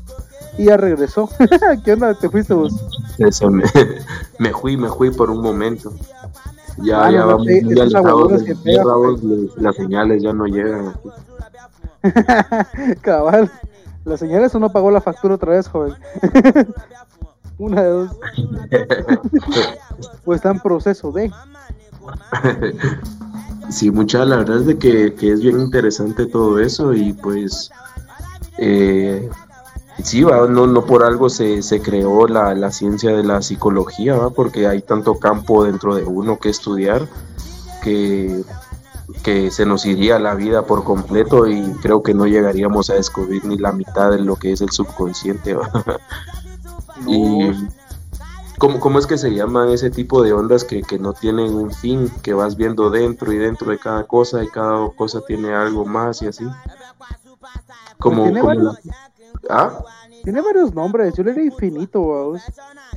Y 0.57 0.65
ya 0.65 0.77
regresó. 0.77 1.29
¿Qué 1.83 1.93
onda? 1.93 2.13
¿Te 2.13 2.29
fuiste 2.29 2.53
vos? 2.53 2.73
Eso 3.17 3.49
me, 3.49 3.63
me 4.39 4.53
fui, 4.53 4.77
me 4.77 4.89
fui 4.89 5.11
por 5.11 5.29
un 5.29 5.41
momento. 5.41 5.93
Ya, 6.83 7.05
ah, 7.05 7.11
ya 7.11 7.25
vamos, 7.25 7.47
ya, 7.47 8.83
las 9.57 9.75
señales 9.75 10.21
ya 10.21 10.33
no 10.33 10.45
llegan. 10.45 10.93
Cabal, 13.01 13.51
las 14.05 14.19
señales 14.19 14.53
o 14.55 14.59
no 14.59 14.71
pagó 14.71 14.91
la 14.91 15.01
factura 15.01 15.35
otra 15.35 15.53
vez, 15.53 15.67
joven. 15.67 15.93
Una 17.57 17.81
de 17.81 17.89
dos. 17.89 18.11
o 20.25 20.33
está 20.33 20.51
en 20.51 20.59
proceso 20.59 21.11
de. 21.11 21.31
sí, 23.69 23.91
mucha, 23.91 24.23
la 24.25 24.37
verdad 24.37 24.59
es 24.59 24.65
de 24.65 24.77
que, 24.77 25.13
es 25.19 25.41
bien 25.41 25.59
interesante 25.59 26.25
todo 26.25 26.59
eso 26.59 26.93
y 26.93 27.13
pues 27.13 27.69
eh, 28.57 29.29
sí, 30.03 30.23
¿va? 30.23 30.47
No, 30.47 30.67
no 30.67 30.85
por 30.85 31.03
algo 31.03 31.29
se, 31.29 31.61
se 31.61 31.81
creó 31.81 32.27
la, 32.27 32.53
la, 32.55 32.71
ciencia 32.71 33.15
de 33.15 33.23
la 33.23 33.41
psicología, 33.41 34.15
¿va? 34.15 34.29
porque 34.29 34.67
hay 34.67 34.81
tanto 34.81 35.19
campo 35.19 35.63
dentro 35.63 35.95
de 35.95 36.03
uno 36.03 36.37
que 36.39 36.49
estudiar 36.49 37.07
que, 37.81 38.43
que 39.23 39.51
se 39.51 39.65
nos 39.65 39.85
iría 39.85 40.19
la 40.19 40.35
vida 40.35 40.65
por 40.65 40.83
completo 40.83 41.47
y 41.47 41.61
creo 41.81 42.03
que 42.03 42.13
no 42.13 42.27
llegaríamos 42.27 42.89
a 42.89 42.95
descubrir 42.95 43.45
ni 43.45 43.57
la 43.57 43.71
mitad 43.71 44.11
de 44.11 44.19
lo 44.19 44.35
que 44.35 44.51
es 44.51 44.61
el 44.61 44.71
subconsciente. 44.71 45.55
Y 47.07 47.51
¿cómo, 48.57 48.81
¿cómo, 48.81 48.99
es 48.99 49.07
que 49.07 49.17
se 49.17 49.33
llaman 49.33 49.69
ese 49.69 49.89
tipo 49.89 50.21
de 50.21 50.33
ondas 50.33 50.65
que, 50.65 50.81
que 50.81 50.99
no 50.99 51.13
tienen 51.13 51.53
un 51.55 51.71
fin, 51.71 52.11
que 52.21 52.33
vas 52.33 52.57
viendo 52.57 52.89
dentro 52.89 53.31
y 53.31 53.37
dentro 53.37 53.71
de 53.71 53.79
cada 53.79 54.03
cosa 54.03 54.43
y 54.43 54.47
cada 54.47 54.89
cosa 54.89 55.21
tiene 55.25 55.53
algo 55.53 55.85
más 55.85 56.21
y 56.21 56.27
así? 56.27 56.45
Como, 57.99 58.25
¿Ah? 59.49 59.79
Tiene 60.23 60.41
varios 60.41 60.73
nombres, 60.73 61.13
yo 61.15 61.23
le 61.23 61.31
diría 61.31 61.47
infinito, 61.47 62.05
vamos. 62.05 62.41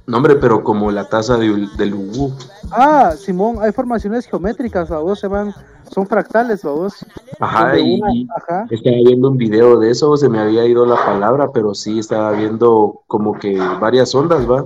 Nombre, 0.07 0.37
pero 0.37 0.65
como 0.65 0.91
la 0.91 1.09
taza 1.09 1.37
de, 1.37 1.69
del 1.77 1.95
Ubu. 1.95 2.33
Ah, 2.73 3.13
Simón, 3.17 3.59
hay 3.61 3.71
formaciones 3.73 4.27
geométricas, 4.27 4.89
vamos, 4.89 5.21
se 5.21 5.29
van, 5.29 5.55
son 5.91 6.07
fractales, 6.07 6.65
vamos. 6.65 7.07
Ajá, 7.39 7.79
y, 7.79 8.01
estaba 8.71 8.97
viendo 9.05 9.31
un 9.31 9.37
video 9.37 9.79
de 9.79 9.91
eso, 9.91 10.17
se 10.17 10.29
me 10.29 10.41
había 10.41 10.67
ido 10.67 10.85
la 10.85 10.97
palabra, 10.97 11.53
pero 11.53 11.75
sí 11.75 12.01
estaba 12.01 12.33
viendo 12.33 13.03
como 13.07 13.39
que 13.39 13.57
varias 13.81 14.15
ondas, 14.15 14.51
¿va? 14.51 14.65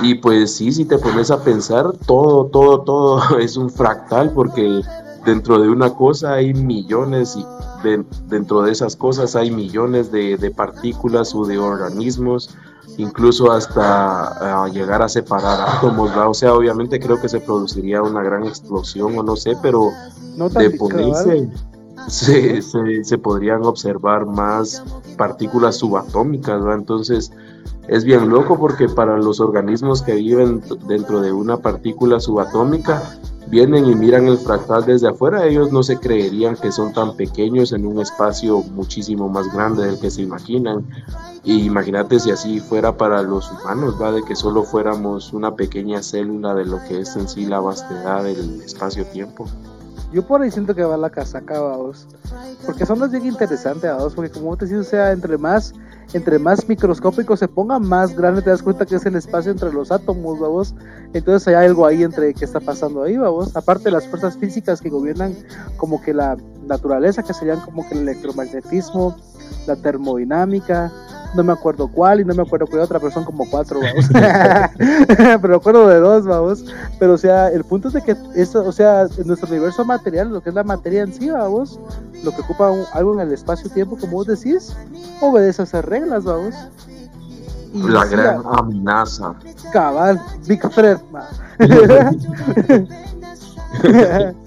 Y 0.00 0.14
pues 0.16 0.54
sí, 0.54 0.72
si 0.72 0.84
te 0.84 0.98
pones 0.98 1.30
a 1.30 1.42
pensar, 1.42 1.92
todo, 2.06 2.46
todo, 2.46 2.82
todo 2.82 3.20
es 3.38 3.56
un 3.56 3.68
fractal, 3.68 4.30
porque 4.32 4.82
dentro 5.26 5.58
de 5.58 5.68
una 5.68 5.90
cosa 5.90 6.34
hay 6.34 6.54
millones 6.54 7.36
y 7.36 7.44
dentro 8.28 8.62
de 8.62 8.72
esas 8.72 8.96
cosas 8.96 9.36
hay 9.36 9.50
millones 9.50 10.10
de, 10.10 10.52
partículas 10.56 11.34
o 11.34 11.44
de 11.44 11.58
organismos, 11.58 12.56
incluso 12.96 13.52
hasta 13.52 14.62
ah, 14.62 14.68
llegar 14.68 15.02
a 15.02 15.08
separar 15.08 15.60
átomos, 15.68 16.10
o 16.16 16.34
sea, 16.34 16.54
obviamente 16.54 16.98
creo 16.98 17.20
que 17.20 17.28
se 17.28 17.40
produciría 17.40 18.00
una 18.02 18.22
gran 18.22 18.44
explosión 18.44 19.18
o 19.18 19.22
no 19.22 19.36
sé, 19.36 19.56
pero 19.60 19.90
de 20.54 20.70
ponerse 20.70 21.50
se, 22.08 22.62
se, 22.62 23.18
podrían 23.18 23.64
observar 23.64 24.26
más 24.26 24.82
partículas 25.16 25.76
subatómicas, 25.76 26.62
entonces 26.72 27.32
es 27.88 28.04
bien 28.04 28.28
loco 28.28 28.58
porque 28.58 28.88
para 28.88 29.18
los 29.18 29.40
organismos 29.40 30.02
que 30.02 30.14
viven 30.14 30.62
dentro 30.86 31.20
de 31.20 31.32
una 31.32 31.56
partícula 31.56 32.20
subatómica, 32.20 33.02
vienen 33.48 33.86
y 33.86 33.94
miran 33.94 34.26
el 34.26 34.38
fractal 34.38 34.84
desde 34.84 35.08
afuera, 35.08 35.44
ellos 35.44 35.72
no 35.72 35.82
se 35.82 35.98
creerían 35.98 36.56
que 36.56 36.72
son 36.72 36.92
tan 36.92 37.16
pequeños 37.16 37.72
en 37.72 37.86
un 37.86 38.00
espacio 38.00 38.62
muchísimo 38.62 39.28
más 39.28 39.52
grande 39.52 39.86
del 39.86 40.00
que 40.00 40.10
se 40.10 40.22
imaginan. 40.22 40.86
Y 41.44 41.64
imagínate 41.64 42.18
si 42.18 42.30
así 42.30 42.60
fuera 42.60 42.96
para 42.96 43.22
los 43.22 43.50
humanos, 43.50 43.96
¿va? 44.00 44.10
De 44.10 44.22
que 44.22 44.34
solo 44.34 44.64
fuéramos 44.64 45.32
una 45.32 45.54
pequeña 45.54 46.02
célula 46.02 46.54
de 46.54 46.64
lo 46.64 46.82
que 46.88 47.00
es 47.00 47.14
en 47.16 47.28
sí 47.28 47.46
la 47.46 47.60
vastedad 47.60 48.24
del 48.24 48.62
espacio-tiempo. 48.62 49.46
Yo 50.12 50.26
por 50.26 50.42
ahí 50.42 50.50
siento 50.50 50.74
que 50.74 50.84
va 50.84 50.96
la 50.96 51.10
casaca, 51.10 51.60
vos. 51.60 52.06
Porque 52.64 52.86
son 52.86 52.98
las 52.98 53.10
bien 53.10 53.26
interesantes. 53.26 53.90
Porque 54.14 54.30
como 54.30 54.56
te 54.56 54.66
decía, 54.66 54.82
sea, 54.82 55.12
entre 55.12 55.36
más 55.38 55.72
entre 56.12 56.38
más 56.38 56.68
microscópico 56.68 57.36
se 57.36 57.48
ponga, 57.48 57.78
más 57.78 58.14
grande 58.16 58.42
te 58.42 58.50
das 58.50 58.62
cuenta 58.62 58.86
que 58.86 58.96
es 58.96 59.06
el 59.06 59.16
espacio 59.16 59.50
entre 59.50 59.72
los 59.72 59.90
átomos, 59.90 60.38
vamos. 60.38 60.74
Entonces 61.12 61.48
hay 61.48 61.66
algo 61.66 61.86
ahí 61.86 62.02
entre 62.02 62.32
qué 62.34 62.44
está 62.44 62.60
pasando 62.60 63.02
ahí, 63.02 63.16
vamos. 63.16 63.56
Aparte 63.56 63.84
de 63.84 63.90
las 63.92 64.06
fuerzas 64.06 64.36
físicas 64.36 64.80
que 64.80 64.88
gobiernan 64.88 65.34
como 65.76 66.00
que 66.00 66.14
la 66.14 66.36
naturaleza, 66.66 67.22
que 67.22 67.34
serían 67.34 67.60
como 67.60 67.88
que 67.88 67.94
el 67.94 68.02
electromagnetismo, 68.02 69.16
la 69.66 69.76
termodinámica, 69.76 70.92
no 71.36 71.44
me 71.44 71.52
acuerdo 71.52 71.88
cuál 71.88 72.20
y 72.20 72.24
no 72.24 72.34
me 72.34 72.42
acuerdo 72.42 72.66
cuál 72.66 72.82
otra, 72.82 72.98
pero 72.98 73.12
son 73.12 73.24
como 73.24 73.48
cuatro, 73.48 73.80
vamos. 73.80 74.06
pero 75.40 75.48
me 75.48 75.56
acuerdo 75.56 75.88
de 75.88 76.00
dos, 76.00 76.24
vamos. 76.24 76.64
Pero 76.98 77.14
o 77.14 77.18
sea, 77.18 77.48
el 77.48 77.64
punto 77.64 77.88
es 77.88 77.94
de 77.94 78.02
que 78.02 78.16
eso, 78.34 78.64
o 78.64 78.72
sea, 78.72 79.02
en 79.02 79.26
nuestro 79.26 79.48
universo 79.48 79.84
material, 79.84 80.30
lo 80.30 80.40
que 80.40 80.48
es 80.48 80.54
la 80.54 80.64
materia 80.64 81.02
en 81.02 81.12
sí, 81.12 81.30
vamos, 81.30 81.78
lo 82.24 82.32
que 82.32 82.40
ocupa 82.40 82.72
algo 82.92 83.14
en 83.14 83.20
el 83.20 83.32
espacio-tiempo, 83.32 83.96
como 83.96 84.12
vos 84.12 84.26
decís, 84.26 84.74
obedece 85.20 85.62
a 85.62 85.66
esas 85.66 85.84
reglas, 85.84 86.24
vamos. 86.24 86.54
la 87.74 88.04
gran 88.06 88.42
amenaza. 88.52 89.34
Cabal, 89.72 90.20
Big 90.46 90.62
Fred, 90.70 90.98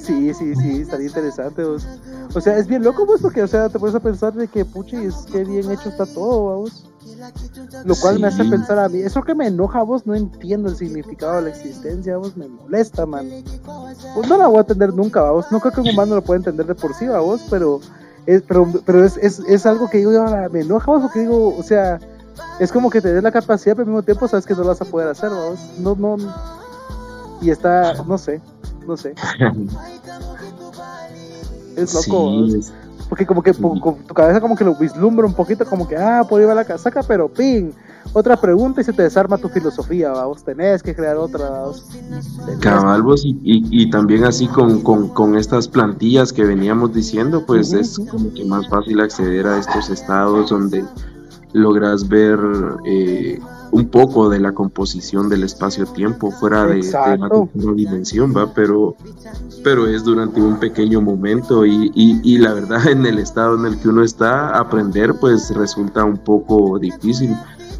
Sí, 0.00 0.34
sí, 0.34 0.54
sí, 0.56 0.80
estaría 0.80 1.06
interesante. 1.06 1.64
Vos. 1.64 1.86
O 2.34 2.40
sea, 2.40 2.58
es 2.58 2.66
bien 2.66 2.82
loco, 2.82 3.06
pues, 3.06 3.20
porque, 3.20 3.42
o 3.42 3.48
sea, 3.48 3.68
te 3.68 3.78
puedes 3.78 4.00
pensar 4.00 4.32
de 4.32 4.48
que, 4.48 4.64
puchis, 4.64 5.14
qué 5.30 5.44
bien 5.44 5.70
hecho 5.70 5.88
está 5.88 6.06
todo, 6.06 6.46
vamos. 6.50 6.86
Lo 7.84 7.94
cual 7.96 8.18
me 8.18 8.26
hace 8.26 8.44
pensar 8.44 8.78
a 8.78 8.88
mí, 8.88 8.98
eso 8.98 9.22
que 9.22 9.34
me 9.34 9.46
enoja, 9.46 9.82
vos, 9.82 10.06
no 10.06 10.14
entiendo 10.14 10.68
el 10.68 10.76
significado 10.76 11.36
de 11.36 11.42
la 11.42 11.50
existencia, 11.50 12.16
vos, 12.16 12.36
me 12.36 12.48
molesta, 12.48 13.06
man. 13.06 13.28
Pues 14.14 14.28
no 14.28 14.36
la 14.36 14.48
voy 14.48 14.58
a 14.58 14.60
entender 14.60 14.92
nunca, 14.92 15.22
vamos. 15.22 15.46
No 15.50 15.60
creo 15.60 15.72
que 15.72 15.80
un 15.80 15.88
humano 15.88 16.16
lo 16.16 16.22
pueda 16.22 16.38
entender 16.38 16.66
de 16.66 16.74
por 16.74 16.94
sí, 16.94 17.06
vos, 17.06 17.42
pero 17.48 17.80
es, 18.26 18.42
pero, 18.42 18.66
pero 18.84 19.04
es, 19.04 19.16
es, 19.18 19.38
es 19.40 19.66
algo 19.66 19.88
que 19.88 19.98
digo, 19.98 20.12
me 20.50 20.60
enoja, 20.60 20.90
vos, 20.90 21.02
porque 21.02 21.20
digo, 21.20 21.54
o 21.56 21.62
sea, 21.62 22.00
es 22.58 22.72
como 22.72 22.90
que 22.90 23.00
te 23.00 23.12
des 23.12 23.22
la 23.22 23.32
capacidad, 23.32 23.76
pero 23.76 23.84
al 23.84 23.92
mismo 23.92 24.02
tiempo 24.02 24.26
sabes 24.26 24.44
que 24.44 24.54
no 24.54 24.62
lo 24.62 24.68
vas 24.68 24.80
a 24.80 24.86
poder 24.86 25.08
hacer, 25.08 25.30
vamos. 25.30 25.60
No, 25.78 25.94
no. 25.94 26.16
Y 27.40 27.50
está, 27.50 28.02
no 28.04 28.18
sé 28.18 28.40
no 28.86 28.96
sé. 28.96 29.14
es 31.76 31.94
loco. 31.94 32.46
Porque 33.08 33.26
como 33.26 33.42
que 33.42 33.52
tu 33.52 34.14
cabeza 34.14 34.40
como 34.40 34.56
que 34.56 34.64
lo 34.64 34.74
vislumbra 34.74 35.26
un 35.26 35.34
poquito, 35.34 35.66
como 35.66 35.86
que, 35.86 35.96
ah, 35.96 36.24
por 36.28 36.40
ahí 36.40 36.46
va 36.46 36.54
la 36.54 36.64
casaca, 36.64 37.02
pero 37.02 37.28
ping, 37.28 37.70
otra 38.12 38.36
pregunta 38.36 38.80
y 38.80 38.84
se 38.84 38.92
te 38.92 39.02
desarma 39.02 39.38
tu 39.38 39.48
filosofía, 39.48 40.10
vos 40.24 40.42
tenés 40.42 40.82
que 40.82 40.94
crear 40.94 41.16
otra. 41.16 41.64
Cabal, 42.60 43.04
y, 43.22 43.36
y, 43.42 43.90
también 43.90 44.24
así 44.24 44.46
con, 44.48 44.80
con, 44.80 45.08
con, 45.08 45.36
estas 45.36 45.68
plantillas 45.68 46.32
que 46.32 46.44
veníamos 46.44 46.94
diciendo, 46.94 47.44
pues 47.46 47.72
es 47.72 47.98
como 47.98 48.32
que 48.32 48.44
más 48.44 48.68
fácil 48.68 49.00
acceder 49.00 49.46
a 49.46 49.58
estos 49.58 49.90
estados 49.90 50.50
donde 50.50 50.84
logras 51.54 52.08
ver 52.08 52.38
eh, 52.84 53.40
un 53.70 53.88
poco 53.88 54.28
de 54.28 54.38
la 54.38 54.52
composición 54.52 55.28
del 55.28 55.44
espacio-tiempo 55.44 56.30
fuera 56.30 56.66
de, 56.66 56.82
de, 56.82 57.74
dimensión, 57.74 58.34
¿va? 58.36 58.52
Pero, 58.52 58.96
pero 59.62 59.86
es 59.86 60.04
durante 60.04 60.42
un 60.42 60.58
pequeño 60.58 61.00
momento 61.00 61.64
y, 61.64 61.90
y, 61.94 62.38
la 62.38 62.54
verdad 62.54 62.86
en 62.88 63.06
el 63.06 63.18
estado 63.18 63.56
en 63.56 63.66
el 63.66 63.78
que 63.80 63.88
uno 63.88 64.02
está, 64.02 64.50
aprender 64.50 65.14
pues 65.14 65.54
resulta 65.54 66.04
un 66.04 66.18
poco 66.18 66.78
difícil. 66.78 67.34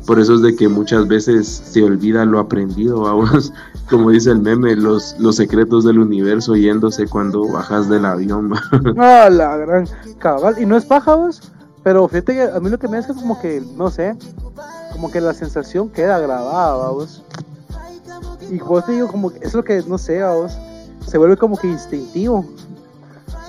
Por 0.07 0.21
eso 0.21 0.35
es 0.35 0.43
de 0.43 0.55
que 0.55 0.69
muchas 0.69 1.09
veces 1.09 1.47
se 1.49 1.83
olvida 1.83 2.25
lo 2.25 2.39
aprendido, 2.39 3.01
vamos, 3.01 3.53
como 3.91 4.11
dice 4.11 4.31
el 4.31 4.41
meme, 4.41 4.77
los, 4.77 5.17
los 5.19 5.37
secretos 5.37 5.85
del 5.85 5.99
universo 5.99 6.57
yéndose 6.57 7.07
cuando 7.07 7.49
bajas 7.49 7.89
del 7.89 8.05
avión. 8.05 8.53
Ah, 8.99 9.29
la 9.31 9.57
gran 9.57 9.87
cabal. 10.19 10.57
¿Y 10.61 10.67
no 10.67 10.77
es 10.77 10.85
pájaros? 10.85 11.41
Pero 11.85 12.09
fíjate 12.09 12.33
que 12.33 12.43
a 12.43 12.61
mí 12.61 12.71
lo 12.71 12.79
que 12.79 12.89
me 12.89 12.97
hace 12.97 13.13
es 13.13 13.19
como 13.19 13.39
que, 13.39 13.63
no 13.77 13.91
sé, 13.91 14.17
como 14.93 15.11
que 15.11 15.21
la 15.21 15.35
sensación 15.35 15.91
queda 15.91 16.19
grabada, 16.19 16.77
vamos. 16.77 17.23
Y 18.51 18.59
vos 18.59 18.87
te 18.87 18.93
digo, 18.93 19.09
como 19.09 19.31
que 19.31 19.41
es 19.45 19.53
lo 19.53 19.63
que, 19.63 19.83
no 19.87 19.99
sé, 19.99 20.21
vamos, 20.23 20.57
se 21.07 21.19
vuelve 21.19 21.37
como 21.37 21.59
que 21.59 21.69
instintivo. 21.69 22.47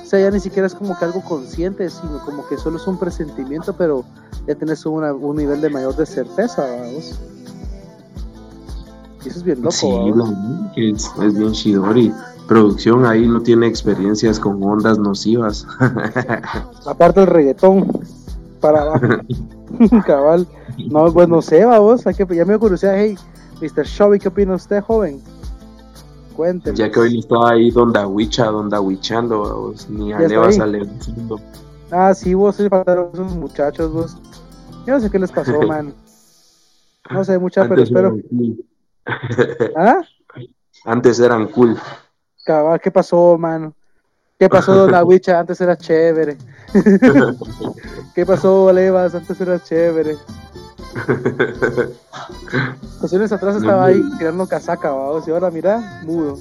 O 0.03 0.05
sea, 0.05 0.19
ya 0.19 0.29
ni 0.29 0.41
siquiera 0.41 0.67
es 0.67 0.75
como 0.75 0.99
que 0.99 1.05
algo 1.05 1.21
consciente, 1.21 1.89
sino 1.89 2.19
como 2.25 2.45
que 2.47 2.57
solo 2.57 2.77
es 2.77 2.85
un 2.85 2.99
presentimiento, 2.99 3.73
pero 3.73 4.03
ya 4.45 4.53
tienes 4.55 4.85
un 4.85 5.35
nivel 5.35 5.61
de 5.61 5.69
mayor 5.69 5.95
de 5.95 6.05
certeza, 6.05 6.61
vamos. 6.61 7.17
Y 9.23 9.29
eso 9.29 9.39
es 9.39 9.43
bien 9.43 9.61
loco. 9.61 9.71
Sí, 10.75 10.91
es, 10.91 11.09
es 11.23 11.33
bien 11.33 11.51
chidori. 11.53 12.13
Producción 12.49 13.05
ahí 13.05 13.25
no 13.25 13.41
tiene 13.41 13.65
experiencias 13.65 14.39
con 14.39 14.61
ondas 14.61 14.99
nocivas. 14.99 15.65
Aparte 16.85 17.21
el 17.21 17.27
reggaetón 17.27 17.87
para 18.65 18.81
abajo. 18.81 19.07
Cabal. 20.05 20.47
No, 20.89 21.11
pues 21.13 21.29
no 21.29 21.41
sé, 21.41 21.65
vamos. 21.65 22.05
Hay 22.07 22.15
que, 22.15 22.25
ya 22.35 22.45
me 22.45 22.57
curiosidad. 22.57 22.95
Hey, 22.97 23.15
Mr. 23.61 23.85
Shelby, 23.85 24.19
¿qué 24.19 24.29
opina 24.29 24.55
usted, 24.55 24.81
joven? 24.81 25.21
Cuénteme. 26.35 26.75
Ya 26.75 26.91
que 26.91 26.99
hoy 26.99 27.19
estaba 27.19 27.51
ahí 27.51 27.69
donde 27.69 27.99
aguicha, 27.99 28.45
donde 28.45 28.75
aguichando, 28.75 29.37
vos. 29.37 29.89
Ni 29.89 30.11
a 30.11 30.19
le 30.19 30.37
vas 30.37 30.59
a 30.59 30.65
leer. 30.65 30.87
Ah, 31.91 32.13
sí, 32.13 32.33
vos 32.33 32.55
sí 32.55 32.67
faltaron 32.67 33.11
esos 33.13 33.35
muchachos, 33.35 33.93
vos. 33.93 34.17
Yo 34.85 34.95
no 34.95 34.99
sé 34.99 35.09
qué 35.09 35.19
les 35.19 35.31
pasó, 35.31 35.61
man. 35.67 35.93
No 37.11 37.23
sé, 37.23 37.37
mucha, 37.37 37.67
pero 37.69 37.83
espero. 37.83 38.17
¿Ah? 39.75 40.01
Antes 40.85 41.19
eran 41.19 41.47
cool. 41.47 41.77
Cabal, 42.43 42.81
¿qué 42.81 42.91
pasó, 42.91 43.37
mano? 43.37 43.73
¿Qué 44.45 44.49
pasó, 44.49 44.75
Don 44.85 44.93
Aguicha? 44.93 45.39
Antes 45.39 45.59
era 45.59 45.75
chévere. 45.75 46.37
¿Qué 48.13 48.25
pasó, 48.27 48.71
Levas? 48.71 49.15
Antes 49.15 49.41
era 49.41 49.59
chévere. 49.59 50.17
Ocasiones 52.99 53.31
atrás 53.31 53.55
estaba 53.55 53.85
ahí 53.85 53.99
tirando 54.19 54.45
casaca, 54.45 54.91
vamos, 54.91 55.27
y 55.27 55.31
ahora 55.31 55.49
mira, 55.49 56.01
mudo. 56.05 56.37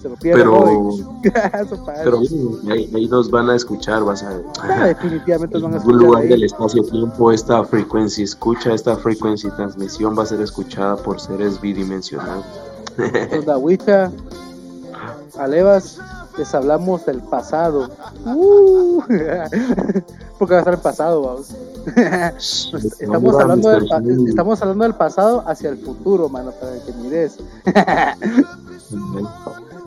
Se 0.00 0.08
lo 0.08 0.14
pierde 0.14 0.42
Pero, 0.44 0.90
pero 2.04 2.20
ahí, 2.70 2.90
ahí 2.94 3.06
nos 3.08 3.30
van 3.30 3.50
a 3.50 3.56
escuchar, 3.56 4.04
vas 4.04 4.22
a 4.22 4.28
ver. 4.30 4.44
Ah, 4.62 4.86
definitivamente 4.86 5.54
nos 5.58 5.62
van 5.64 5.72
a 5.72 5.76
En 5.76 5.80
algún 5.80 5.94
escuchar 5.96 6.06
lugar 6.06 6.22
ahí. 6.22 6.28
del 6.28 6.44
espacio-tiempo, 6.44 7.32
esta 7.32 7.64
frecuencia 7.64 8.22
escucha, 8.24 8.72
esta 8.72 8.96
frecuencia 8.96 9.54
transmisión 9.56 10.16
va 10.16 10.22
a 10.22 10.26
ser 10.26 10.40
escuchada 10.40 10.96
por 10.96 11.20
seres 11.20 11.60
bidimensionales. 11.60 12.46
Onda 13.38 13.58
Huicha, 13.58 14.10
Alevas, 15.38 15.98
les 16.38 16.54
hablamos 16.54 17.04
del 17.06 17.20
pasado. 17.20 17.90
Uh, 18.24 19.00
porque 20.38 20.54
va 20.54 20.58
a 20.58 20.60
estar 20.60 20.74
el 20.74 20.80
pasado, 20.80 21.22
vamos. 21.22 21.48
Estamos 22.98 23.34
hablando, 23.40 23.68
del, 23.70 23.86
pa- 23.88 24.02
estamos 24.28 24.62
hablando 24.62 24.84
del 24.84 24.94
pasado 24.94 25.44
hacia 25.46 25.70
el 25.70 25.78
futuro, 25.78 26.28
mano, 26.28 26.52
para 26.52 26.72
que 26.84 26.92
mires. 26.94 27.38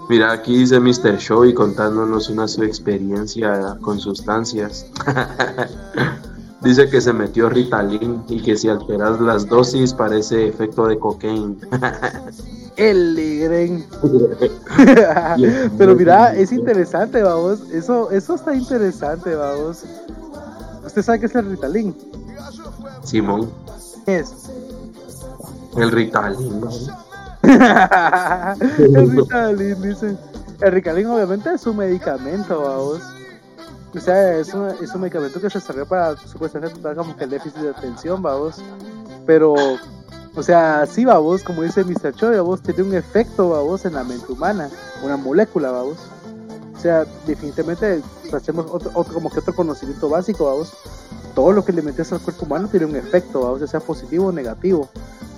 Mira, 0.10 0.32
aquí 0.34 0.58
dice 0.58 0.80
Mr. 0.80 1.18
Show 1.18 1.46
y 1.46 1.54
contándonos 1.54 2.30
una 2.30 2.48
su 2.48 2.64
experiencia 2.64 3.78
con 3.82 4.00
sustancias. 4.00 4.86
dice 6.64 6.90
que 6.90 7.02
se 7.02 7.14
metió 7.14 7.50
Ritalin 7.50 8.24
y 8.28 8.42
que 8.42 8.56
si 8.56 8.70
alteras 8.70 9.20
las 9.20 9.48
dosis 9.48 9.94
parece 9.94 10.48
efecto 10.48 10.88
de 10.88 10.98
cocaine. 10.98 11.58
El 12.76 13.14
ligren. 13.16 13.86
Pero 15.78 15.96
mira, 15.96 16.34
es 16.36 16.52
interesante, 16.52 17.22
vamos. 17.22 17.62
Eso, 17.72 18.10
eso 18.10 18.34
está 18.36 18.56
interesante, 18.56 19.36
vamos. 19.36 19.84
¿Usted 20.84 21.04
sabe 21.04 21.20
qué 21.20 21.26
es 21.28 21.36
el 21.36 21.52
Ritalin? 21.52 21.96
Simón, 23.04 23.50
Es. 24.08 24.34
el 25.78 25.92
Ritalin. 25.92 26.64
el 27.44 29.12
Ritalin, 29.12 29.82
dice. 29.82 30.18
El 30.62 30.72
Ritalin 30.72 31.08
obviamente 31.08 31.54
es 31.54 31.68
un 31.68 31.78
medicamento, 31.78 32.62
vamos. 32.62 33.02
O 33.96 34.00
sea, 34.00 34.38
es 34.38 34.50
es 34.50 34.96
un 34.96 35.02
medicamento 35.02 35.40
que 35.40 35.50
se 35.50 35.60
desarrolló 35.60 35.86
para 35.86 36.18
supuestamente 36.18 36.80
tratar 36.80 36.96
como 36.96 37.16
que 37.16 37.26
el 37.26 37.30
déficit 37.30 37.60
de 37.60 37.70
atención, 37.70 38.22
vamos. 38.22 38.56
Pero, 39.26 39.54
o 40.36 40.44
sea, 40.44 40.86
sí, 40.86 41.06
vamos, 41.06 41.44
como 41.44 41.62
dice 41.62 41.84
Mr. 41.84 42.14
Choi, 42.16 42.38
vamos, 42.38 42.62
tiene 42.62 42.84
un 42.84 42.94
efecto, 42.96 43.50
vamos, 43.50 43.86
en 43.86 43.94
la 43.94 44.04
mente 44.04 44.32
humana, 44.32 44.70
una 45.04 45.18
molécula, 45.18 45.72
vamos. 45.72 45.98
O 46.76 46.80
sea, 46.80 47.06
definitivamente 47.26 48.02
hacemos 48.34 48.66
otro, 48.70 48.92
otro, 48.96 49.14
como 49.14 49.30
que 49.30 49.40
otro 49.40 49.56
conocimiento 49.56 50.10
básico, 50.10 50.46
vamos. 50.46 50.74
Todo 51.36 51.52
lo 51.52 51.64
que 51.64 51.72
le 51.72 51.82
metes 51.82 52.12
al 52.12 52.20
cuerpo 52.20 52.46
humano 52.46 52.68
tiene 52.68 52.88
un 52.88 52.96
efecto, 52.96 53.42
vamos, 53.42 53.62
ya 53.62 53.68
sea 53.68 53.80
positivo 53.80 54.28
o 54.28 54.32
negativo 54.32 54.90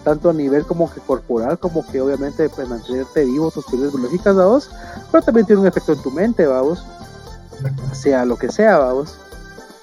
tanto 0.06 0.30
a 0.30 0.34
nivel 0.34 0.66
como 0.66 0.90
que 0.90 1.02
corporal, 1.02 1.58
como 1.58 1.86
que 1.88 2.00
obviamente 2.00 2.48
pues, 2.48 2.70
mantenerte 2.70 3.26
vivo, 3.26 3.50
tus 3.50 3.66
pilas 3.66 3.92
biológicas, 3.92 4.36
vamos, 4.36 4.70
pero 5.12 5.24
también 5.24 5.48
tiene 5.48 5.62
un 5.62 5.68
efecto 5.68 5.94
en 5.94 6.02
tu 6.04 6.12
mente, 6.12 6.46
vamos, 6.46 6.86
sea 7.94 8.26
lo 8.26 8.38
que 8.38 8.52
sea, 8.52 8.78
vamos. 8.80 9.16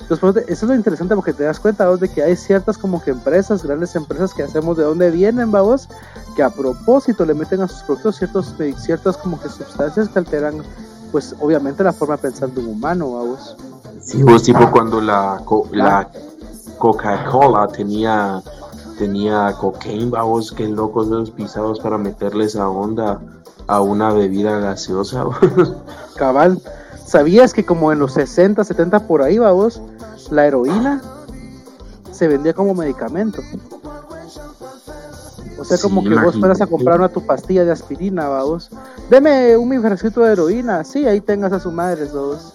Entonces, 0.01 0.19
pues, 0.21 0.37
eso 0.49 0.67
es 0.67 0.71
lo 0.71 0.75
interesante 0.75 1.15
porque 1.15 1.33
te 1.33 1.45
das 1.45 1.61
cuenta, 1.61 1.85
vamos, 1.85 2.01
de 2.01 2.09
que 2.09 2.23
hay 2.23 2.37
ciertas 2.37 2.77
como 2.77 3.03
que 3.03 3.11
empresas, 3.13 3.63
grandes 3.63 3.95
empresas 3.95 4.35
que 4.35 4.43
hacemos 4.43 4.77
de 4.77 4.85
dónde 4.85 5.11
vienen, 5.11 5.51
vamos, 5.53 5.89
que 6.37 6.43
a 6.43 6.51
propósito 6.51 7.25
le 7.25 7.35
meten 7.35 7.63
a 7.63 7.69
sus 7.69 7.83
productos 7.85 8.17
ciertos, 8.17 8.55
ciertas 8.79 9.17
como 9.17 9.41
que 9.41 9.49
sustancias 9.49 10.09
que 10.09 10.19
alteran, 10.19 10.63
pues 11.13 11.35
obviamente 11.41 11.85
la 11.85 11.93
forma 11.93 12.17
de 12.17 12.23
pensar 12.23 12.51
de 12.51 12.61
un 12.61 12.69
humano, 12.69 13.13
vamos. 13.13 13.57
Sí, 14.03 14.23
vos 14.23 14.43
tipo 14.43 14.71
cuando 14.73 15.01
la, 15.01 15.41
co- 15.45 15.69
la 15.73 16.09
Coca-Cola 16.79 17.69
tenía 17.69 18.43
tenía 18.99 19.53
cocaine, 19.59 20.11
vamos, 20.11 20.53
qué 20.53 20.69
locos 20.69 21.07
esos 21.07 21.31
pisados 21.31 21.81
para 21.81 21.99
meterle 21.99 22.45
esa 22.45 22.69
onda 22.69 23.21
a 23.67 23.81
una 23.81 24.13
bebida 24.13 24.59
gaseosa. 24.59 25.25
Cabal, 26.17 26.61
¿sabías 27.13 27.53
que 27.53 27.67
como 27.67 27.93
en 27.93 27.99
los 27.99 28.15
60, 28.15 28.65
70 28.65 29.07
por 29.07 29.21
ahí, 29.21 29.37
vamos, 29.37 29.83
la 30.31 30.47
heroína 30.47 31.03
se 32.11 32.27
vendía 32.27 32.55
como 32.55 32.75
medicamento? 32.75 33.43
O 35.59 35.65
sea, 35.65 35.77
como 35.77 36.03
que 36.03 36.15
vos 36.15 36.39
fueras 36.39 36.63
a 36.63 36.67
comprar 36.67 36.99
una 36.99 37.11
tu 37.11 37.25
pastilla 37.25 37.67
de 37.67 37.71
aspirina, 37.71 38.29
vamos. 38.29 38.71
Deme 39.11 39.59
un 39.59 39.83
frasquito 39.83 40.23
de 40.23 40.33
heroína, 40.33 40.85
sí, 40.85 41.07
ahí 41.07 41.21
tengas 41.21 41.53
a 41.53 41.61
su 41.61 41.71
madre, 41.71 42.07
vamos. 42.07 42.55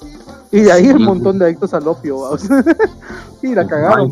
Y 0.52 0.62
de 0.62 0.72
ahí 0.72 0.90
un 0.90 1.04
montón 1.04 1.40
de 1.40 1.46
adictos 1.46 1.74
al 1.74 1.88
opio, 1.88 2.22
vamos. 2.22 2.44
y 3.42 3.54
la 3.54 3.62
Ah, 3.62 3.68
cagaron, 3.68 4.12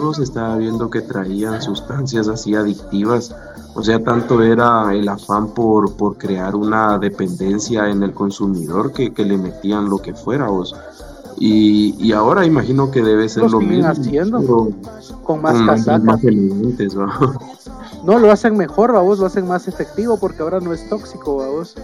vos 0.00 0.18
estaba 0.18 0.56
viendo 0.56 0.90
que 0.90 1.02
traían 1.02 1.60
sustancias 1.62 2.28
así 2.28 2.54
adictivas. 2.54 3.34
O 3.74 3.82
sea, 3.82 4.02
tanto 4.02 4.42
era 4.42 4.94
el 4.94 5.08
afán 5.08 5.52
por, 5.52 5.96
por 5.96 6.16
crear 6.16 6.54
una 6.56 6.98
dependencia 6.98 7.88
en 7.90 8.02
el 8.02 8.12
consumidor 8.14 8.92
que, 8.92 9.12
que 9.12 9.24
le 9.24 9.36
metían 9.36 9.88
lo 9.90 9.98
que 9.98 10.14
fuera, 10.14 10.48
vos. 10.48 10.74
Y, 11.36 11.94
y 11.98 12.12
ahora 12.12 12.46
imagino 12.46 12.90
que 12.90 13.02
debe 13.02 13.28
ser 13.28 13.50
Lo 13.50 13.60
mismo. 13.60 13.88
haciendo. 13.88 14.40
pero 14.40 14.68
Con 15.22 15.42
más 15.42 15.56
con 15.56 15.66
nombres 15.66 15.84
casaca. 15.86 15.98
más 15.98 16.24
elegantes, 16.24 16.96
¿va? 16.96 17.38
No, 18.04 18.18
lo 18.18 18.30
hacen 18.30 18.56
mejor, 18.56 18.92
vamos, 18.92 19.18
lo 19.18 19.26
hacen 19.26 19.46
más 19.48 19.66
efectivo 19.68 20.18
porque 20.18 20.42
ahora 20.42 20.60
no 20.60 20.72
es 20.72 20.88
tóxico, 20.88 21.36
vamos. 21.38 21.74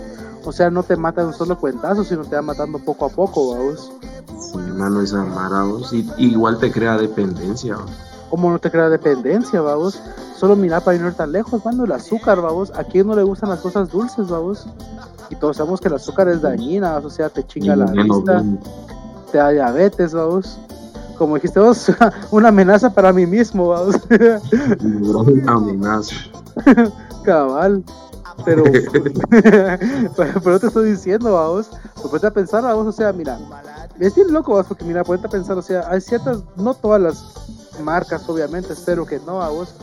O 0.45 0.53
sea, 0.53 0.71
no 0.71 0.83
te 0.83 0.97
matan 0.97 1.27
un 1.27 1.35
solo 1.35 1.59
cuentazo, 1.59 2.05
sino 2.05 2.25
te 2.25 2.37
va 2.37 2.43
matando 2.43 2.79
poco 2.79 3.07
a 3.07 3.09
poco, 3.09 3.55
vamos. 3.55 3.93
Sí, 4.39 4.59
mano, 4.59 5.01
esa 5.03 5.23
mara, 5.25 5.65
vos. 5.65 5.93
Y, 5.93 6.09
igual 6.19 6.59
te 6.59 6.71
crea 6.73 6.97
dependencia. 6.97 7.77
¿va? 7.77 7.85
Como 8.31 8.51
no 8.51 8.59
te 8.59 8.71
crea 8.71 8.89
dependencia, 8.89 9.61
vamos. 9.61 10.01
Solo 10.37 10.57
mira 10.57 10.81
para 10.81 10.97
ir 10.97 11.13
tan 11.13 11.33
lejos, 11.33 11.65
mano, 11.65 11.85
el 11.85 11.93
azúcar, 11.93 12.41
vamos. 12.41 12.73
¿A 12.75 12.85
quién 12.85 13.07
no 13.07 13.15
le 13.15 13.23
gustan 13.23 13.51
las 13.51 13.61
cosas 13.61 13.91
dulces, 13.91 14.29
vamos? 14.29 14.67
Y 15.29 15.37
todos 15.37 15.59
sabemos 15.59 15.81
que 15.81 15.89
el 15.89 15.95
azúcar 15.95 16.29
es 16.29 16.41
dañina, 16.41 16.97
o 16.97 17.11
sea, 17.11 17.29
te 17.29 17.45
chinga 17.47 17.77
la 17.77 17.93
Y 17.95 18.03
vista, 18.03 18.41
bien. 18.41 18.61
te 19.31 19.39
da 19.39 19.51
diabetes, 19.51 20.15
vamos. 20.15 20.59
Como 21.19 21.35
dijiste 21.35 21.61
vos, 21.61 21.93
una 22.31 22.49
amenaza 22.49 22.89
para 22.89 23.13
mí 23.13 23.27
mismo, 23.27 23.69
vamos. 23.69 23.97
Gran 24.09 25.49
amenaza. 25.49 26.15
Cabal. 27.25 27.85
Pero, 30.17 30.41
pero 30.43 30.61
te 30.61 30.67
estoy 30.67 30.91
diciendo, 30.91 31.33
vamos. 31.35 31.71
Pues 31.95 32.09
ponte 32.09 32.27
a 32.27 32.31
pensar, 32.31 32.63
vamos, 32.63 32.87
o 32.87 32.93
sea, 32.93 33.13
mira, 33.13 33.39
es 33.99 34.15
bien 34.15 34.33
loco, 34.33 34.53
vamos, 34.53 34.67
porque 34.67 34.85
mira, 34.85 35.05
ponte 35.05 35.27
a 35.27 35.31
pensar, 35.31 35.59
o 35.59 35.63
sea, 35.63 35.85
hay 35.89 36.01
ciertas, 36.01 36.43
no 36.57 36.75
todas 36.75 37.01
las 37.01 37.25
marcas, 37.83 38.29
obviamente, 38.29 38.73
espero 38.73 39.07
que 39.07 39.19
no, 39.21 39.39
vamos, 39.39 39.75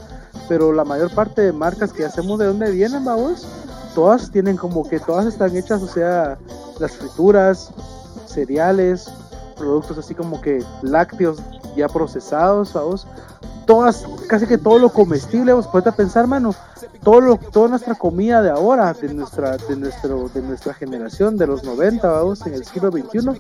pero 0.48 0.74
la 0.74 0.84
mayor 0.84 1.14
parte 1.14 1.42
de 1.42 1.54
marcas 1.54 1.94
que 1.94 2.06
hacemos 2.06 2.40
de 2.40 2.46
dónde 2.46 2.72
vienen, 2.72 3.06
vamos, 3.06 3.48
todas 3.96 4.32
tienen 4.32 4.58
como 4.58 4.88
que 4.88 5.00
todas 5.00 5.26
están 5.26 5.56
hechas, 5.56 5.82
o 5.82 5.88
sea, 5.88 6.38
las 6.80 6.92
frituras, 6.94 7.72
cereales, 8.26 9.10
productos 9.56 9.98
así 9.98 10.14
como 10.14 10.40
que 10.42 10.64
lácteos 10.82 11.38
ya 11.76 11.88
procesados, 11.88 12.74
vamos, 12.74 13.08
todas, 13.68 14.06
casi 14.28 14.48
que 14.48 14.58
todo 14.58 14.80
lo 14.80 14.90
comestible, 14.90 15.54
vos 15.54 15.68
ponte 15.68 15.90
a 15.90 15.92
pensar, 15.92 16.26
mano, 16.26 16.56
todo 17.04 17.22
lo, 17.22 17.38
toda 17.38 17.68
nuestra 17.68 17.94
comida 17.94 18.42
de 18.42 18.50
ahora, 18.50 18.94
de 18.94 19.14
nuestra, 19.14 19.58
de 19.58 19.76
nuestro, 19.76 20.30
de 20.30 20.42
nuestra 20.42 20.74
generación, 20.74 21.38
de 21.38 21.46
los 21.46 21.64
90, 21.64 22.10
vamos, 22.10 22.46
en 22.48 22.56
el 22.56 22.66
siglo 22.66 22.92
XXI, 22.92 23.40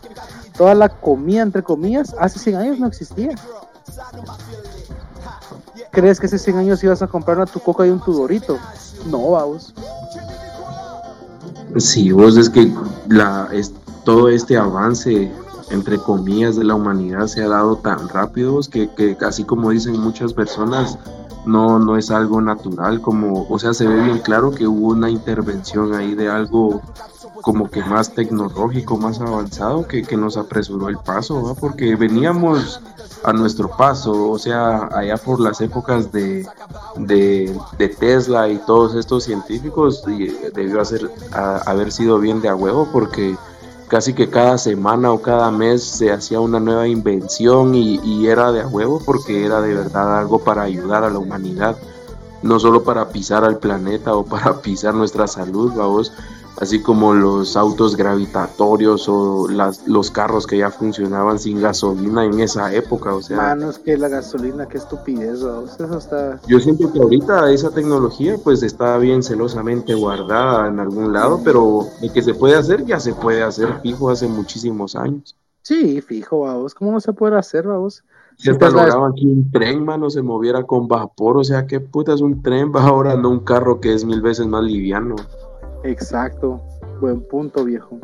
toda 0.56 0.76
la 0.76 0.90
comida, 0.90 1.42
entre 1.42 1.64
comillas, 1.64 2.14
hace 2.20 2.38
100 2.38 2.56
años 2.58 2.80
no 2.80 2.88
existía. 2.88 3.36
¿Crees 5.92 6.20
que 6.20 6.28
hace 6.28 6.38
100 6.38 6.58
años 6.58 6.84
ibas 6.84 7.02
a 7.02 7.08
comprar 7.08 7.38
una 7.38 7.48
tu 7.48 7.60
coca 7.60 7.88
y 7.88 7.90
un 7.90 8.00
tu 8.00 8.14
dorito? 8.14 8.60
No, 9.10 9.32
vamos. 9.32 9.74
Sí, 11.78 12.12
vos 12.12 12.38
es 12.38 12.50
que 12.50 12.72
la, 13.08 13.48
es, 13.52 13.74
todo 14.04 14.30
este 14.30 14.58
avance, 14.58 15.32
entre 15.70 15.98
comillas, 15.98 16.56
de 16.56 16.64
la 16.64 16.76
humanidad 16.76 17.28
se 17.28 17.44
ha 17.44 17.48
dado 17.48 17.78
tan 17.78 18.10
rápido 18.10 18.60
que, 18.72 18.90
que 18.90 19.18
así 19.26 19.44
como 19.44 19.72
dicen 19.72 20.00
muchas 20.00 20.34
personas, 20.34 20.98
no, 21.48 21.80
no 21.80 21.98
es 21.98 22.12
algo 22.12 22.42
natural, 22.42 23.02
como, 23.02 23.48
o 23.50 23.58
sea, 23.58 23.74
se 23.74 23.88
ve 23.88 24.02
bien 24.02 24.20
claro 24.20 24.52
que 24.52 24.68
hubo 24.68 24.90
una 24.90 25.10
intervención 25.10 25.94
ahí 25.94 26.14
de 26.14 26.30
algo 26.30 26.82
como 27.42 27.70
que 27.70 27.84
más 27.84 28.14
tecnológico, 28.14 28.98
más 28.98 29.22
avanzado, 29.22 29.88
que, 29.88 30.04
que 30.04 30.18
nos 30.18 30.36
apresuró 30.38 30.90
el 30.90 30.98
paso, 30.98 31.42
¿va? 31.44 31.54
porque 31.54 31.96
veníamos 31.96 32.82
a 33.24 33.32
nuestro 33.32 33.70
paso, 33.70 34.30
o 34.30 34.38
sea, 34.38 34.90
allá 34.92 35.18
por 35.18 35.40
las 35.40 35.62
épocas 35.62 36.12
de, 36.12 36.46
de, 36.98 37.58
de 37.78 37.90
Tesla 37.90 38.50
y 38.50 38.58
todos 38.60 38.96
estos 38.96 39.24
científicos, 39.24 40.04
debió 40.54 40.82
hacer, 40.82 41.10
haber 41.66 41.92
sido 41.92 42.20
bien 42.20 42.42
de 42.42 42.50
a 42.50 42.56
huevo, 42.56 42.88
porque 42.92 43.38
casi 43.88 44.14
que 44.14 44.30
cada 44.30 44.58
semana 44.58 45.12
o 45.12 45.22
cada 45.22 45.50
mes 45.52 45.84
se 45.84 46.12
hacía 46.12 46.40
una 46.40 46.60
nueva 46.60 46.88
invención 46.88 47.74
y, 47.76 48.28
era 48.28 48.52
de 48.52 48.62
a 48.62 48.68
huevo 48.68 49.02
porque 49.04 49.46
era 49.46 49.62
de 49.62 49.74
verdad 49.74 50.20
algo 50.20 50.40
para 50.40 50.64
ayudar 50.64 51.04
a 51.04 51.10
la 51.10 51.20
humanidad, 51.20 51.78
no 52.42 52.60
solo 52.60 52.84
para 52.84 53.10
pisar 53.10 53.46
al 53.46 53.58
planeta 53.58 54.16
o 54.16 54.26
para 54.26 54.58
pisar 54.62 54.94
nuestra 54.94 55.28
salud, 55.28 55.72
vamos, 55.76 56.12
así 56.60 56.82
como 56.82 57.14
los 57.14 57.56
autos 57.56 57.96
gravitatorios 57.96 59.08
o 59.10 59.48
las, 59.48 59.88
los 59.88 60.12
carros 60.12 60.48
que 60.48 60.58
ya 60.58 60.72
funcionaban 60.72 61.40
sin 61.40 61.62
gasolina 61.62 62.26
en 62.26 62.40
esa 62.40 62.74
época, 62.74 63.14
o 63.14 63.22
sea... 63.22 63.38
Manos, 63.38 63.80
que 63.80 63.98
la 63.98 64.08
gasolina, 64.08 64.68
qué 64.68 64.78
estupidez, 64.78 65.40
eso 65.40 65.98
está... 65.98 66.40
Yo 66.48 66.60
siento 66.60 66.92
que 66.92 67.00
ahorita 67.00 67.52
esa 67.52 67.72
tecnología 67.72 68.38
pues 68.44 68.64
está 68.64 68.98
bien 68.98 69.24
celosamente 69.24 69.94
guardada 69.96 70.68
en 70.68 70.80
algún 70.80 71.14
lado, 71.14 71.42
pero 71.44 71.88
de 72.02 72.12
que 72.12 72.22
se 72.22 72.34
puede 72.34 72.56
hacer, 72.56 72.86
ya 72.86 73.00
se 73.00 73.14
puede 73.14 73.44
hacer 73.44 73.82
fijo 73.82 74.10
hace 74.10 74.28
muchísimos 74.28 74.96
años. 74.96 75.36
Sí, 75.62 76.02
fijo, 76.02 76.42
vamos, 76.42 76.74
¿cómo 76.74 76.92
no 76.92 77.00
se 77.00 77.14
puede 77.14 77.38
hacer, 77.38 77.68
vamos? 77.68 78.04
Si 78.38 78.52
hasta 78.52 78.70
lograban 78.70 79.14
que 79.16 79.26
un 79.26 79.52
tren, 79.52 79.84
mano, 79.84 80.10
se 80.10 80.22
moviera 80.22 80.64
con 80.64 80.88
vapor, 80.88 81.38
o 81.38 81.44
sea, 81.44 81.66
¿qué 81.66 81.80
puta 81.80 82.14
es 82.14 82.22
un 82.22 82.42
tren? 82.44 82.72
Va 82.74 82.84
ahora 82.84 83.16
no 83.16 83.30
un 83.30 83.40
carro 83.40 83.82
que 83.82 83.94
es 83.94 84.06
mil 84.06 84.22
veces 84.22 84.46
más 84.46 84.64
liviano. 84.64 85.16
Exacto, 85.84 86.62
buen 87.00 87.22
punto, 87.22 87.66
viejo. 87.66 88.00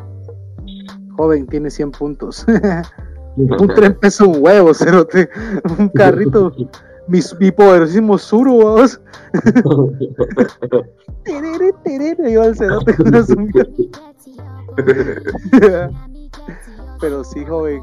Joven, 1.18 1.48
tiene 1.48 1.70
100 1.70 1.92
puntos. 1.92 2.46
un 3.36 3.68
tren 3.76 3.98
pesa 4.00 4.26
un 4.26 4.38
huevo, 4.40 4.74
cerote. 4.74 5.30
Un 5.78 5.90
carrito, 5.90 6.52
mi, 7.08 7.20
mi 7.40 7.52
poderosísimo 7.52 8.18
suru, 8.18 8.64
vamos. 8.64 9.02
terere, 11.24 11.72
terere, 11.84 12.38
al 12.42 12.56
cerote 12.56 12.96
con 12.96 13.12
Pero 17.00 17.24
sí, 17.24 17.46
joven, 17.46 17.82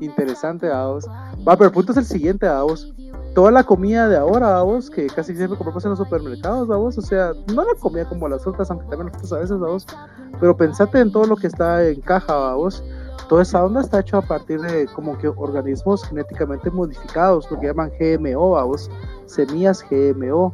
interesante, 0.00 0.68
vamos. 0.68 1.06
Va, 1.46 1.56
pero 1.56 1.66
el 1.66 1.72
punto 1.72 1.92
es 1.92 1.98
el 1.98 2.04
siguiente, 2.04 2.46
vamos. 2.46 2.92
Toda 3.34 3.50
la 3.50 3.62
comida 3.62 4.08
de 4.08 4.16
ahora, 4.16 4.48
vamos, 4.48 4.90
que 4.90 5.06
casi 5.06 5.34
siempre 5.34 5.56
compramos 5.56 5.84
en 5.84 5.90
los 5.90 5.98
supermercados, 5.98 6.66
vamos. 6.66 6.98
O 6.98 7.02
sea, 7.02 7.32
no 7.54 7.64
la 7.64 7.74
comida 7.78 8.08
como 8.08 8.28
las 8.28 8.46
otras, 8.46 8.70
aunque 8.70 8.86
también 8.86 9.12
las 9.12 9.32
a 9.32 9.38
veces, 9.38 9.58
vamos. 9.58 9.86
Pero 10.40 10.56
pensate 10.56 11.00
en 11.00 11.12
todo 11.12 11.24
lo 11.24 11.36
que 11.36 11.46
está 11.46 11.86
en 11.86 12.00
caja, 12.00 12.34
vamos. 12.34 12.82
Toda 13.28 13.42
esa 13.42 13.64
onda 13.64 13.82
está 13.82 14.00
hecha 14.00 14.18
a 14.18 14.22
partir 14.22 14.60
de 14.60 14.86
como 14.86 15.18
que 15.18 15.28
organismos 15.28 16.02
genéticamente 16.04 16.70
modificados, 16.70 17.50
lo 17.50 17.60
que 17.60 17.66
llaman 17.66 17.92
GMO, 18.00 18.52
vamos. 18.52 18.90
Semillas 19.26 19.84
GMO. 19.88 20.52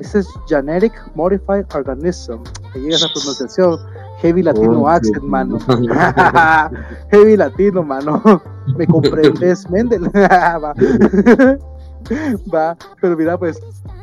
Ese 0.00 0.20
es 0.20 0.28
Genetic 0.46 0.92
Modified 1.14 1.64
Organism. 1.74 2.42
Que 2.72 2.80
llega 2.80 2.96
esa 2.96 3.08
pronunciación. 3.12 3.78
Heavy 4.18 4.42
Latino 4.42 4.86
accent, 4.86 5.22
mano. 5.22 5.58
Heavy 7.10 7.36
Latino, 7.36 7.82
mano. 7.82 8.42
Me 8.76 8.86
comprendes, 8.86 9.68
Mendel. 9.70 10.10
Va. 12.54 12.76
Pero 13.00 13.16
mira, 13.16 13.38
pues 13.38 13.60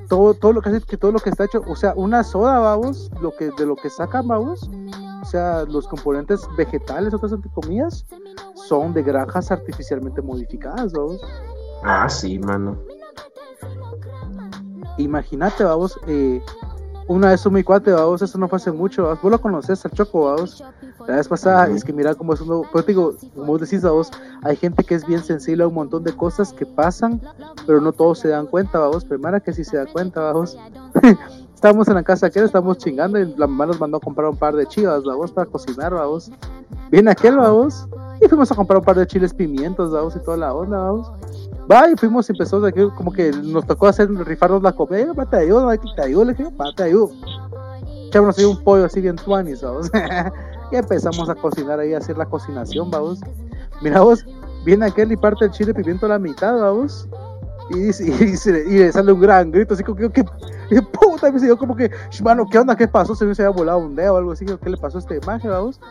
todo, 0.08 0.34
todo 0.34 0.54
lo 0.54 0.62
que 0.62 0.70
hace, 0.70 0.82
que 0.82 0.98
todo 0.98 1.12
lo 1.12 1.20
que 1.20 1.30
está 1.30 1.46
hecho, 1.46 1.62
o 1.68 1.76
sea, 1.76 1.94
una 1.96 2.24
soda, 2.24 2.60
vamos, 2.60 3.12
lo 3.22 3.36
que 3.36 3.52
de 3.58 3.66
lo 3.66 3.76
que 3.76 3.90
sacan, 3.90 4.28
vamos, 4.28 4.70
o 5.22 5.26
sea, 5.26 5.64
los 5.66 5.88
componentes 5.88 6.42
vegetales, 6.58 7.14
otras 7.14 7.34
anticomidas, 7.34 8.06
son 8.56 8.94
de 8.94 9.04
granjas 9.04 9.52
artificialmente 9.52 10.22
modificadas, 10.22 10.94
vamos. 10.94 11.22
Ah, 11.84 12.10
sí, 12.10 12.40
mano. 12.40 12.78
Imagínate, 14.98 15.64
vamos, 15.64 16.00
eh, 16.08 16.42
una 17.08 17.30
vez 17.30 17.46
un 17.46 17.54
mi 17.54 17.64
cuate, 17.64 17.92
vamos, 17.92 18.22
eso 18.22 18.38
no 18.38 18.48
fue 18.48 18.58
hace 18.58 18.72
mucho, 18.72 19.18
vos 19.22 19.32
lo 19.32 19.40
conoces 19.40 19.84
al 19.86 19.92
Choco, 19.92 20.26
vamos. 20.26 20.64
La 21.08 21.16
vez 21.16 21.28
pasada, 21.28 21.68
es 21.68 21.84
que 21.84 21.94
mira 21.94 22.16
cómo 22.16 22.34
es 22.34 22.42
uno, 22.42 22.64
pero 22.72 22.86
digo, 22.86 23.16
como 23.34 23.48
vos 23.48 23.62
decís, 23.62 23.82
vos, 23.82 24.12
hay 24.44 24.58
gente 24.58 24.84
que 24.84 24.96
es 24.96 25.06
bien 25.06 25.24
sensible 25.24 25.64
a 25.64 25.68
un 25.68 25.74
montón 25.74 26.04
de 26.04 26.14
cosas 26.14 26.52
que 26.52 26.66
pasan, 26.66 27.22
pero 27.66 27.80
no 27.80 27.94
todos 27.94 28.20
se 28.20 28.28
dan 28.30 28.48
cuenta, 28.48 28.80
vamos, 28.80 29.06
pero 29.06 29.20
mira 29.20 29.40
que 29.40 29.54
sí 29.54 29.64
se 29.64 29.78
da 29.78 29.86
cuenta, 29.86 30.22
vamos. 30.22 30.58
estábamos 31.56 31.88
en 31.88 31.96
la 31.96 32.04
casa 32.04 32.28
aquel, 32.28 32.44
estábamos 32.44 32.78
chingando 32.78 33.18
y 33.18 33.26
la 33.36 33.48
mamá 33.48 33.68
nos 33.68 33.80
mandó 33.80 33.98
a 33.98 34.00
comprar 34.00 34.30
un 34.30 34.38
par 34.38 34.56
de 34.56 34.68
chivas, 34.68 35.04
vamos, 35.04 35.32
para 35.32 35.50
cocinar, 35.50 35.94
vamos. 35.94 36.32
Viene 36.92 37.12
aquel, 37.12 37.38
vamos, 37.38 37.88
y 38.22 38.28
fuimos 38.28 38.52
a 38.52 38.56
comprar 38.56 38.80
un 38.80 38.86
par 38.86 38.98
de 38.98 39.08
chiles 39.08 39.34
pimientos, 39.34 39.92
vamos, 39.92 40.16
y 40.16 40.20
toda 40.20 40.38
la 40.38 40.54
onda, 40.54 40.78
vamos. 40.78 41.12
Va, 41.70 41.90
y 41.90 41.96
fuimos 41.98 42.30
y 42.30 42.32
empezó 42.32 42.62
como 42.96 43.12
que 43.12 43.32
nos 43.32 43.66
tocó 43.66 43.88
hacer, 43.88 44.10
rifarnos 44.10 44.64
la 44.64 44.72
comida, 44.72 45.12
va, 45.12 45.26
te 45.26 45.38
ayudo, 45.38 45.70
te 45.96 46.02
ayudo, 46.02 46.26
le 46.26 46.34
dije, 46.34 46.50
te 46.76 46.84
ayudo. 46.84 47.12
Echámonos 48.08 48.38
ahí 48.38 48.46
un 48.46 48.64
pollo 48.64 48.86
así 48.86 49.02
bien 49.02 49.18
tuanis, 49.18 49.66
y 50.72 50.76
empezamos 50.76 51.30
a 51.30 51.36
cocinar 51.36 51.80
ahí, 51.80 51.94
a 51.94 51.98
hacer 51.98 52.18
la 52.18 52.26
cocinación, 52.26 52.90
vamos. 52.90 53.20
Mira 53.82 54.00
vos, 54.00 54.26
viene 54.64 54.86
aquel 54.86 55.12
y 55.12 55.18
parte 55.18 55.46
el 55.46 55.52
chile 55.52 55.74
pimiento 55.74 56.06
a 56.06 56.10
la 56.10 56.20
mitad, 56.20 56.58
vamos. 56.58 57.08
Y, 57.70 57.90
y, 57.90 58.36
y, 58.46 58.80
le 58.80 58.92
sale 58.94 59.12
un 59.12 59.20
gran 59.20 59.52
grito, 59.52 59.74
así 59.74 59.84
como 59.84 59.98
que, 59.98 60.10
¿qué, 60.10 60.82
puta, 60.82 61.30
me 61.30 61.38
dice 61.38 61.54
como 61.58 61.76
que, 61.76 61.92
mano, 62.24 62.48
¿qué 62.50 62.60
onda? 62.60 62.78
¿Qué 62.78 62.88
pasó? 62.88 63.14
Se 63.14 63.26
me 63.26 63.32
había 63.32 63.50
volado 63.50 63.80
un 63.80 63.94
dedo 63.94 64.14
o 64.14 64.18
algo 64.18 64.32
así, 64.32 64.46
¿qué 64.46 64.70
le 64.70 64.78
pasó 64.78 65.00
a 65.00 65.02
esta 65.02 65.16
imagen, 65.16 65.52
vamos? 65.52 65.82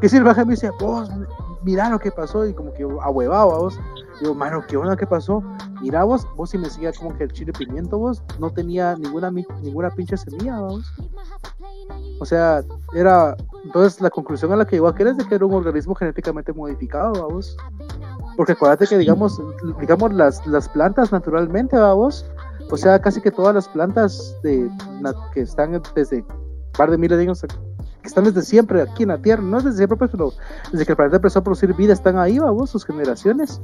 Que 0.00 0.08
si 0.08 0.16
el 0.16 0.24
baja 0.24 0.44
me 0.44 0.54
dice, 0.54 0.70
vos, 0.80 1.08
mira 1.64 1.90
lo 1.90 1.98
que 1.98 2.10
pasó, 2.10 2.46
y 2.46 2.54
como 2.54 2.72
que 2.72 2.82
ahuevado, 2.82 3.58
vos. 3.58 3.80
Digo, 4.20 4.34
mano, 4.34 4.62
¿qué 4.68 4.76
onda? 4.76 4.96
¿Qué 4.96 5.06
pasó? 5.06 5.42
Mira 5.80 6.04
vos, 6.04 6.26
vos 6.36 6.50
si 6.50 6.58
me 6.58 6.70
seguía 6.70 6.92
como 6.92 7.16
que 7.16 7.24
el 7.24 7.32
chile 7.32 7.52
pimiento, 7.52 7.98
vos, 7.98 8.22
no 8.38 8.50
tenía 8.50 8.94
ninguna, 8.96 9.30
ninguna 9.30 9.90
pinche 9.90 10.16
semilla, 10.16 10.60
vos. 10.60 10.84
O 12.20 12.24
sea, 12.24 12.62
era. 12.94 13.36
Entonces, 13.64 14.00
la 14.00 14.10
conclusión 14.10 14.52
a 14.52 14.56
la 14.56 14.64
que 14.66 14.76
llegó 14.76 14.88
aquel 14.88 15.08
es 15.08 15.16
de 15.16 15.26
que 15.26 15.34
era 15.34 15.46
un 15.46 15.54
organismo 15.54 15.94
genéticamente 15.94 16.52
modificado, 16.52 17.12
vamos. 17.12 17.56
Porque 18.36 18.52
acuérdate 18.52 18.86
que, 18.86 18.98
digamos, 18.98 19.40
digamos 19.80 20.12
las, 20.12 20.46
las 20.46 20.68
plantas 20.68 21.12
naturalmente, 21.12 21.76
vamos. 21.76 22.26
O 22.70 22.76
sea, 22.76 22.98
casi 23.00 23.20
que 23.20 23.30
todas 23.30 23.54
las 23.54 23.68
plantas 23.68 24.36
de, 24.42 24.70
que 25.32 25.42
están 25.42 25.80
desde 25.94 26.22
un 26.22 26.72
par 26.76 26.90
de 26.90 26.98
miles 26.98 27.18
de 27.18 27.24
años 27.24 27.44
que 28.04 28.08
están 28.08 28.24
desde 28.24 28.42
siempre 28.42 28.82
aquí 28.82 29.04
en 29.04 29.08
la 29.08 29.16
Tierra, 29.16 29.42
no 29.42 29.56
desde 29.56 29.78
siempre, 29.78 29.96
pues, 29.96 30.10
pero 30.10 30.34
desde 30.70 30.84
que 30.84 30.92
el 30.92 30.96
planeta 30.96 31.16
empezó 31.16 31.38
a 31.38 31.42
producir 31.42 31.74
vida 31.74 31.94
están 31.94 32.18
ahí, 32.18 32.38
vamos, 32.38 32.68
sus 32.68 32.84
generaciones. 32.84 33.62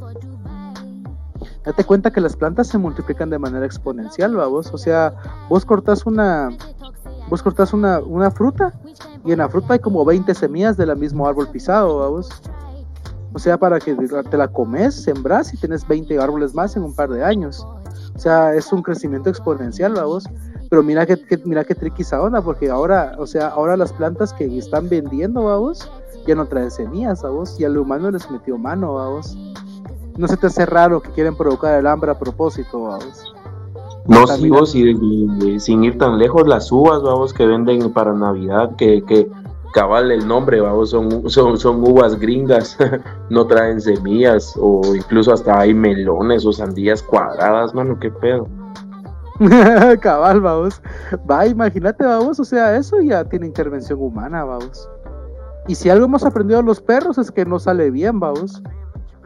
Date 1.63 1.85
cuenta 1.85 2.11
que 2.11 2.23
las 2.23 2.37
plantas 2.37 2.69
se 2.69 2.79
multiplican 2.79 3.29
de 3.29 3.39
manera 3.39 3.67
exponencial, 3.67 4.35
vamos. 4.35 4.73
O 4.73 4.79
sea, 4.79 5.13
vos 5.51 5.67
cortás 5.67 6.07
una, 6.07 6.49
vos 7.29 7.43
cortás 7.43 7.75
una, 7.75 8.01
una 8.01 8.31
fruta 8.31 8.73
y 9.27 9.33
en 9.33 9.39
la 9.41 9.49
fruta 9.51 9.75
hay 9.75 9.79
como 9.79 10.07
20 10.07 10.35
semillas 10.35 10.79
del 10.79 10.97
mismo 10.97 11.29
árbol 11.29 11.51
pisado, 11.51 11.99
vamos. 11.99 12.31
O 13.35 13.39
sea, 13.39 13.59
para 13.59 13.79
que 13.79 13.95
te 13.95 14.37
la 14.39 14.49
comes, 14.49 14.95
sembras 14.95 15.53
y 15.53 15.59
tienes 15.59 15.87
20 15.87 16.19
árboles 16.19 16.55
más 16.55 16.77
en 16.77 16.83
un 16.83 16.95
par 16.95 17.11
de 17.11 17.23
años. 17.23 17.63
O 18.15 18.19
sea, 18.19 18.55
es 18.55 18.73
un 18.73 18.83
crecimiento 18.83 19.29
exponencial, 19.29 19.93
vamos. 19.93 20.25
Pero 20.71 20.85
mira 20.85 21.05
que, 21.05 21.19
mira 21.45 21.65
qué 21.65 21.75
tricky 21.75 22.03
esa 22.03 22.23
onda, 22.23 22.41
porque 22.41 22.71
ahora, 22.71 23.17
o 23.19 23.27
sea, 23.27 23.49
ahora 23.49 23.77
las 23.77 23.93
plantas 23.93 24.33
que 24.33 24.57
están 24.57 24.89
vendiendo, 24.89 25.45
vamos, 25.45 25.91
ya 26.29 26.37
no 26.37 26.47
traen 26.47 26.71
semillas, 26.71 27.23
vamos, 27.23 27.59
y 27.59 27.65
al 27.65 27.77
humano 27.77 28.09
les 28.13 28.31
metió 28.31 28.57
mano, 28.57 28.95
vamos. 28.95 29.37
No 30.17 30.29
se 30.29 30.37
te 30.37 30.47
hace 30.47 30.65
raro 30.67 31.01
que 31.01 31.11
quieren 31.11 31.37
provocar 31.37 31.77
el 31.77 31.89
hambre 31.89 32.13
a 32.13 32.19
propósito, 32.19 32.83
vamos. 32.83 33.35
No, 34.07 34.29
sí, 34.29 34.49
vos, 34.49 34.75
y, 34.77 35.59
sin 35.59 35.83
ir 35.83 35.99
tan 35.99 36.19
lejos, 36.19 36.47
las 36.47 36.71
uvas, 36.71 37.03
vamos, 37.03 37.35
que 37.35 37.47
venden 37.47 37.93
para 37.93 38.13
Navidad, 38.13 38.77
que, 38.77 39.05
que 39.05 39.29
cabal 39.75 40.13
el 40.13 40.27
nombre, 40.27 40.61
vamos, 40.61 40.91
son, 40.91 41.29
son, 41.29 41.59
son 41.59 41.83
uvas 41.83 42.17
gringas, 42.17 42.79
no 43.29 43.45
traen 43.49 43.81
semillas, 43.81 44.55
o 44.57 44.95
incluso 44.95 45.33
hasta 45.33 45.59
hay 45.59 45.75
melones 45.75 46.47
o 46.47 46.53
sandías 46.53 47.03
cuadradas, 47.03 47.75
mano, 47.75 47.99
qué 47.99 48.13
pedo. 48.13 48.47
Cabal, 50.01 50.41
vamos. 50.41 50.83
Va, 51.29 51.47
imagínate, 51.47 52.05
vamos. 52.05 52.39
O 52.41 52.45
sea, 52.45 52.77
eso 52.77 53.01
ya 53.01 53.25
tiene 53.25 53.47
intervención 53.47 53.99
humana, 54.01 54.45
vamos. 54.45 54.89
Y 55.67 55.75
si 55.75 55.89
algo 55.89 56.05
hemos 56.05 56.25
aprendido 56.25 56.61
a 56.61 56.63
los 56.63 56.81
perros 56.81 57.17
es 57.17 57.31
que 57.31 57.47
no 57.47 57.59
sale 57.59 57.91
bien, 57.91 58.21
vamos. 58.21 58.63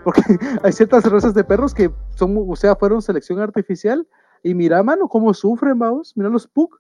Porque 0.05 0.23
hay 0.63 0.73
ciertas 0.73 1.05
razas 1.05 1.35
de 1.35 1.43
perros 1.43 1.75
que 1.75 1.91
son, 2.11 2.37
o 2.49 2.55
sea, 2.55 2.77
fueron 2.77 3.03
selección 3.03 3.41
artificial. 3.41 4.07
Y 4.43 4.55
mira, 4.55 4.83
mano, 4.83 5.09
cómo 5.09 5.35
sufren, 5.35 5.79
vamos. 5.79 6.13
Mira 6.17 6.29
los 6.29 6.47
pug. 6.47 6.79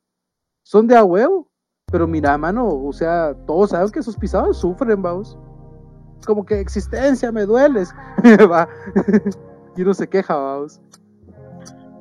Son 0.62 0.86
de 0.86 0.96
a 0.96 1.02
huevo. 1.02 1.50
Pero 1.90 2.06
mira, 2.06 2.38
mano, 2.38 2.68
o 2.68 2.92
sea, 2.92 3.34
todos 3.46 3.70
saben 3.70 3.90
que 3.90 4.00
esos 4.00 4.16
pisados 4.16 4.58
sufren, 4.58 5.02
vamos. 5.02 5.36
Es 6.20 6.26
como 6.26 6.46
que 6.46 6.60
existencia, 6.60 7.32
me 7.32 7.46
dueles. 7.46 7.92
Va. 8.50 8.68
y 9.76 9.82
uno 9.82 9.92
se 9.92 10.08
queja, 10.08 10.36
vamos. 10.36 10.80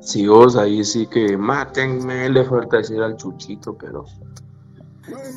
Si 0.03 0.27
vos 0.27 0.55
ahí 0.57 0.83
sí 0.83 1.07
que 1.07 1.37
mátenme, 1.37 2.29
le 2.29 2.43
falta 2.43 2.77
decir 2.77 3.01
al 3.01 3.15
chuchito, 3.15 3.75
pero. 3.77 4.05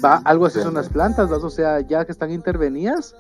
Va, 0.04 0.16
algo 0.24 0.46
así 0.46 0.60
son 0.60 0.74
las 0.74 0.88
plantas, 0.88 1.30
o 1.30 1.50
sea, 1.50 1.80
ya 1.80 2.04
que 2.04 2.12
están 2.12 2.30
intervenidas, 2.30 3.14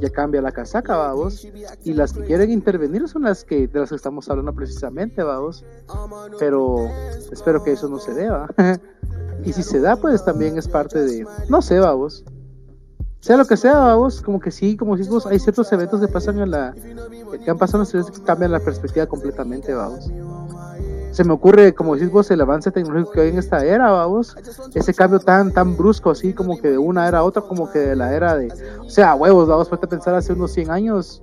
ya 0.00 0.10
cambia 0.10 0.40
la 0.40 0.52
casaca, 0.52 0.96
vamos. 0.96 1.46
Y 1.84 1.92
las 1.94 2.12
que 2.12 2.22
quieren 2.22 2.50
intervenir 2.50 3.08
son 3.08 3.22
las 3.22 3.44
que 3.44 3.68
de 3.68 3.80
las 3.80 3.90
que 3.90 3.96
estamos 3.96 4.28
hablando 4.30 4.52
precisamente, 4.54 5.22
vamos. 5.22 5.64
Pero 6.38 6.88
espero 7.30 7.62
que 7.62 7.72
eso 7.72 7.88
no 7.88 7.98
se 7.98 8.14
dé, 8.14 8.30
¿va? 8.30 8.48
y 9.44 9.52
si 9.52 9.62
se 9.62 9.80
da, 9.80 9.96
pues 9.96 10.24
también 10.24 10.56
es 10.56 10.68
parte 10.68 11.00
de, 11.00 11.26
no 11.48 11.62
sé, 11.62 11.78
vamos. 11.78 12.24
Sea 13.20 13.36
lo 13.36 13.44
que 13.44 13.56
sea, 13.56 13.78
vamos, 13.78 14.20
como 14.20 14.40
que 14.40 14.50
sí, 14.50 14.76
como 14.76 14.96
si 14.96 15.08
vos, 15.08 15.26
hay 15.26 15.38
ciertos 15.38 15.72
eventos 15.72 16.00
que 16.00 16.08
pasan 16.08 16.40
en 16.40 16.50
la, 16.50 16.74
que 17.44 17.48
han 17.48 17.56
pasado 17.56 17.84
en 17.84 18.00
las 18.00 18.10
que 18.10 18.20
cambian 18.24 18.50
la 18.50 18.58
perspectiva 18.58 19.06
completamente, 19.06 19.72
vamos. 19.72 20.10
Se 21.12 21.24
me 21.24 21.34
ocurre, 21.34 21.74
como 21.74 21.94
decís 21.94 22.10
vos, 22.10 22.30
el 22.30 22.40
avance 22.40 22.70
tecnológico 22.70 23.12
que 23.12 23.20
hay 23.20 23.28
en 23.28 23.38
esta 23.38 23.64
era, 23.64 23.90
vamos, 23.90 24.34
ese 24.74 24.94
cambio 24.94 25.20
tan, 25.20 25.52
tan 25.52 25.76
brusco, 25.76 26.10
así 26.10 26.32
como 26.32 26.58
que 26.58 26.70
de 26.70 26.78
una 26.78 27.06
era 27.06 27.18
a 27.18 27.24
otra, 27.24 27.42
como 27.42 27.70
que 27.70 27.78
de 27.78 27.96
la 27.96 28.14
era 28.14 28.36
de, 28.36 28.52
o 28.80 28.88
sea, 28.88 29.14
huevos, 29.14 29.46
vamos, 29.46 29.70
a 29.70 29.76
pensar 29.76 30.14
hace 30.14 30.32
unos 30.32 30.52
100 30.52 30.70
años, 30.70 31.22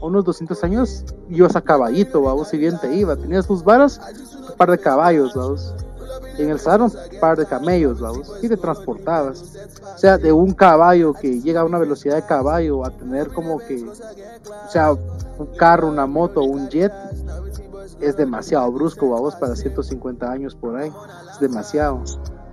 unos 0.00 0.24
200 0.24 0.64
años, 0.64 1.04
ibas 1.28 1.54
a 1.54 1.60
caballito, 1.60 2.22
vamos, 2.22 2.48
si 2.48 2.56
bien 2.56 2.78
te 2.80 2.94
iba, 2.94 3.14
tenías 3.14 3.46
tus 3.46 3.62
varas, 3.62 4.00
un 4.48 4.56
par 4.56 4.70
de 4.70 4.78
caballos, 4.78 5.34
vamos, 5.34 5.74
en 6.38 6.48
el 6.48 6.58
salón, 6.58 6.90
un 6.90 7.20
par 7.20 7.36
de 7.36 7.44
camellos, 7.44 8.00
vamos, 8.00 8.32
y 8.40 8.48
te 8.48 8.56
transportabas, 8.56 9.42
o 9.94 9.98
sea, 9.98 10.16
de 10.16 10.32
un 10.32 10.54
caballo 10.54 11.12
que 11.12 11.42
llega 11.42 11.60
a 11.60 11.64
una 11.64 11.78
velocidad 11.78 12.16
de 12.16 12.24
caballo 12.24 12.86
a 12.86 12.90
tener 12.90 13.28
como 13.28 13.58
que, 13.58 13.84
o 13.84 14.70
sea, 14.70 14.92
un 14.92 15.46
carro, 15.58 15.88
una 15.88 16.06
moto, 16.06 16.42
un 16.42 16.68
jet, 16.70 16.92
es 18.00 18.16
demasiado 18.16 18.70
brusco, 18.72 19.10
vamos, 19.10 19.34
para 19.36 19.56
150 19.56 20.30
años 20.30 20.54
por 20.54 20.76
ahí. 20.76 20.90
Es 21.32 21.40
demasiado. 21.40 22.02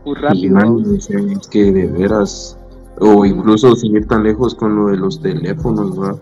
Muy 0.06 0.16
rápido. 0.16 0.60
es 0.98 1.48
que 1.48 1.72
de 1.72 1.88
veras. 1.88 2.58
O 3.00 3.26
incluso 3.26 3.76
sin 3.76 3.96
ir 3.96 4.08
tan 4.08 4.24
lejos 4.24 4.56
con 4.56 4.76
lo 4.76 4.88
de 4.88 4.98
los 4.98 5.22
teléfonos, 5.22 5.98
¿verdad? 5.98 6.20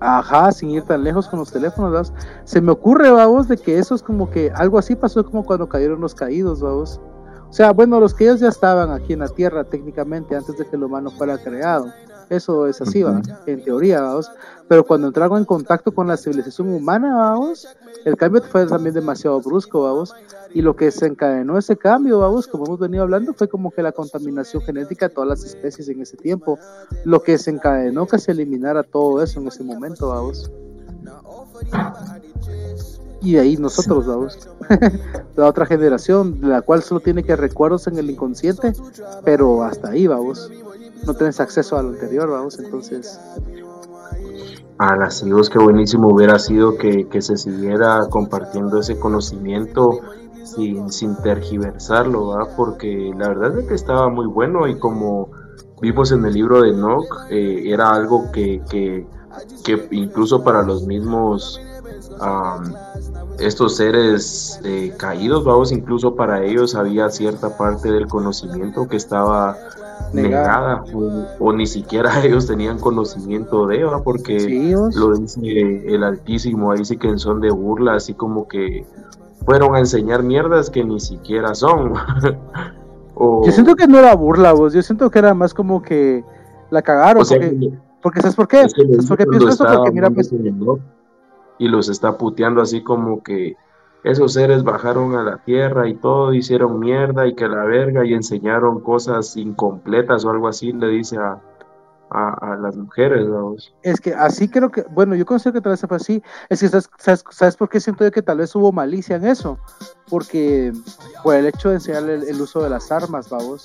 Ajá, 0.00 0.52
sin 0.52 0.70
ir 0.70 0.82
tan 0.82 1.02
lejos 1.02 1.28
con 1.28 1.38
los 1.38 1.50
teléfonos, 1.50 1.92
¿verdad? 1.92 2.12
Se 2.44 2.60
me 2.60 2.72
ocurre, 2.72 3.10
vamos, 3.10 3.48
de 3.48 3.56
que 3.56 3.78
eso 3.78 3.94
es 3.94 4.02
como 4.02 4.28
que 4.30 4.52
algo 4.54 4.78
así 4.78 4.96
pasó 4.96 5.24
como 5.24 5.44
cuando 5.44 5.66
cayeron 5.66 6.00
los 6.00 6.14
caídos, 6.14 6.60
vamos. 6.60 7.00
O 7.48 7.52
sea, 7.52 7.72
bueno, 7.72 8.00
los 8.00 8.12
que 8.12 8.24
ellos 8.24 8.40
ya 8.40 8.48
estaban 8.48 8.90
aquí 8.90 9.12
en 9.12 9.20
la 9.20 9.28
Tierra 9.28 9.64
técnicamente 9.64 10.36
antes 10.36 10.58
de 10.58 10.66
que 10.66 10.76
el 10.76 10.82
humano 10.82 11.10
fuera 11.10 11.38
creado. 11.38 11.86
Eso 12.34 12.66
es 12.66 12.80
así, 12.80 13.02
¿va? 13.04 13.22
en 13.46 13.62
teoría, 13.62 14.00
vamos. 14.00 14.28
Pero 14.66 14.84
cuando 14.84 15.06
entraron 15.06 15.38
en 15.38 15.44
contacto 15.44 15.92
con 15.92 16.08
la 16.08 16.16
civilización 16.16 16.74
humana, 16.74 17.14
vamos, 17.16 17.68
el 18.04 18.16
cambio 18.16 18.42
fue 18.42 18.66
también 18.66 18.92
demasiado 18.92 19.40
brusco, 19.40 19.82
vamos. 19.82 20.12
Y 20.52 20.62
lo 20.62 20.74
que 20.74 20.86
desencadenó 20.86 21.58
ese 21.58 21.76
cambio, 21.76 22.18
vamos, 22.18 22.48
como 22.48 22.66
hemos 22.66 22.80
venido 22.80 23.04
hablando, 23.04 23.34
fue 23.34 23.48
como 23.48 23.70
que 23.70 23.82
la 23.82 23.92
contaminación 23.92 24.62
genética 24.62 25.08
de 25.08 25.14
todas 25.14 25.28
las 25.28 25.44
especies 25.44 25.88
en 25.88 26.00
ese 26.00 26.16
tiempo. 26.16 26.58
Lo 27.04 27.22
que 27.22 27.32
desencadenó 27.32 28.06
que 28.06 28.18
se 28.18 28.32
eliminara 28.32 28.82
todo 28.82 29.22
eso 29.22 29.40
en 29.40 29.48
ese 29.48 29.62
momento, 29.62 30.08
vamos. 30.08 30.50
Y 33.20 33.34
de 33.34 33.40
ahí 33.40 33.56
nosotros, 33.56 34.06
vamos. 34.06 34.48
la 35.36 35.46
otra 35.46 35.66
generación, 35.66 36.40
la 36.42 36.62
cual 36.62 36.82
solo 36.82 37.00
tiene 37.00 37.22
que 37.22 37.36
recuerdos 37.36 37.86
en 37.86 37.96
el 37.98 38.10
inconsciente, 38.10 38.72
pero 39.24 39.62
hasta 39.62 39.90
ahí, 39.90 40.08
vamos 40.08 40.50
no 41.06 41.14
tienes 41.14 41.40
acceso 41.40 41.76
a 41.76 41.82
lo 41.82 41.90
anterior, 41.90 42.28
vamos, 42.30 42.58
entonces... 42.58 43.20
A 44.76 44.96
las 44.96 45.22
hijos, 45.22 45.50
qué 45.50 45.60
buenísimo 45.60 46.08
hubiera 46.08 46.38
sido 46.38 46.76
que, 46.76 47.06
se 47.20 47.36
siguiera 47.36 48.08
compartiendo 48.10 48.80
ese 48.80 48.98
conocimiento 48.98 50.00
sin, 50.42 50.90
sin 50.90 51.16
tergiversarlo, 51.22 52.30
¿verdad? 52.30 52.54
porque 52.56 53.12
la 53.16 53.28
verdad 53.28 53.58
es 53.58 53.68
que 53.68 53.74
estaba 53.74 54.08
muy 54.08 54.26
bueno 54.26 54.66
y 54.66 54.76
como 54.78 55.30
vimos 55.80 56.10
en 56.12 56.24
el 56.24 56.34
libro 56.34 56.62
de 56.62 56.70
Enoch, 56.70 57.06
eh, 57.30 57.62
era 57.66 57.90
algo 57.90 58.32
que, 58.32 58.62
que, 58.68 59.06
incluso 59.90 60.42
para 60.42 60.62
los 60.62 60.86
mismos 60.86 61.60
estos 63.38 63.76
seres 63.76 64.60
eh, 64.64 64.94
caídos, 64.96 65.44
vamos, 65.44 65.72
incluso 65.72 66.14
para 66.14 66.44
ellos 66.44 66.74
había 66.74 67.10
cierta 67.10 67.56
parte 67.56 67.90
del 67.90 68.06
conocimiento 68.06 68.88
que 68.88 68.96
estaba 68.96 69.56
negada 70.12 70.84
o, 71.40 71.52
ni 71.52 71.66
siquiera 71.66 72.10
ellos 72.24 72.46
tenían 72.46 72.78
conocimiento 72.78 73.66
de 73.66 73.76
ella 73.76 73.98
porque 74.04 74.74
lo 74.94 75.14
dice 75.16 75.40
el 75.86 76.04
Altísimo 76.04 76.72
ahí 76.72 76.84
sí 76.84 76.96
que 76.96 77.18
son 77.18 77.40
de 77.40 77.50
burla 77.50 77.94
así 77.94 78.14
como 78.14 78.46
que 78.48 78.86
fueron 79.44 79.74
a 79.74 79.80
enseñar 79.80 80.22
mierdas 80.22 80.70
que 80.70 80.84
ni 80.84 81.00
siquiera 81.00 81.54
son 81.54 81.94
yo 83.18 83.50
siento 83.52 83.74
que 83.74 83.86
no 83.86 83.98
era 83.98 84.14
burla 84.14 84.52
vos 84.52 84.72
yo 84.72 84.82
siento 84.82 85.10
que 85.10 85.18
era 85.18 85.34
más 85.34 85.54
como 85.54 85.82
que 85.82 86.24
la 86.70 86.82
cagaron 86.82 87.24
porque, 88.04 88.20
¿sabes 88.20 88.36
por 88.36 88.46
qué? 88.46 88.68
¿Sabes 88.68 89.06
por 89.06 89.16
qué 89.16 89.24
pienso 89.24 89.48
eso? 89.48 89.64
Porque 89.64 89.90
mira 89.90 90.10
pues 90.10 90.30
y 91.58 91.68
los 91.68 91.88
está 91.88 92.18
puteando 92.18 92.60
así 92.60 92.82
como 92.82 93.22
que 93.22 93.56
esos 94.04 94.34
seres 94.34 94.62
bajaron 94.62 95.16
a 95.16 95.22
la 95.22 95.38
tierra 95.38 95.88
y 95.88 95.94
todo, 95.94 96.34
hicieron 96.34 96.78
mierda 96.78 97.26
y 97.26 97.34
que 97.34 97.48
la 97.48 97.64
verga 97.64 98.04
y 98.04 98.12
enseñaron 98.12 98.80
cosas 98.80 99.34
incompletas 99.34 100.26
o 100.26 100.30
algo 100.30 100.46
así, 100.46 100.72
le 100.72 100.88
dice 100.88 101.16
a, 101.16 101.40
a, 102.10 102.56
las 102.60 102.76
mujeres. 102.76 103.26
Es 103.82 104.02
que 104.02 104.12
así 104.12 104.46
creo 104.48 104.70
que, 104.70 104.82
bueno, 104.90 105.14
yo 105.14 105.24
considero 105.24 105.54
que 105.54 105.60
tal 105.62 105.72
vez 105.72 105.80
fue 105.80 105.96
así. 105.96 106.22
Es 106.50 106.60
que, 106.60 106.68
¿sabes, 106.68 107.24
sabes, 107.30 107.56
por 107.56 107.70
qué 107.70 107.80
siento 107.80 108.04
yo 108.04 108.12
que 108.12 108.20
tal 108.20 108.38
vez 108.38 108.54
hubo 108.54 108.70
malicia 108.72 109.16
en 109.16 109.24
eso? 109.24 109.58
Porque 110.10 110.74
por 111.22 111.34
el 111.36 111.46
hecho 111.46 111.70
de 111.70 111.76
enseñarle 111.76 112.28
el, 112.28 112.40
uso 112.40 112.62
de 112.62 112.68
las 112.68 112.92
armas, 112.92 113.30
vamos. 113.30 113.64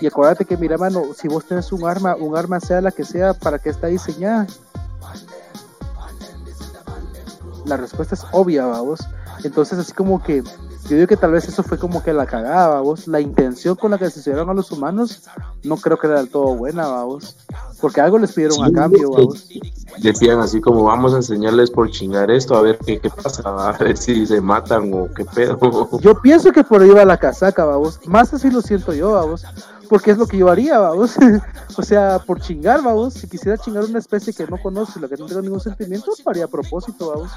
Y 0.00 0.06
acuérdate 0.06 0.44
que, 0.44 0.56
mira, 0.56 0.78
mano, 0.78 1.06
si 1.12 1.26
vos 1.26 1.44
tenés 1.44 1.72
un 1.72 1.84
arma, 1.88 2.14
un 2.14 2.36
arma 2.36 2.60
sea 2.60 2.80
la 2.80 2.92
que 2.92 3.04
sea, 3.04 3.34
¿para 3.34 3.58
qué 3.58 3.70
está 3.70 3.88
diseñada? 3.88 4.46
La 7.66 7.76
respuesta 7.76 8.14
es 8.14 8.24
obvia, 8.30 8.64
vamos 8.66 9.00
entonces, 9.44 9.78
así 9.78 9.92
como 9.92 10.22
que 10.22 10.42
yo 10.42 10.96
digo 10.96 11.06
que 11.06 11.16
tal 11.16 11.32
vez 11.32 11.46
eso 11.46 11.62
fue 11.62 11.78
como 11.78 12.02
que 12.02 12.12
la 12.12 12.26
cagada, 12.26 12.80
vos. 12.80 13.06
La 13.06 13.20
intención 13.20 13.76
con 13.76 13.92
la 13.92 13.98
que 13.98 14.10
se 14.10 14.20
hicieron 14.20 14.50
a 14.50 14.54
los 14.54 14.72
humanos 14.72 15.22
no 15.62 15.76
creo 15.76 15.98
que 15.98 16.06
era 16.06 16.18
del 16.18 16.28
todo 16.28 16.54
buena, 16.56 16.86
vamos. 16.88 17.36
Porque 17.80 18.00
algo 18.00 18.18
les 18.18 18.32
pidieron 18.32 18.64
a 18.64 18.72
cambio, 18.72 19.10
vamos. 19.10 19.48
Decían 19.98 20.40
así 20.40 20.60
como 20.60 20.84
vamos 20.84 21.14
a 21.14 21.18
enseñarles 21.18 21.70
por 21.70 21.90
chingar 21.90 22.30
esto, 22.30 22.56
a 22.56 22.62
ver 22.62 22.78
qué, 22.84 22.98
qué 23.00 23.10
pasa, 23.10 23.42
a 23.44 23.72
ver 23.78 23.96
si 23.96 24.26
se 24.26 24.40
matan 24.40 24.92
o 24.92 25.08
qué 25.14 25.24
pedo. 25.24 25.58
Yo 26.00 26.20
pienso 26.20 26.52
que 26.52 26.64
por 26.64 26.82
ahí 26.82 26.90
va 26.90 27.04
la 27.04 27.16
casaca, 27.16 27.64
vamos. 27.64 28.00
Más 28.06 28.34
así 28.34 28.50
lo 28.50 28.60
siento 28.60 28.92
yo, 28.92 29.12
vamos 29.12 29.44
porque 29.92 30.12
es 30.12 30.16
lo 30.16 30.26
que 30.26 30.38
yo 30.38 30.48
haría, 30.48 30.78
vamos. 30.78 31.16
o 31.76 31.82
sea, 31.82 32.18
por 32.18 32.40
chingar, 32.40 32.82
vamos. 32.82 33.12
Si 33.12 33.28
quisiera 33.28 33.58
chingar 33.58 33.84
una 33.84 33.98
especie 33.98 34.32
que 34.32 34.46
no 34.46 34.56
conozco 34.56 34.98
y 34.98 35.02
la 35.02 35.08
que 35.08 35.18
no 35.18 35.26
tengo 35.26 35.42
ningún 35.42 35.60
sentimiento, 35.60 36.12
lo 36.24 36.30
haría 36.30 36.46
a 36.46 36.48
propósito, 36.48 37.10
vamos. 37.10 37.30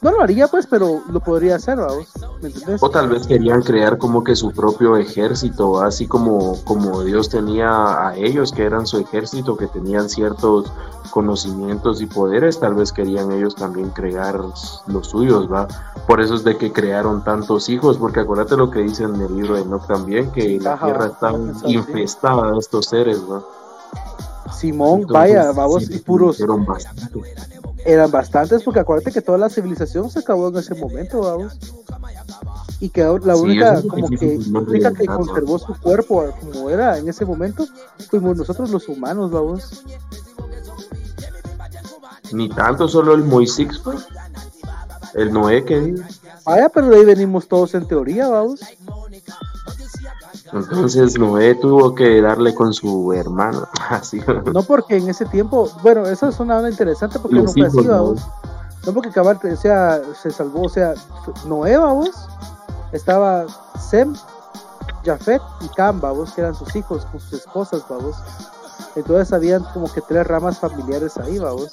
No 0.00 0.10
lo 0.10 0.20
haría, 0.20 0.48
pues, 0.48 0.66
pero 0.66 1.00
lo 1.08 1.20
podría 1.20 1.54
hacer, 1.54 1.76
vamos. 1.76 2.08
¿Me 2.42 2.50
O 2.80 2.90
tal 2.90 3.08
vez 3.08 3.28
querían 3.28 3.62
crear 3.62 3.98
como 3.98 4.24
que 4.24 4.34
su 4.34 4.50
propio 4.50 4.96
ejército, 4.96 5.80
así 5.80 6.08
como, 6.08 6.60
como 6.64 7.04
Dios 7.04 7.28
tenía 7.28 8.08
a 8.08 8.16
ellos, 8.16 8.50
que 8.50 8.64
eran 8.64 8.88
su 8.88 8.98
ejército, 8.98 9.56
que 9.56 9.68
tenían 9.68 10.08
ciertos 10.08 10.72
conocimientos 11.12 12.00
y 12.00 12.06
poderes, 12.06 12.58
tal 12.58 12.74
vez 12.74 12.90
querían 12.90 13.30
ellos 13.30 13.54
también 13.54 13.90
crear 13.90 14.40
los 14.86 15.06
suyos, 15.06 15.52
¿va? 15.52 15.68
Por 16.06 16.20
eso 16.20 16.34
es 16.34 16.42
de 16.42 16.56
que 16.56 16.72
crearon 16.72 17.22
tantos 17.22 17.68
hijos, 17.68 17.98
porque 17.98 18.20
acuérdate 18.20 18.56
lo 18.56 18.70
que 18.70 18.80
dice 18.80 19.04
en 19.04 19.20
el 19.20 19.36
libro 19.36 19.54
de 19.54 19.62
Enoch 19.62 19.86
también, 19.86 20.32
que 20.32 20.58
la 20.58 20.78
tierra 20.78 21.11
está 21.12 21.32
infestada 21.66 22.52
de 22.52 22.58
estos 22.58 22.86
seres, 22.86 23.18
¿va? 23.30 23.44
Simón, 24.52 25.06
vaya, 25.08 25.52
vamos, 25.52 25.90
y 25.90 25.98
puros. 25.98 26.40
Eran 26.40 26.64
bastantes. 26.64 27.18
Eran 27.84 28.10
bastantes, 28.10 28.62
porque 28.62 28.80
acuérdate 28.80 29.10
que 29.10 29.22
toda 29.22 29.38
la 29.38 29.48
civilización 29.48 30.08
se 30.10 30.20
acabó 30.20 30.48
en 30.48 30.56
ese 30.56 30.74
momento, 30.74 31.20
vamos. 31.20 31.58
Y 32.78 32.88
que 32.88 33.02
la 33.02 33.36
única, 33.36 33.80
como 33.82 34.08
que, 34.08 34.38
única 34.52 34.92
que 34.92 35.06
conservó 35.06 35.58
su 35.58 35.74
cuerpo 35.80 36.24
como 36.40 36.70
era 36.70 36.98
en 36.98 37.08
ese 37.08 37.24
momento, 37.24 37.66
fuimos 38.10 38.36
nosotros 38.36 38.70
los 38.70 38.88
humanos, 38.88 39.30
vamos. 39.30 39.84
Ni 42.32 42.48
tanto, 42.48 42.88
solo 42.88 43.14
el 43.14 43.24
Moisés, 43.24 43.78
pues. 43.82 44.06
El 45.14 45.32
Noé 45.32 45.64
que. 45.64 45.94
Vaya, 46.44 46.68
pero 46.68 46.88
de 46.88 46.96
ahí 46.96 47.04
venimos 47.04 47.46
todos 47.46 47.74
en 47.74 47.86
teoría, 47.86 48.28
vamos. 48.28 48.60
Entonces 50.52 51.18
Noé 51.18 51.54
tuvo 51.54 51.94
que 51.94 52.20
darle 52.20 52.54
con 52.54 52.72
su 52.72 53.12
hermano. 53.12 53.66
Así. 53.88 54.20
No 54.52 54.62
porque 54.62 54.96
en 54.96 55.08
ese 55.08 55.24
tiempo, 55.26 55.70
bueno, 55.82 56.06
eso 56.06 56.28
es 56.28 56.38
una 56.40 56.58
onda 56.58 56.70
interesante 56.70 57.18
porque 57.18 57.36
no 57.36 57.48
fue 57.48 57.66
así, 57.66 57.86
vamos. 57.86 58.20
No 58.86 58.92
porque 58.92 59.10
cabal, 59.10 59.38
o 59.42 59.56
sea, 59.56 60.02
se 60.20 60.30
salvó, 60.30 60.62
o 60.62 60.68
sea, 60.68 60.94
Noé, 61.46 61.76
vamos, 61.76 62.10
estaba 62.90 63.46
Sem, 63.78 64.14
Jafet 65.04 65.40
y 65.60 65.68
Cam, 65.68 66.00
que 66.34 66.40
eran 66.40 66.54
sus 66.54 66.74
hijos 66.74 67.06
con 67.06 67.20
sus 67.20 67.32
esposas, 67.34 67.84
vamos. 67.88 68.16
Entonces 68.96 69.32
habían 69.32 69.62
como 69.72 69.90
que 69.92 70.00
tres 70.00 70.26
ramas 70.26 70.58
familiares 70.58 71.16
ahí, 71.16 71.38
vamos 71.38 71.72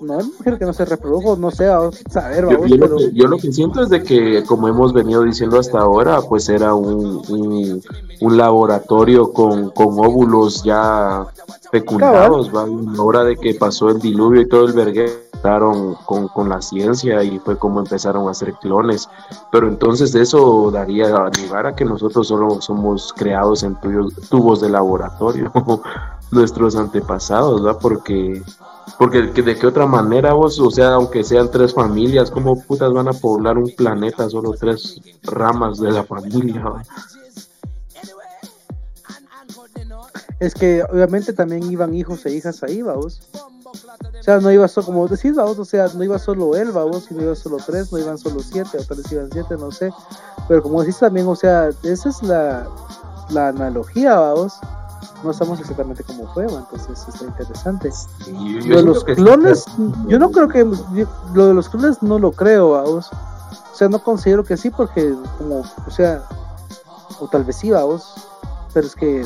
no 0.00 0.18
mujer 0.18 0.58
que 0.58 0.64
no 0.64 0.72
se 0.72 0.84
reprodujo, 0.84 1.36
no 1.36 1.50
sé, 1.50 1.68
a 1.68 1.90
saber, 2.10 2.46
yo, 3.12 3.26
lo 3.26 3.36
que, 3.36 3.52
siento 3.52 3.82
es 3.82 3.88
de 3.88 4.02
que, 4.02 4.44
como 4.44 4.68
hemos 4.68 4.92
venido 4.92 5.22
diciendo 5.22 5.58
hasta 5.58 5.80
ahora, 5.80 6.20
pues 6.22 6.48
era 6.48 6.74
un, 6.74 7.22
un, 8.20 8.36
laboratorio 8.36 9.32
con, 9.32 9.70
con, 9.70 9.98
óvulos 9.98 10.62
ya 10.62 11.26
fecundados, 11.70 12.50
¿va? 12.54 12.66
hora 13.02 13.24
de 13.24 13.36
que 13.36 13.54
pasó 13.54 13.90
el 13.90 13.98
diluvio 14.00 14.42
y 14.42 14.48
todo 14.48 14.66
el 14.66 14.72
verguero, 14.72 15.28
conectaron 15.38 15.94
con, 16.04 16.48
la 16.48 16.60
ciencia 16.60 17.22
y 17.22 17.38
fue 17.38 17.58
como 17.58 17.80
empezaron 17.80 18.26
a 18.28 18.32
hacer 18.32 18.54
clones. 18.54 19.08
Pero 19.52 19.68
entonces 19.68 20.14
eso 20.14 20.70
daría 20.70 21.08
lugar 21.08 21.66
a 21.66 21.74
que 21.74 21.84
nosotros 21.84 22.28
solo 22.28 22.60
somos 22.60 23.12
creados 23.12 23.62
en 23.62 23.76
tubos 24.28 24.60
de 24.60 24.70
laboratorio, 24.70 25.52
nuestros 26.30 26.76
antepasados, 26.76 27.62
¿verdad? 27.62 27.78
Porque 27.80 28.42
porque 28.98 29.22
de 29.22 29.56
qué 29.56 29.66
otra 29.66 29.86
manera 29.86 30.32
vos, 30.32 30.58
o 30.60 30.70
sea, 30.70 30.94
aunque 30.94 31.24
sean 31.24 31.50
tres 31.50 31.74
familias, 31.74 32.30
¿cómo 32.30 32.60
putas 32.62 32.92
van 32.92 33.08
a 33.08 33.12
poblar 33.12 33.58
un 33.58 33.70
planeta 33.76 34.28
solo 34.30 34.52
tres 34.52 35.00
ramas 35.24 35.78
de 35.78 35.90
la 35.90 36.04
familia? 36.04 36.64
Es 40.40 40.54
que 40.54 40.84
obviamente 40.84 41.32
también 41.32 41.64
iban 41.70 41.94
hijos 41.94 42.24
e 42.26 42.34
hijas 42.34 42.62
ahí, 42.62 42.82
vamos. 42.82 43.20
O 43.64 44.22
sea, 44.22 44.38
no 44.38 44.50
iba 44.50 44.68
solo, 44.68 44.86
como 44.86 45.08
decís, 45.08 45.34
vamos, 45.34 45.58
o 45.58 45.64
sea, 45.64 45.88
no 45.94 46.04
iba 46.04 46.18
solo 46.18 46.54
él, 46.56 46.70
vamos, 46.70 47.10
no 47.10 47.22
iba 47.22 47.34
solo 47.34 47.58
tres, 47.64 47.92
no 47.92 47.98
iban 47.98 48.18
solo 48.18 48.40
siete, 48.40 48.78
o 48.78 48.84
tal 48.84 48.98
vez 48.98 49.12
iban 49.12 49.30
siete, 49.32 49.56
no 49.56 49.70
sé. 49.72 49.90
Pero 50.46 50.62
como 50.62 50.80
decís 50.80 50.98
también, 50.98 51.26
o 51.26 51.36
sea, 51.36 51.70
esa 51.82 52.08
es 52.08 52.22
la, 52.22 52.68
la 53.30 53.48
analogía, 53.48 54.14
vamos 54.14 54.54
no 55.24 55.32
sabemos 55.32 55.60
exactamente 55.60 56.04
cómo 56.04 56.32
fue, 56.32 56.44
entonces 56.44 57.06
está 57.08 57.24
interesante. 57.24 57.90
lo 58.66 58.76
de 58.76 58.82
los 58.82 59.04
clones, 59.04 59.64
yo 60.06 60.18
no 60.18 60.30
creo 60.30 60.48
que 60.48 60.64
lo 61.34 61.46
de 61.46 61.54
los 61.54 61.68
clones 61.68 62.02
no 62.02 62.18
lo 62.18 62.32
creo, 62.32 62.70
vamos. 62.70 63.10
O 63.72 63.74
sea, 63.74 63.88
no 63.88 64.02
considero 64.02 64.44
que 64.44 64.56
sí, 64.56 64.70
porque 64.70 65.14
como, 65.38 65.60
o 65.60 65.90
sea, 65.90 66.22
o 67.20 67.28
tal 67.28 67.44
vez 67.44 67.56
sí, 67.56 67.70
vamos, 67.70 68.14
pero 68.72 68.86
es 68.86 68.94
que 68.94 69.24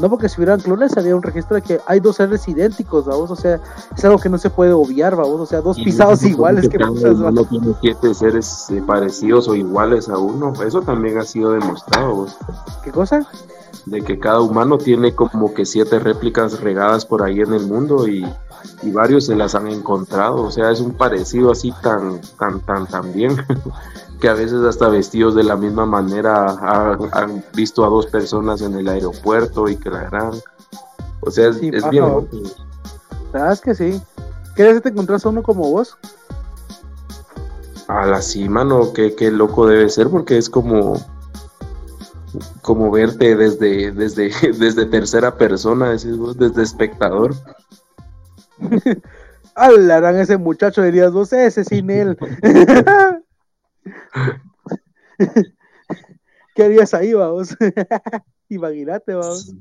no 0.00 0.08
porque 0.08 0.28
si 0.28 0.36
hubieran 0.36 0.60
clones 0.60 0.96
había 0.96 1.16
un 1.16 1.22
registro 1.22 1.56
de 1.56 1.62
que 1.62 1.80
hay 1.86 2.00
dos 2.00 2.16
seres 2.16 2.46
idénticos, 2.48 3.06
vamos, 3.06 3.30
o 3.30 3.36
sea, 3.36 3.60
es 3.96 4.04
algo 4.04 4.18
que 4.18 4.28
no 4.28 4.38
se 4.38 4.50
puede 4.50 4.72
obviar, 4.72 5.16
vamos, 5.16 5.40
o 5.40 5.46
sea, 5.46 5.60
dos 5.60 5.76
pisados 5.78 6.22
iguales 6.24 6.68
que, 6.68 6.78
uno 6.78 7.44
tiene 7.44 7.74
siete 7.80 8.14
seres 8.14 8.70
eh, 8.70 8.82
parecidos 8.86 9.48
o 9.48 9.54
iguales 9.54 10.08
a 10.08 10.18
uno, 10.18 10.52
eso 10.66 10.82
también 10.82 11.18
ha 11.18 11.24
sido 11.24 11.52
demostrado. 11.52 12.14
¿vos? 12.14 12.36
¿Qué 12.84 12.90
cosa? 12.90 13.26
de 13.86 14.02
que 14.02 14.18
cada 14.18 14.40
humano 14.40 14.78
tiene 14.78 15.14
como 15.14 15.54
que 15.54 15.66
siete 15.66 15.98
réplicas 15.98 16.60
regadas 16.60 17.04
por 17.04 17.22
ahí 17.22 17.40
en 17.40 17.52
el 17.52 17.66
mundo 17.66 18.06
y, 18.06 18.24
varios 18.84 19.26
se 19.26 19.34
las 19.34 19.54
han 19.54 19.68
encontrado, 19.68 20.42
o 20.42 20.50
sea, 20.50 20.70
es 20.70 20.80
un 20.80 20.92
parecido 20.94 21.50
así 21.50 21.72
tan, 21.82 22.20
tan, 22.38 22.60
tan, 22.60 22.86
tan 22.86 23.12
bien, 23.12 23.36
que 24.20 24.28
a 24.28 24.34
veces 24.34 24.62
hasta 24.62 24.88
vestidos 24.88 25.34
de 25.34 25.44
la 25.44 25.56
misma 25.56 25.86
manera 25.86 26.46
han 27.12 27.44
visto 27.54 27.84
a 27.84 27.88
dos 27.88 28.06
personas 28.06 28.62
en 28.62 28.74
el 28.74 28.88
aeropuerto 28.88 29.68
y 29.68 29.76
que 29.76 29.90
la 29.90 30.04
gran, 30.04 30.32
o 31.20 31.30
sea, 31.30 31.48
es, 31.48 31.60
bien. 31.60 32.28
¿Sabes 33.32 33.60
que 33.60 33.74
sí? 33.74 34.00
¿Quieres 34.54 34.74
que 34.74 34.80
te 34.82 34.88
encontrás 34.90 35.24
a 35.24 35.30
uno 35.30 35.42
como 35.42 35.70
vos? 35.70 35.96
A 37.88 38.06
la 38.06 38.22
cima, 38.22 38.64
no, 38.64 38.92
qué, 38.92 39.14
qué 39.14 39.30
loco 39.30 39.66
debe 39.66 39.88
ser, 39.88 40.08
porque 40.08 40.38
es 40.38 40.48
como 40.48 41.00
como 42.62 42.90
verte 42.90 43.36
desde, 43.36 43.92
desde, 43.92 44.30
desde 44.58 44.86
tercera 44.86 45.36
persona, 45.36 45.90
decís 45.90 46.16
vos, 46.16 46.36
desde 46.36 46.62
espectador. 46.62 47.34
Hablarán 49.54 50.18
ese 50.18 50.36
muchacho, 50.38 50.82
dirías 50.82 51.12
vos, 51.12 51.32
ese 51.32 51.64
sin 51.64 51.90
él. 51.90 52.16
¿Qué 56.54 56.64
harías 56.64 56.94
ahí, 56.94 57.12
vamos? 57.12 57.56
Imagínate, 58.48 59.14
vamos. 59.14 59.54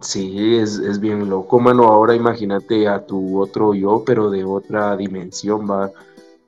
Sí, 0.00 0.56
es, 0.56 0.78
es, 0.78 0.98
bien 1.00 1.28
loco, 1.30 1.60
mano. 1.60 1.84
Ahora 1.84 2.14
imagínate 2.14 2.88
a 2.88 3.06
tu 3.06 3.40
otro 3.40 3.74
yo, 3.74 4.02
pero 4.04 4.30
de 4.30 4.44
otra 4.44 4.96
dimensión, 4.96 5.70
va. 5.70 5.92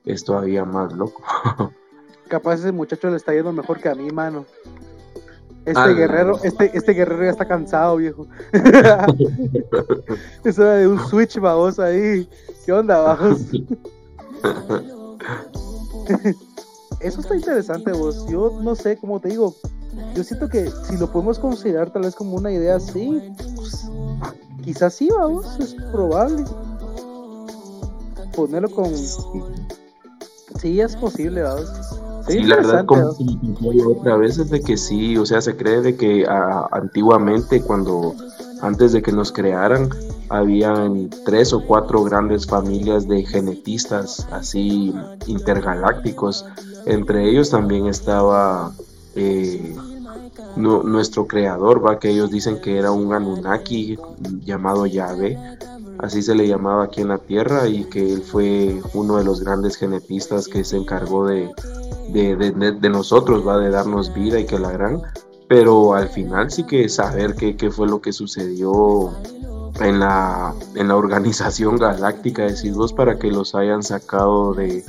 Es 0.05 0.23
todavía 0.23 0.65
más 0.65 0.93
loco. 0.93 1.23
Capaz 2.27 2.55
ese 2.55 2.71
muchacho 2.71 3.09
le 3.09 3.17
está 3.17 3.33
yendo 3.33 3.51
mejor 3.53 3.79
que 3.79 3.89
a 3.89 3.95
mí, 3.95 4.09
mano. 4.11 4.45
Este 5.67 5.93
guerrero, 5.95 6.39
este, 6.43 6.71
este 6.77 6.93
guerrero 6.93 7.25
ya 7.25 7.31
está 7.31 7.45
cansado, 7.45 7.97
viejo. 7.97 8.25
Eso 10.45 10.61
era 10.61 10.75
de 10.75 10.87
un 10.87 10.97
switch, 11.09 11.37
vamos 11.39 11.77
ahí. 11.77 12.29
¿Qué 12.65 12.71
onda, 12.71 12.97
vamos? 12.99 13.41
Eso 17.01 17.19
está 17.19 17.35
interesante, 17.35 17.91
vos. 17.91 18.25
Yo 18.29 18.59
no 18.61 18.75
sé, 18.75 18.97
cómo 18.97 19.19
te 19.19 19.27
digo, 19.27 19.53
yo 20.15 20.23
siento 20.23 20.47
que 20.47 20.71
si 20.87 20.95
lo 20.95 21.11
podemos 21.11 21.37
considerar 21.37 21.91
tal 21.91 22.03
vez 22.03 22.15
como 22.15 22.37
una 22.37 22.49
idea 22.49 22.77
así, 22.77 23.33
pues, 23.57 23.89
quizás 24.63 24.93
sí, 24.93 25.09
vamos, 25.09 25.59
es 25.59 25.73
probable. 25.91 26.45
Ponerlo 28.33 28.69
con... 28.69 28.95
Sí, 30.61 30.79
es 30.79 30.95
posible, 30.95 31.41
vamos. 31.41 31.69
Sí, 32.27 32.43
la 32.43 32.57
verdad, 32.57 32.85
como 32.85 33.15
otra 33.87 34.17
vez 34.17 34.37
es 34.37 34.49
de 34.49 34.61
que 34.61 34.77
sí, 34.77 35.17
o 35.17 35.25
sea, 35.25 35.41
se 35.41 35.55
cree 35.55 35.81
de 35.81 35.95
que 35.95 36.25
ah, 36.27 36.67
antiguamente, 36.71 37.61
cuando 37.61 38.15
antes 38.61 38.91
de 38.91 39.01
que 39.01 39.11
nos 39.11 39.31
crearan, 39.31 39.89
habían 40.29 41.09
tres 41.25 41.53
o 41.53 41.63
cuatro 41.65 42.03
grandes 42.03 42.45
familias 42.45 43.07
de 43.07 43.23
genetistas 43.23 44.27
así 44.31 44.93
intergalácticos. 45.27 46.45
Entre 46.85 47.29
ellos 47.29 47.49
también 47.49 47.87
estaba 47.87 48.71
eh, 49.15 49.75
nuestro 50.55 51.27
creador, 51.27 51.85
va 51.85 51.99
que 51.99 52.09
ellos 52.09 52.31
dicen 52.31 52.59
que 52.59 52.77
era 52.77 52.91
un 52.91 53.13
Anunnaki 53.13 53.97
llamado 54.43 54.85
Yahvé, 54.85 55.37
así 55.99 56.21
se 56.21 56.35
le 56.35 56.47
llamaba 56.47 56.85
aquí 56.85 57.01
en 57.01 57.09
la 57.09 57.17
Tierra, 57.17 57.67
y 57.67 57.85
que 57.85 58.13
él 58.13 58.21
fue 58.21 58.81
uno 58.93 59.17
de 59.17 59.23
los 59.23 59.41
grandes 59.41 59.75
genetistas 59.77 60.47
que 60.47 60.63
se 60.63 60.77
encargó 60.77 61.27
de 61.27 61.51
de, 62.09 62.89
nosotros, 62.89 63.47
va 63.47 63.57
de 63.57 63.69
darnos 63.69 64.13
vida 64.13 64.39
y 64.39 64.45
que 64.45 64.59
la 64.59 64.71
gran, 64.71 65.01
pero 65.47 65.93
al 65.93 66.09
final 66.09 66.51
sí 66.51 66.63
que 66.63 66.89
saber 66.89 67.35
qué, 67.35 67.55
qué 67.55 67.69
fue 67.71 67.87
lo 67.87 68.01
que 68.01 68.13
sucedió 68.13 69.11
en 69.79 69.99
la, 69.99 70.53
en 70.75 70.87
la 70.87 70.95
organización 70.95 71.77
galáctica 71.77 72.43
de 72.43 72.55
Sidus 72.55 72.93
para 72.93 73.17
que 73.19 73.31
los 73.31 73.55
hayan 73.55 73.83
sacado 73.83 74.53
de, 74.53 74.83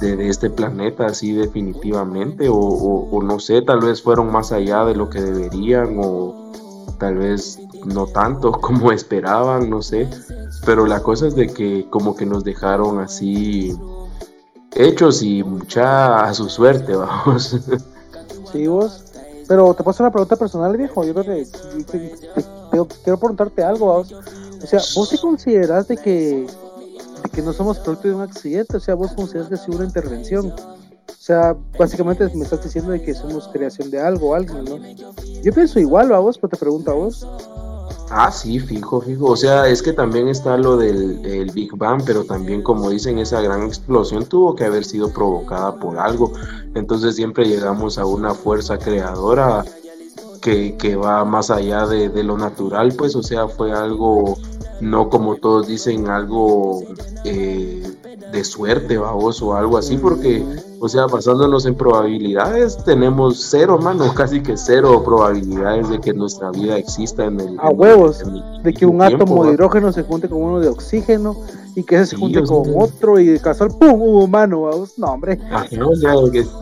de, 0.00 0.28
este 0.28 0.50
planeta 0.50 1.06
así 1.06 1.32
definitivamente 1.32 2.48
o, 2.48 2.56
o, 2.56 3.22
no 3.22 3.38
sé, 3.40 3.62
tal 3.62 3.80
vez 3.80 4.02
fueron 4.02 4.30
más 4.30 4.52
allá 4.52 4.84
de 4.84 4.94
lo 4.94 5.08
que 5.08 5.20
deberían 5.20 5.96
o 5.98 6.47
tal 6.98 7.16
vez 7.16 7.58
no 7.84 8.06
tanto 8.06 8.52
como 8.60 8.92
esperaban, 8.92 9.70
no 9.70 9.82
sé, 9.82 10.08
pero 10.64 10.86
la 10.86 11.02
cosa 11.02 11.28
es 11.28 11.34
de 11.34 11.48
que 11.48 11.88
como 11.90 12.16
que 12.16 12.26
nos 12.26 12.44
dejaron 12.44 12.98
así 12.98 13.76
hechos 14.74 15.22
y 15.22 15.42
mucha 15.42 16.20
a 16.24 16.34
su 16.34 16.48
suerte, 16.48 16.94
vamos. 16.96 17.56
Sí, 18.52 18.66
vos. 18.66 19.04
Pero 19.46 19.72
te 19.72 19.82
paso 19.82 20.02
una 20.02 20.12
pregunta 20.12 20.36
personal, 20.36 20.76
viejo. 20.76 21.04
Yo 21.04 21.14
creo 21.14 21.24
que 21.24 21.46
quiero 23.02 23.18
preguntarte 23.18 23.64
algo, 23.64 23.86
vos. 23.86 24.12
O 24.12 24.66
sea, 24.66 24.80
¿vos 24.94 25.08
te 25.08 25.18
consideras 25.18 25.88
de 25.88 25.96
que, 25.96 26.46
que 27.32 27.42
no 27.42 27.52
somos 27.52 27.78
producto 27.78 28.08
de 28.08 28.14
un 28.14 28.20
accidente? 28.20 28.76
O 28.76 28.80
sea, 28.80 28.94
¿vos 28.94 29.12
consideras 29.12 29.48
que 29.48 29.56
sido 29.56 29.78
una 29.78 29.86
intervención? 29.86 30.52
O 31.08 31.20
sea, 31.20 31.56
básicamente 31.78 32.28
me 32.34 32.44
estás 32.44 32.62
diciendo 32.62 32.92
de 32.92 33.02
que 33.02 33.14
somos 33.14 33.48
creación 33.48 33.90
de 33.90 34.00
algo, 34.00 34.34
alguien, 34.34 34.64
¿no? 34.64 34.78
Yo 35.42 35.52
pienso 35.52 35.78
igual, 35.78 36.12
a 36.12 36.18
vos, 36.18 36.38
pero 36.38 36.48
te 36.50 36.56
pregunto 36.56 36.90
a 36.90 36.94
vos. 36.94 37.26
Ah, 38.10 38.30
sí, 38.30 38.58
fijo, 38.58 39.00
fijo. 39.02 39.26
O 39.26 39.36
sea, 39.36 39.68
es 39.68 39.82
que 39.82 39.92
también 39.92 40.28
está 40.28 40.56
lo 40.56 40.76
del 40.78 41.50
Big 41.52 41.76
Bang, 41.76 42.02
pero 42.06 42.24
también 42.24 42.62
como 42.62 42.88
dicen, 42.88 43.18
esa 43.18 43.40
gran 43.42 43.64
explosión 43.64 44.24
tuvo 44.24 44.54
que 44.54 44.64
haber 44.64 44.84
sido 44.84 45.12
provocada 45.12 45.76
por 45.76 45.98
algo. 45.98 46.32
Entonces 46.74 47.16
siempre 47.16 47.46
llegamos 47.46 47.98
a 47.98 48.06
una 48.06 48.34
fuerza 48.34 48.78
creadora 48.78 49.64
que, 50.40 50.76
que 50.76 50.96
va 50.96 51.24
más 51.24 51.50
allá 51.50 51.86
de, 51.86 52.08
de, 52.08 52.22
lo 52.22 52.38
natural, 52.38 52.94
pues, 52.96 53.14
o 53.16 53.22
sea, 53.22 53.48
fue 53.48 53.72
algo, 53.72 54.38
no 54.80 55.10
como 55.10 55.36
todos 55.36 55.66
dicen, 55.66 56.08
algo 56.08 56.82
eh, 57.24 57.82
de 58.32 58.44
suerte, 58.44 58.98
vamos, 58.98 59.42
o 59.42 59.54
algo 59.54 59.76
así, 59.76 59.98
porque 59.98 60.44
o 60.80 60.88
sea, 60.88 61.06
basándonos 61.06 61.66
en 61.66 61.74
probabilidades, 61.74 62.76
tenemos 62.84 63.38
cero, 63.50 63.78
mano, 63.78 64.12
casi 64.14 64.42
que 64.42 64.56
cero 64.56 65.02
probabilidades 65.04 65.88
de 65.88 66.00
que 66.00 66.12
nuestra 66.12 66.50
vida 66.50 66.76
exista 66.78 67.24
en 67.24 67.40
el. 67.40 67.56
A 67.60 67.70
huevos, 67.70 68.22
de 68.62 68.72
que 68.72 68.86
un 68.86 69.02
átomo 69.02 69.44
de 69.44 69.54
hidrógeno 69.54 69.92
se 69.92 70.02
junte 70.02 70.28
con 70.28 70.42
uno 70.42 70.60
de 70.60 70.68
oxígeno 70.68 71.36
y 71.74 71.84
que 71.84 71.96
ese 71.96 72.06
se 72.06 72.16
junte 72.16 72.42
con 72.42 72.64
otro 72.76 73.18
y 73.18 73.26
de 73.26 73.40
casual, 73.40 73.70
¡pum! 73.78 74.00
hubo 74.02 74.24
humano, 74.24 74.68
No, 74.96 75.06
hombre. 75.06 75.38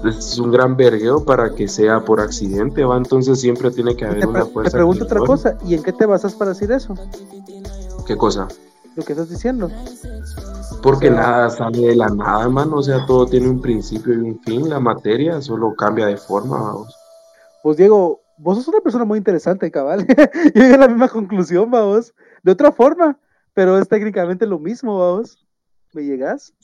es 0.05 0.39
un 0.39 0.51
gran 0.51 0.77
vergueo 0.77 1.25
para 1.25 1.55
que 1.55 1.69
sea 1.69 2.05
por 2.05 2.21
accidente, 2.21 2.85
va. 2.85 2.97
Entonces 2.97 3.41
siempre 3.41 3.71
tiene 3.71 3.97
que 3.97 4.05
haber 4.05 4.27
una 4.27 4.45
fuerza. 4.45 4.71
Te 4.71 4.77
pregunto 4.77 5.05
otra 5.05 5.21
cosa, 5.21 5.59
¿y 5.67 5.75
en 5.75 5.83
qué 5.83 5.93
te 5.93 6.07
basas 6.07 6.35
para 6.35 6.51
decir 6.53 6.71
eso? 6.73 6.95
¿Qué 8.07 8.17
cosa? 8.17 8.47
Lo 8.97 9.05
que 9.05 9.13
estás 9.13 9.29
diciendo. 9.29 9.71
Porque 10.83 11.11
nada 11.11 11.51
sale 11.51 11.89
de 11.89 11.97
la 11.97 12.09
nada, 12.09 12.49
mano. 12.49 12.77
O 12.77 12.83
sea, 12.83 13.05
todo 13.07 13.27
tiene 13.27 13.49
un 13.49 13.61
principio 13.61 14.15
y 14.15 14.17
un 14.17 14.41
fin. 14.41 14.69
La 14.71 14.81
materia 14.81 15.41
solo 15.43 15.75
cambia 15.75 16.07
de 16.07 16.17
forma, 16.17 16.61
vamos. 16.61 16.97
Pues 17.63 17.77
Diego, 17.77 18.23
vos 18.39 18.57
sos 18.57 18.69
una 18.69 18.81
persona 18.81 19.05
muy 19.05 19.19
interesante, 19.19 19.71
cabal. 19.71 20.07
Yo 20.55 20.63
llegué 20.63 20.75
a 20.75 20.79
la 20.79 20.89
misma 20.89 21.09
conclusión, 21.09 21.71
vamos. 21.71 22.15
De 22.43 22.53
otra 22.53 22.73
forma, 22.73 23.19
pero 23.53 23.79
es 23.79 23.87
técnicamente 23.87 24.47
lo 24.47 24.59
mismo, 24.59 24.99
vamos. 24.99 25.47
¿Me 25.93 26.03
llegas? 26.03 26.55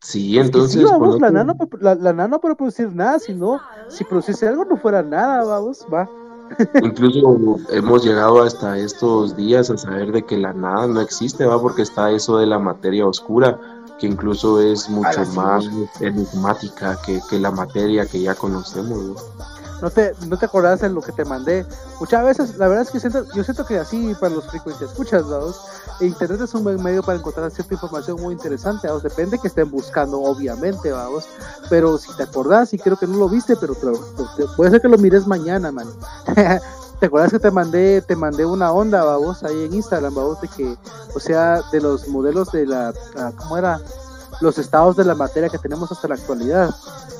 Sí, 0.00 0.38
entonces. 0.38 0.84
vamos, 0.84 1.20
la, 1.20 1.30
nano, 1.30 1.56
la, 1.80 1.94
la, 1.94 2.28
no 2.28 2.40
puede 2.40 2.54
producir 2.54 2.94
nada, 2.94 3.18
si 3.18 3.34
no, 3.34 3.60
si 3.88 4.04
produciese 4.04 4.46
algo 4.46 4.64
no 4.64 4.76
fuera 4.76 5.02
nada, 5.02 5.42
vamos, 5.44 5.84
va. 5.92 6.08
Incluso 6.82 7.58
hemos 7.70 8.04
llegado 8.04 8.42
hasta 8.42 8.78
estos 8.78 9.36
días 9.36 9.70
a 9.70 9.76
saber 9.76 10.12
de 10.12 10.24
que 10.24 10.38
la 10.38 10.52
nada 10.52 10.86
no 10.86 11.00
existe, 11.00 11.44
va, 11.44 11.60
porque 11.60 11.82
está 11.82 12.10
eso 12.10 12.38
de 12.38 12.46
la 12.46 12.58
materia 12.58 13.06
oscura, 13.06 13.58
que 13.98 14.06
incluso 14.06 14.60
es 14.60 14.88
mucho 14.88 15.24
más 15.34 15.68
enigmática 16.00 16.98
que, 17.04 17.20
que, 17.28 17.38
la 17.38 17.50
materia 17.50 18.06
que 18.06 18.20
ya 18.20 18.34
conocemos. 18.34 18.98
¿no? 18.98 19.55
No 19.82 19.90
te, 19.90 20.14
no 20.26 20.38
te 20.38 20.46
acordás 20.46 20.80
de 20.80 20.88
lo 20.88 21.00
que 21.00 21.12
te 21.12 21.24
mandé. 21.24 21.66
Muchas 22.00 22.24
veces, 22.24 22.56
la 22.56 22.68
verdad 22.68 22.84
es 22.84 22.90
que 22.90 23.00
siento, 23.00 23.24
yo 23.34 23.44
siento 23.44 23.66
que 23.66 23.78
así 23.78 24.14
para 24.20 24.34
los 24.34 24.46
frecuentes 24.46 24.90
escuchas, 24.90 25.24
Internet 26.00 26.42
es 26.42 26.54
un 26.54 26.64
buen 26.64 26.82
medio 26.82 27.02
para 27.02 27.18
encontrar 27.18 27.50
cierta 27.50 27.74
información 27.74 28.20
muy 28.20 28.34
interesante, 28.34 28.86
¿vamos? 28.86 29.02
Depende 29.02 29.38
que 29.38 29.48
estén 29.48 29.70
buscando, 29.70 30.20
obviamente, 30.20 30.92
vamos. 30.92 31.26
Pero 31.70 31.98
si 31.98 32.14
te 32.16 32.24
acordás, 32.24 32.72
y 32.74 32.78
creo 32.78 32.96
que 32.96 33.06
no 33.06 33.16
lo 33.16 33.28
viste, 33.28 33.56
pero 33.56 33.74
puede 34.56 34.70
ser 34.70 34.80
que 34.80 34.88
lo 34.88 34.98
mires 34.98 35.26
mañana, 35.26 35.72
man. 35.72 35.86
¿Te 37.00 37.06
acuerdas 37.06 37.30
que 37.30 37.38
te 37.38 37.50
mandé, 37.50 38.00
te 38.00 38.16
mandé 38.16 38.46
una 38.46 38.72
onda, 38.72 39.04
vamos, 39.04 39.42
ahí 39.42 39.66
en 39.66 39.74
Instagram, 39.74 40.14
vamos, 40.14 40.40
de 40.40 40.48
que, 40.48 40.76
o 41.14 41.20
sea, 41.20 41.60
de 41.70 41.82
los 41.82 42.08
modelos 42.08 42.50
de 42.52 42.66
la, 42.66 42.94
¿cómo 43.36 43.58
era? 43.58 43.80
Los 44.40 44.58
estados 44.58 44.96
de 44.96 45.04
la 45.04 45.14
materia 45.14 45.48
que 45.48 45.58
tenemos 45.58 45.90
hasta 45.90 46.08
la 46.08 46.14
actualidad. 46.14 46.70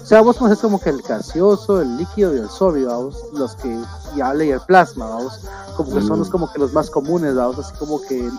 O 0.02 0.06
sea, 0.06 0.20
vos 0.20 0.40
es 0.50 0.58
como 0.58 0.80
que 0.80 0.90
el 0.90 1.02
gaseoso, 1.02 1.80
el 1.80 1.96
líquido 1.96 2.34
y 2.34 2.38
el 2.38 2.48
sólido, 2.48 2.90
¿vamos? 2.90 3.16
los 3.32 3.56
que 3.56 3.76
ya 4.14 4.34
y 4.36 4.50
el 4.50 4.60
plasma, 4.60 5.08
vamos, 5.08 5.40
como 5.76 5.94
que 5.94 6.00
son 6.00 6.18
los, 6.18 6.28
mm. 6.28 6.32
como 6.32 6.52
que 6.52 6.58
los 6.60 6.72
más 6.72 6.90
comunes, 6.90 7.34
vamos, 7.34 7.58
así 7.58 7.74
como 7.76 8.00
que 8.02 8.30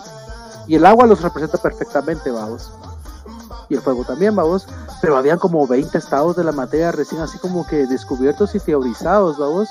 y 0.68 0.74
el 0.74 0.84
agua 0.84 1.06
los 1.06 1.22
representa 1.22 1.56
perfectamente, 1.56 2.30
vamos. 2.30 2.70
Y 3.70 3.74
el 3.74 3.80
fuego 3.80 4.04
también, 4.04 4.36
vamos. 4.36 4.66
Pero 5.00 5.16
habían 5.16 5.38
como 5.38 5.66
20 5.66 5.96
estados 5.96 6.36
de 6.36 6.44
la 6.44 6.52
materia 6.52 6.92
recién 6.92 7.22
así 7.22 7.38
como 7.38 7.66
que 7.66 7.86
descubiertos 7.86 8.54
y 8.54 8.60
teorizados, 8.60 9.38
vamos. 9.38 9.68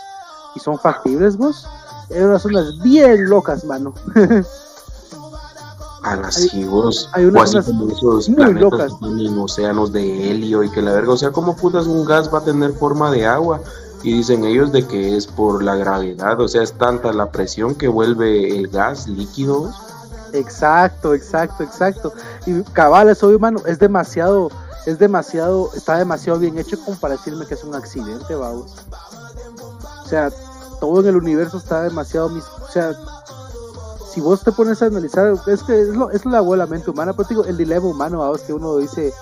Y 0.56 0.60
son 0.60 0.80
factibles, 0.80 1.38
vos. 1.38 1.68
Eran 2.10 2.40
unas 2.44 2.82
bien 2.82 3.30
locas, 3.30 3.64
mano. 3.64 3.94
hay 6.12 7.26
unas, 7.26 7.56
o 7.56 7.60
así 7.60 7.72
como 7.72 7.90
esos 7.92 8.30
muy 8.30 9.28
en 9.28 9.40
océanos 9.40 9.92
de 9.92 10.32
helio 10.32 10.64
y 10.64 10.70
que 10.70 10.82
la 10.82 10.94
verga, 10.94 11.14
o 11.14 11.18
sea, 11.18 11.32
¿cómo 11.32 11.56
putas 11.56 11.88
un 11.88 12.06
gas 12.06 12.34
va 12.34 12.40
a 12.40 12.44
tener 12.44 12.74
forma 12.74 13.12
de 13.12 13.26
agua? 13.26 13.62
Y 14.04 14.14
dicen 14.14 14.46
ellos 14.46 14.72
de 14.72 14.86
que 14.86 15.18
es 15.18 15.28
por 15.28 15.64
la 15.64 15.76
gravedad, 15.76 16.40
o 16.40 16.48
sea, 16.48 16.62
es 16.62 16.74
tanta 16.74 17.12
la 17.14 17.32
presión 17.32 17.76
que 17.76 17.88
vuelve 17.88 18.56
el 18.56 18.68
gas 18.68 19.08
líquido. 19.08 19.72
Exacto, 20.34 21.14
exacto, 21.14 21.64
exacto. 21.64 22.14
Y 22.46 22.62
cabal, 22.74 23.10
eso, 23.10 23.32
hermano, 23.32 23.62
es 23.66 23.80
demasiado, 23.80 24.50
es 24.86 25.00
demasiado, 25.00 25.72
está 25.74 25.98
demasiado 25.98 26.40
bien 26.40 26.58
hecho 26.58 26.80
como 26.84 26.98
para 26.98 27.16
decirme 27.16 27.46
que 27.46 27.56
es 27.56 27.64
un 27.64 27.76
accidente, 27.76 28.36
vamos. 28.36 28.76
O 30.04 30.08
sea, 30.08 30.30
todo 30.80 31.02
en 31.02 31.08
el 31.08 31.18
universo 31.18 31.58
está 31.58 31.82
demasiado, 31.82 32.28
o 32.28 32.72
sea, 32.72 32.96
si 34.18 34.22
vos 34.22 34.42
te 34.42 34.52
pones 34.52 34.82
a 34.82 34.88
analizar, 34.88 35.32
es 35.46 35.62
que 35.62 35.80
es, 35.80 35.90
lo, 35.90 36.10
es 36.10 36.26
la 36.26 36.40
abuela 36.40 36.66
mente 36.66 36.90
humana, 36.90 37.14
pero 37.14 37.30
digo, 37.30 37.46
el 37.46 37.56
dilema 37.56 37.86
humano, 37.86 38.18
vamos, 38.18 38.42
que 38.42 38.52
uno 38.52 38.78
dice, 38.78 39.14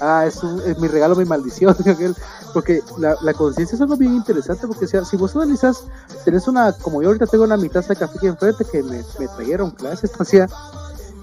ah, 0.00 0.26
es, 0.28 0.44
es 0.64 0.78
mi 0.78 0.86
regalo, 0.86 1.16
mi 1.16 1.24
maldición, 1.24 1.76
porque 2.54 2.80
la, 2.96 3.16
la 3.20 3.34
conciencia 3.34 3.74
es 3.74 3.82
algo 3.82 3.96
bien 3.96 4.14
interesante, 4.14 4.68
porque 4.68 4.86
si, 4.86 4.96
si 5.06 5.16
vos 5.16 5.34
analizas, 5.34 5.82
tenés 6.24 6.46
una, 6.46 6.72
como 6.72 7.02
yo 7.02 7.08
ahorita 7.08 7.26
tengo 7.26 7.42
una 7.42 7.56
mitad 7.56 7.84
de 7.84 7.96
café 7.96 8.16
aquí 8.16 8.28
enfrente 8.28 8.64
que 8.64 8.80
me, 8.84 9.02
me 9.18 9.26
trajeron 9.26 9.72
clases, 9.72 10.12
hacía, 10.20 10.48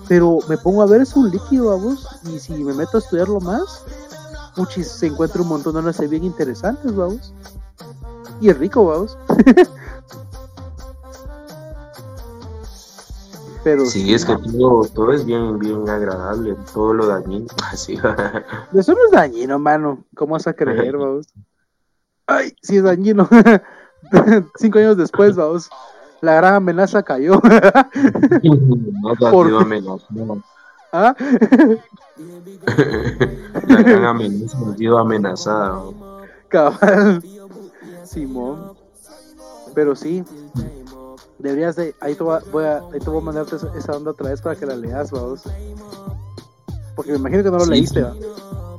pero 0.09 0.39
me 0.49 0.57
pongo 0.57 0.81
a 0.81 0.85
ver, 0.85 0.99
es 0.99 1.15
un 1.15 1.31
líquido 1.31 1.71
a 1.71 1.75
vos, 1.75 2.05
y 2.25 2.37
si 2.37 2.51
me 2.65 2.73
meto 2.73 2.97
a 2.97 2.99
estudiarlo 2.99 3.39
más, 3.39 3.85
puchis, 4.57 4.89
se 4.89 5.07
encuentra 5.07 5.41
un 5.41 5.47
montón 5.47 5.75
de 5.75 5.83
cosas 5.83 6.09
bien 6.09 6.25
interesantes, 6.25 6.93
vamos, 6.93 7.33
y 8.41 8.49
es 8.49 8.57
rico, 8.57 8.85
vamos. 8.85 9.17
Pero 13.63 13.85
sí, 13.85 14.13
es 14.13 14.25
que 14.25 14.35
todo, 14.37 14.87
todo 14.87 15.11
es 15.11 15.25
bien, 15.25 15.59
bien 15.59 15.87
agradable, 15.87 16.55
todo 16.73 16.93
lo 16.93 17.07
dañino. 17.07 17.45
Así. 17.71 17.93
Eso 18.73 18.93
no 18.93 19.05
es 19.05 19.11
dañino, 19.11 19.59
mano. 19.59 20.03
¿Cómo 20.15 20.33
vas 20.33 20.47
a 20.47 20.53
creer, 20.53 20.97
vamos? 20.97 21.27
Ay, 22.25 22.55
sí 22.61 22.77
es 22.77 22.83
dañino. 22.83 23.29
Cinco 24.55 24.79
años 24.79 24.97
después, 24.97 25.35
vamos. 25.35 25.69
La 26.21 26.35
gran 26.35 26.55
amenaza 26.55 27.03
cayó. 27.03 27.39
no, 28.43 29.15
Por... 29.31 29.53
amenaza. 29.53 30.05
¿Ah? 30.93 31.15
La 33.67 33.81
gran 33.81 34.05
amenaza 34.05 34.57
ha 34.57 34.75
sido 34.75 34.97
amenazada. 34.97 35.81
Cabal. 36.47 37.23
Simón. 38.03 38.73
Pero 39.73 39.95
sí, 39.95 40.23
Deberías 41.41 41.75
de. 41.75 41.95
Ahí 41.99 42.15
te 42.15 42.23
voy 42.23 42.63
a, 42.63 42.77
ahí 42.93 42.99
te 42.99 43.09
voy 43.09 43.19
a 43.19 43.25
mandarte 43.25 43.55
esa 43.55 43.91
onda 43.93 44.11
otra 44.11 44.29
vez 44.29 44.41
para 44.41 44.55
que 44.55 44.65
la 44.65 44.75
leas, 44.75 45.11
vamos. 45.11 45.41
Porque 46.95 47.11
me 47.11 47.17
imagino 47.17 47.43
que 47.43 47.51
no 47.51 47.57
lo 47.57 47.65
leíste, 47.65 48.03
¿va? 48.03 48.13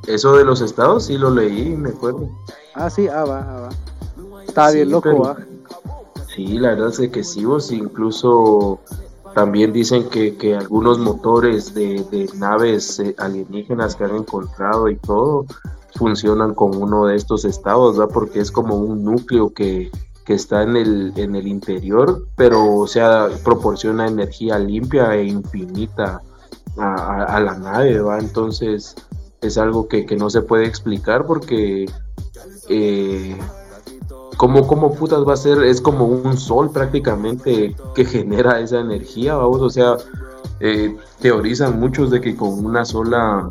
Eso 0.06 0.36
de 0.36 0.44
los 0.44 0.60
estados 0.60 1.06
sí 1.06 1.18
lo 1.18 1.30
leí, 1.30 1.76
me 1.76 1.90
acuerdo. 1.90 2.28
Ah, 2.74 2.88
sí, 2.90 3.08
ah, 3.08 3.24
va, 3.24 3.40
ah, 3.40 3.60
va. 3.62 4.42
Estaba 4.46 4.70
bien 4.70 4.90
loco, 4.90 5.18
va. 5.18 5.36
Sí, 6.34 6.58
la 6.58 6.70
verdad 6.70 6.88
es 6.98 7.10
que 7.10 7.24
sí, 7.24 7.44
vos 7.44 7.70
incluso 7.72 8.80
también 9.34 9.72
dicen 9.72 10.08
que, 10.08 10.36
que 10.36 10.56
algunos 10.56 10.98
motores 10.98 11.74
de, 11.74 12.04
de 12.10 12.28
naves 12.36 12.98
eh, 13.00 13.14
alienígenas 13.18 13.96
que 13.96 14.04
han 14.04 14.16
encontrado 14.16 14.88
y 14.88 14.96
todo 14.96 15.46
funcionan 15.96 16.54
con 16.54 16.76
uno 16.76 17.06
de 17.06 17.16
estos 17.16 17.44
estados, 17.44 17.98
¿va? 17.98 18.08
Porque 18.08 18.40
es 18.40 18.50
como 18.50 18.76
un 18.76 19.04
núcleo 19.04 19.52
que, 19.52 19.90
que 20.24 20.34
está 20.34 20.62
en 20.62 20.76
el, 20.76 21.12
en 21.16 21.34
el 21.34 21.46
interior, 21.46 22.26
pero 22.36 22.76
o 22.76 22.86
sea, 22.86 23.28
proporciona 23.44 24.06
energía 24.06 24.58
limpia 24.58 25.14
e 25.14 25.24
infinita 25.24 26.22
a, 26.76 27.40
la 27.40 27.58
nave, 27.58 28.00
¿va? 28.00 28.18
Entonces 28.18 28.94
es 29.40 29.58
algo 29.58 29.88
que, 29.88 30.04
no 30.16 30.30
se 30.30 30.42
puede 30.42 30.66
explicar 30.66 31.26
porque 31.26 31.86
eh, 32.68 33.36
¿cómo, 34.36 34.66
¿cómo, 34.66 34.94
putas 34.94 35.26
va 35.26 35.34
a 35.34 35.36
ser? 35.36 35.62
Es 35.64 35.80
como 35.80 36.06
un 36.06 36.36
sol 36.38 36.70
prácticamente 36.70 37.76
que 37.94 38.04
genera 38.04 38.60
esa 38.60 38.80
energía, 38.80 39.34
vamos, 39.34 39.60
o 39.60 39.70
sea, 39.70 39.96
eh, 40.60 40.96
teorizan 41.20 41.80
muchos 41.80 42.10
de 42.10 42.20
que 42.20 42.36
con 42.36 42.64
una 42.64 42.84
sola 42.84 43.48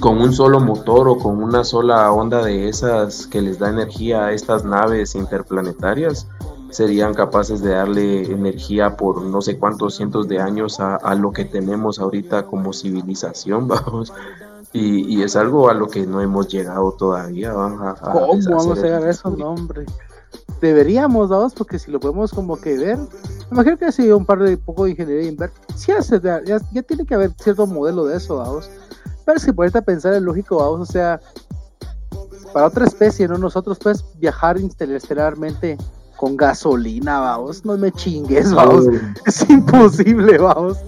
con 0.00 0.20
un 0.20 0.32
solo 0.32 0.60
motor 0.60 1.08
o 1.08 1.18
con 1.18 1.42
una 1.42 1.64
sola 1.64 2.12
onda 2.12 2.44
de 2.44 2.68
esas 2.68 3.26
que 3.26 3.42
les 3.42 3.58
da 3.58 3.68
energía 3.68 4.26
a 4.26 4.32
estas 4.32 4.64
naves 4.64 5.14
interplanetarias, 5.14 6.28
serían 6.70 7.14
capaces 7.14 7.62
de 7.62 7.70
darle 7.70 8.30
energía 8.30 8.96
por 8.96 9.22
no 9.22 9.40
sé 9.40 9.58
cuántos 9.58 9.96
cientos 9.96 10.28
de 10.28 10.38
años 10.40 10.78
a, 10.80 11.14
lo 11.14 11.32
que 11.32 11.44
tenemos 11.44 11.98
ahorita 11.98 12.46
como 12.46 12.72
civilización, 12.72 13.66
vamos. 13.68 14.12
Y, 14.72 15.22
es 15.22 15.34
algo 15.34 15.70
a 15.70 15.74
lo 15.74 15.88
que 15.88 16.06
no 16.06 16.20
hemos 16.20 16.48
llegado 16.48 16.92
todavía. 16.92 17.54
¿va? 17.54 17.94
¿Cómo 17.94 18.38
vamos 18.50 18.78
a 18.78 18.82
llegar 18.82 19.02
a 19.02 19.10
eso? 19.10 19.30
No, 19.30 19.50
hombre. 19.50 19.86
Deberíamos, 20.60 21.30
vamos, 21.30 21.54
porque 21.54 21.78
si 21.78 21.90
lo 21.90 21.98
podemos 21.98 22.32
como 22.32 22.58
que 22.58 22.76
ver, 22.76 22.98
me 22.98 23.06
imagino 23.52 23.78
que 23.78 23.86
ha 23.86 23.92
sido 23.92 24.18
un 24.18 24.26
par 24.26 24.40
de 24.40 24.58
poco 24.58 24.84
de 24.84 24.90
ingeniería 24.90 25.28
inversa. 25.30 25.56
Sí, 25.74 25.92
ya, 26.22 26.42
ya, 26.44 26.82
tiene 26.82 27.06
que 27.06 27.14
haber 27.14 27.32
cierto 27.38 27.66
modelo 27.66 28.04
de 28.04 28.18
eso, 28.18 28.36
vamos 28.36 28.68
pero 29.28 29.44
que 29.44 29.52
ponerte 29.52 29.76
a 29.76 29.82
pensar 29.82 30.14
es 30.14 30.22
lógico, 30.22 30.56
vamos, 30.56 30.88
o 30.88 30.90
sea, 30.90 31.20
para 32.54 32.66
otra 32.66 32.86
especie, 32.86 33.28
¿no? 33.28 33.36
Nosotros 33.36 33.78
puedes 33.78 34.02
viajar 34.18 34.58
interestelarmente 34.58 35.76
con 36.16 36.34
gasolina, 36.34 37.20
vamos, 37.20 37.62
no 37.62 37.76
me 37.76 37.92
chingues, 37.92 38.54
vamos, 38.54 38.86
es 39.26 39.50
imposible, 39.50 40.38
vamos. 40.38 40.78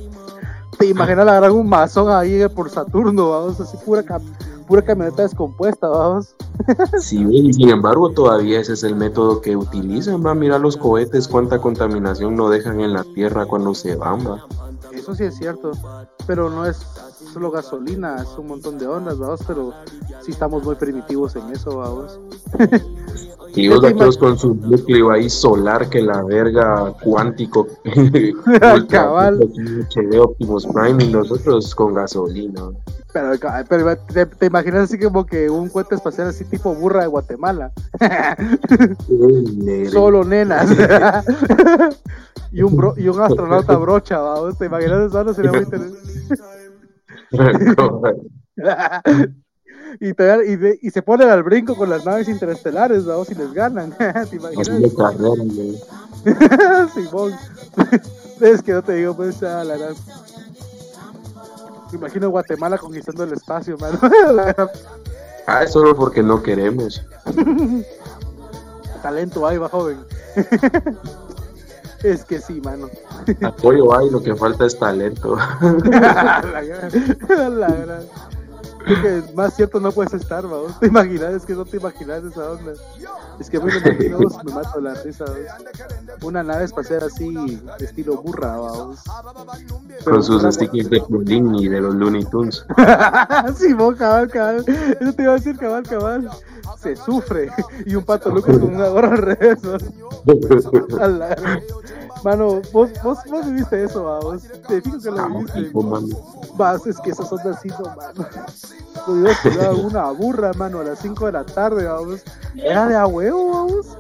Te 0.79 0.87
imaginas 0.87 1.29
agarrar 1.29 1.51
un 1.51 1.69
mazón 1.69 2.11
ahí 2.11 2.41
por 2.49 2.71
Saturno, 2.71 3.29
vamos, 3.29 3.61
así 3.61 3.77
pura, 3.85 4.03
pura 4.67 4.81
camioneta 4.81 5.21
descompuesta, 5.21 5.89
vamos. 5.89 6.35
Sí, 6.99 7.27
y 7.31 7.53
sin 7.53 7.69
embargo 7.69 8.11
todavía 8.13 8.61
ese 8.61 8.73
es 8.73 8.85
el 8.85 8.97
método 8.97 9.43
que 9.43 9.55
utilizan, 9.55 10.25
va, 10.25 10.35
mira 10.35 10.59
los 10.59 10.79
cohetes, 10.79 11.29
cuánta 11.29 11.59
contaminación 11.59 12.37
no 12.37 12.49
dejan 12.49 12.81
en 12.81 12.95
la 12.95 13.05
Tierra 13.05 13.45
cuando 13.45 13.75
se 13.75 13.97
van, 13.97 14.27
va. 14.27 14.47
Eso 14.93 15.15
sí 15.15 15.25
es 15.25 15.37
cierto, 15.37 15.73
pero 16.27 16.49
no 16.49 16.65
es 16.65 16.87
solo 17.33 17.51
gasolina, 17.51 18.17
es 18.23 18.39
un 18.39 18.49
montón 18.49 18.79
de 18.79 18.87
ondas, 18.87 19.19
vamos, 19.19 19.41
pero 19.47 19.73
sí 20.23 20.33
estamos 20.33 20.63
muy 20.65 20.75
primitivos 20.75 21.37
en 21.37 21.51
eso, 21.51 21.77
vamos. 21.77 22.21
Y 23.55 23.69
otros 23.69 24.17
con 24.17 24.39
su 24.39 24.55
núcleo 24.55 25.11
ahí 25.11 25.29
solar 25.29 25.89
que 25.89 26.03
la 26.03 26.23
verga 26.23 26.93
cuántico. 27.03 27.67
Cabal. 28.89 29.41
Optimus 30.21 30.67
Prime 30.67 31.05
y 31.05 31.09
nosotros 31.09 31.75
con 31.75 31.95
gasolina. 31.95 32.63
Pero, 33.13 33.33
pero 33.69 33.97
te, 34.39 34.47
imaginas 34.47 34.85
así 34.85 34.99
como 34.99 35.27
que 35.27 35.51
un 35.51 35.69
cohete 35.69 35.97
espacial 35.97 36.29
así 36.29 36.45
tipo 36.45 36.73
burra 36.75 37.03
de 37.03 37.09
Guatemala. 37.09 37.73
Solo 39.91 40.23
nenas. 40.23 40.71
y, 42.53 42.63
un 42.63 42.95
y 42.97 43.09
un 43.09 43.21
astronauta 43.21 43.77
brocha, 43.79 44.21
¿va? 44.21 44.53
¿Te 44.53 44.67
imaginas 44.67 45.09
eso? 45.09 45.25
No 45.25 45.35
sería 45.35 45.51
muy 45.51 45.63
interesante. 45.63 45.99
y, 50.01 50.15
te, 50.15 50.79
y, 50.83 50.91
se 50.91 51.03
ponen 51.03 51.29
al 51.29 51.43
brinco 51.43 51.77
con 51.77 51.91
las 51.91 52.05
naves 52.05 52.29
interestelares, 52.29 53.05
vamos, 53.05 53.31
y 53.31 53.35
les 53.35 53.53
ganan. 53.53 53.95
¿Te 54.31 54.37
imaginas? 54.37 54.67
Simón. 56.95 57.35
es 58.41 58.63
que 58.63 58.73
no 58.73 58.83
te 58.83 58.95
digo, 58.95 59.15
pues, 59.17 59.43
a 59.43 59.65
la 59.65 59.77
gran. 59.77 59.95
Me 61.93 61.99
imagino 61.99 62.31
Guatemala 62.31 62.79
conquistando 62.79 63.25
el 63.25 63.33
espacio, 63.33 63.77
mano. 63.79 63.99
ah, 65.47 65.65
es 65.65 65.73
solo 65.73 65.97
porque 65.97 66.23
no 66.23 66.43
queremos. 66.43 67.05
Talento 69.03 69.47
hay, 69.47 69.59
va 69.59 69.69
joven. 69.69 69.99
Es 72.03 72.25
que 72.25 72.41
sí, 72.41 72.61
mano. 72.61 72.89
Apoyo 73.43 73.97
hay, 73.97 74.11
lo 74.11 74.23
que 74.23 74.35
falta 74.35 74.67
es 74.67 74.79
talento. 74.79 75.37
la, 75.85 76.43
la, 77.59 78.01
que 78.85 79.23
más 79.35 79.55
cierto 79.55 79.81
no 79.81 79.93
puedes 79.93 80.15
estar, 80.15 80.43
vamos. 80.45 80.79
¿Te 80.81 80.87
imaginas? 80.87 81.35
Es 81.35 81.45
que 81.45 81.55
no 81.55 81.65
te 81.65 81.77
imaginas 81.77 82.25
esa 82.25 82.51
onda. 82.51 82.73
Es 83.39 83.49
que 83.49 83.59
muy 83.59 83.73
me 83.73 83.93
me 83.93 84.53
mato 84.53 84.81
la 84.81 84.95
risa, 84.95 85.25
Una 86.23 86.43
nave 86.43 86.65
espacial 86.65 87.05
así, 87.05 87.63
estilo 87.79 88.21
burra, 88.23 88.57
vamos. 88.57 89.01
Con 90.05 90.23
sus 90.23 90.43
stickers 90.55 90.91
de 90.91 91.01
Plulín 91.01 91.55
y 91.55 91.69
de 91.69 91.81
los 91.81 91.95
Looney 91.95 92.25
Tunes. 92.27 92.65
sí, 93.57 93.73
vos, 93.73 93.97
cabal, 93.97 94.29
cabal. 94.29 94.65
Eso 95.01 95.13
te 95.13 95.23
iba 95.23 95.33
a 95.33 95.37
decir, 95.37 95.57
cabal, 95.57 95.83
cabal. 95.85 96.31
Se 96.81 96.97
sufre. 96.97 97.51
Y 97.87 97.95
un 97.95 98.05
pato 98.05 98.31
Lucas 98.31 98.59
con 98.59 98.75
una 98.75 98.89
gorra 98.89 99.13
al 99.13 99.19
revés, 99.19 99.59
Mano, 102.25 102.61
vos, 102.73 102.91
vos, 103.03 103.19
vos 103.31 103.47
viviste 103.47 103.85
eso, 103.85 104.03
vos. 104.23 104.43
Te 104.69 104.83
fijo 104.83 104.99
que 104.99 105.11
lo 105.11 105.29
viviste. 105.29 105.73
Vas, 106.57 106.87
es 106.87 106.99
que 107.01 107.11
esas 107.11 107.29
son 107.29 107.39
así, 107.41 107.69
no, 107.69 107.95
mano. 107.97 108.27
Pudieras 109.07 109.79
una 109.79 110.11
burra, 110.11 110.53
mano, 110.53 110.81
a 110.81 110.85
las 110.85 110.99
5 110.99 111.27
de 111.27 111.33
la 111.33 111.45
tarde, 111.45 111.87
vamos. 111.87 112.23
Era 112.57 112.89
de 112.89 112.97
a 112.97 113.07
huevo, 113.07 113.51
vamos. 113.51 113.97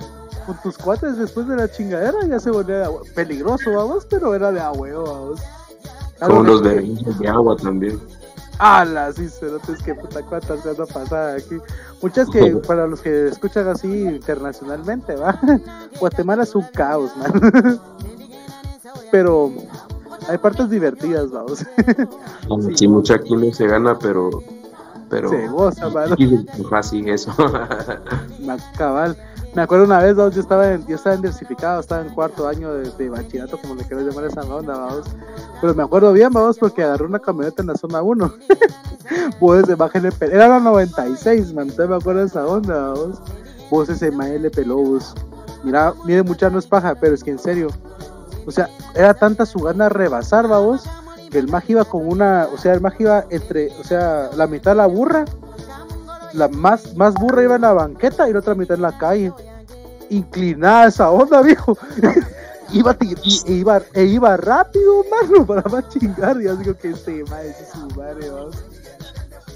Con 0.47 0.57
tus 0.63 0.77
cuates 0.77 1.17
después 1.17 1.47
de 1.49 1.57
la 1.57 1.71
chingadera 1.71 2.27
ya 2.27 2.41
se 2.41 2.51
volvía 2.51 2.81
de 2.81 2.89
peligroso, 3.15 3.73
vamos, 3.73 4.07
pero 4.09 4.35
era 4.35 4.53
de 4.53 4.61
a 4.61 4.73
huevo, 4.73 5.05
vamos. 5.05 5.41
Con 6.21 6.47
los 6.47 6.63
bebitos 6.63 7.19
de 7.19 7.29
agua 7.29 7.57
también. 7.57 7.99
¡Hala! 8.61 9.11
Sí, 9.13 9.25
es 9.25 9.83
que 9.83 9.95
puta 9.95 10.23
cuántas 10.23 10.61
cosas 10.61 10.93
pasada 10.93 11.37
aquí. 11.37 11.57
Muchas 12.03 12.29
que 12.29 12.57
para 12.69 12.87
los 12.87 13.01
que 13.01 13.29
escuchan 13.29 13.67
así 13.69 14.03
internacionalmente, 14.03 15.15
¿va? 15.17 15.41
Guatemala 15.99 16.43
es 16.43 16.55
un 16.55 16.65
caos, 16.75 17.11
man. 17.17 17.33
Pero 19.11 19.51
hay 20.29 20.37
partes 20.37 20.69
divertidas, 20.69 21.31
vamos. 21.31 21.65
Sí, 22.77 22.87
mucha 22.87 23.15
aquí 23.15 23.35
no 23.35 23.51
se 23.53 23.67
gana, 23.67 23.99
pero. 23.99 24.31
pero 25.09 25.31
se 25.31 25.49
goza, 25.49 25.89
mano. 25.89 26.17
Fácil 26.69 27.09
eso. 27.09 27.33
Cabal 28.77 29.17
me 29.55 29.62
acuerdo 29.62 29.84
una 29.84 29.98
vez, 29.98 30.16
yo 30.16 30.28
estaba 30.28 30.72
en, 30.72 30.86
yo 30.86 30.96
estaba 30.96 31.16
en 31.16 31.22
diversificado, 31.22 31.80
estaba 31.80 32.03
en 32.03 32.14
cuarto 32.14 32.46
año 32.46 32.72
de, 32.72 32.90
de 32.90 33.09
bachillerato, 33.09 33.59
como 33.59 33.74
le 33.74 33.84
quiero 33.84 34.03
llamar 34.03 34.24
esa 34.24 34.42
onda, 34.42 34.78
vamos. 34.78 35.07
Pero 35.61 35.74
me 35.74 35.82
acuerdo 35.82 36.12
bien, 36.12 36.32
vamos, 36.32 36.59
porque 36.59 36.84
agarré 36.84 37.05
una 37.05 37.18
camioneta 37.18 37.62
en 37.62 37.68
la 37.68 37.74
zona 37.74 38.01
1. 38.01 38.32
pues 39.40 39.62
de 39.66 39.74
bájale, 39.74 40.11
era 40.20 40.48
la 40.48 40.61
96, 40.61 41.53
man, 41.53 41.72
me 41.76 41.94
acuerdo 41.96 42.20
de 42.20 42.26
esa 42.26 42.46
onda, 42.46 42.92
vamos. 42.92 43.20
Vos 43.70 43.88
ese 43.88 44.11
maele 44.11 44.51
pelobos. 44.51 45.14
Mira, 45.64 45.94
mire 46.05 46.22
mucha 46.22 46.48
no 46.48 46.59
es 46.59 46.66
paja, 46.66 46.94
pero 47.01 47.14
es 47.14 47.24
que 47.24 47.30
en 47.30 47.38
serio. 47.38 47.68
O 48.46 48.51
sea, 48.51 48.68
era 48.94 49.14
tanta 49.14 49.46
su 49.46 49.59
gana 49.61 49.84
de 49.84 49.90
rebasar, 49.90 50.48
vamos, 50.48 50.84
que 51.30 51.38
el 51.38 51.48
mag 51.48 51.64
iba 51.68 51.84
con 51.84 52.07
una, 52.07 52.48
o 52.53 52.57
sea, 52.57 52.72
el 52.72 52.80
mag 52.80 52.94
iba 52.98 53.24
entre, 53.30 53.68
o 53.78 53.84
sea, 53.84 54.30
la 54.36 54.46
mitad 54.46 54.76
la 54.76 54.86
burra 54.86 55.24
la 56.33 56.49
más, 56.49 56.97
más 56.97 57.14
burra 57.14 57.43
iba 57.43 57.57
en 57.57 57.62
la 57.62 57.72
banqueta 57.72 58.28
y 58.28 58.33
la 58.33 58.41
otra 58.41 58.55
mitad 58.55 58.76
en 58.76 58.83
la 58.83 58.97
calle. 58.97 59.33
Inclinada 60.11 60.89
esa 60.89 61.11
onda, 61.11 61.43
viejo. 61.43 61.76
iba, 62.72 62.97
e 63.01 63.53
iba, 63.53 63.83
e 63.95 64.05
iba 64.05 64.37
rápido, 64.37 65.05
mano, 65.11 65.47
para 65.47 65.62
más 65.68 65.89
chingar. 65.89 66.41
Y 66.41 66.45
yo 66.45 66.57
digo 66.57 66.74
que 66.74 66.91
este 66.91 67.24
madre 67.24 67.51
es 67.51 67.68
su 67.72 67.87
madre, 67.97 68.31
vamos. 68.31 68.57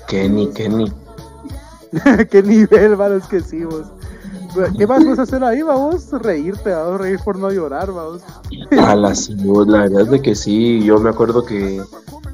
Kenny, 0.09 0.49
Kenny. 0.53 0.93
Qué 2.31 2.43
nivel, 2.43 2.97
mano, 2.97 3.17
es 3.17 3.27
que 3.27 3.41
sí, 3.41 3.65
vos. 3.65 3.87
¿Qué 4.79 4.87
más 4.87 5.05
vas 5.05 5.19
a 5.19 5.23
hacer 5.23 5.43
ahí, 5.43 5.63
vamos? 5.63 6.11
Reírte, 6.13 6.71
vamos, 6.71 7.01
reír 7.01 7.19
por 7.25 7.39
no 7.39 7.51
llorar, 7.51 7.91
vamos. 7.91 8.23
A 8.71 8.95
la, 8.95 9.13
la 9.67 9.89
verdad 9.89 10.15
es 10.15 10.23
que 10.23 10.35
sí, 10.35 10.83
yo 10.85 11.01
me 11.01 11.11
acuerdo 11.11 11.45
que 11.45 11.83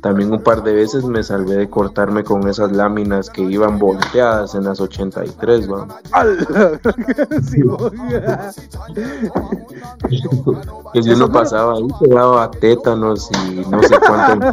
también 0.01 0.33
un 0.33 0.43
par 0.43 0.63
de 0.63 0.73
veces 0.73 1.05
me 1.05 1.23
salvé 1.23 1.57
de 1.57 1.69
cortarme 1.69 2.25
con 2.25 2.49
esas 2.49 2.73
láminas 2.73 3.29
que 3.31 3.43
iban 3.43 3.79
volteadas 3.79 4.55
en 4.55 4.65
las 4.65 4.81
83, 4.81 5.71
¿va? 5.71 5.87
que 10.93 11.03
si 11.03 11.11
uno 11.11 11.31
pasaba 11.31 11.75
ahí, 11.75 11.87
se 12.01 12.09
daba 12.09 12.51
tétanos 12.51 13.31
y 13.45 13.65
no 13.69 13.83
sé 13.83 13.99
cuánto. 14.01 14.47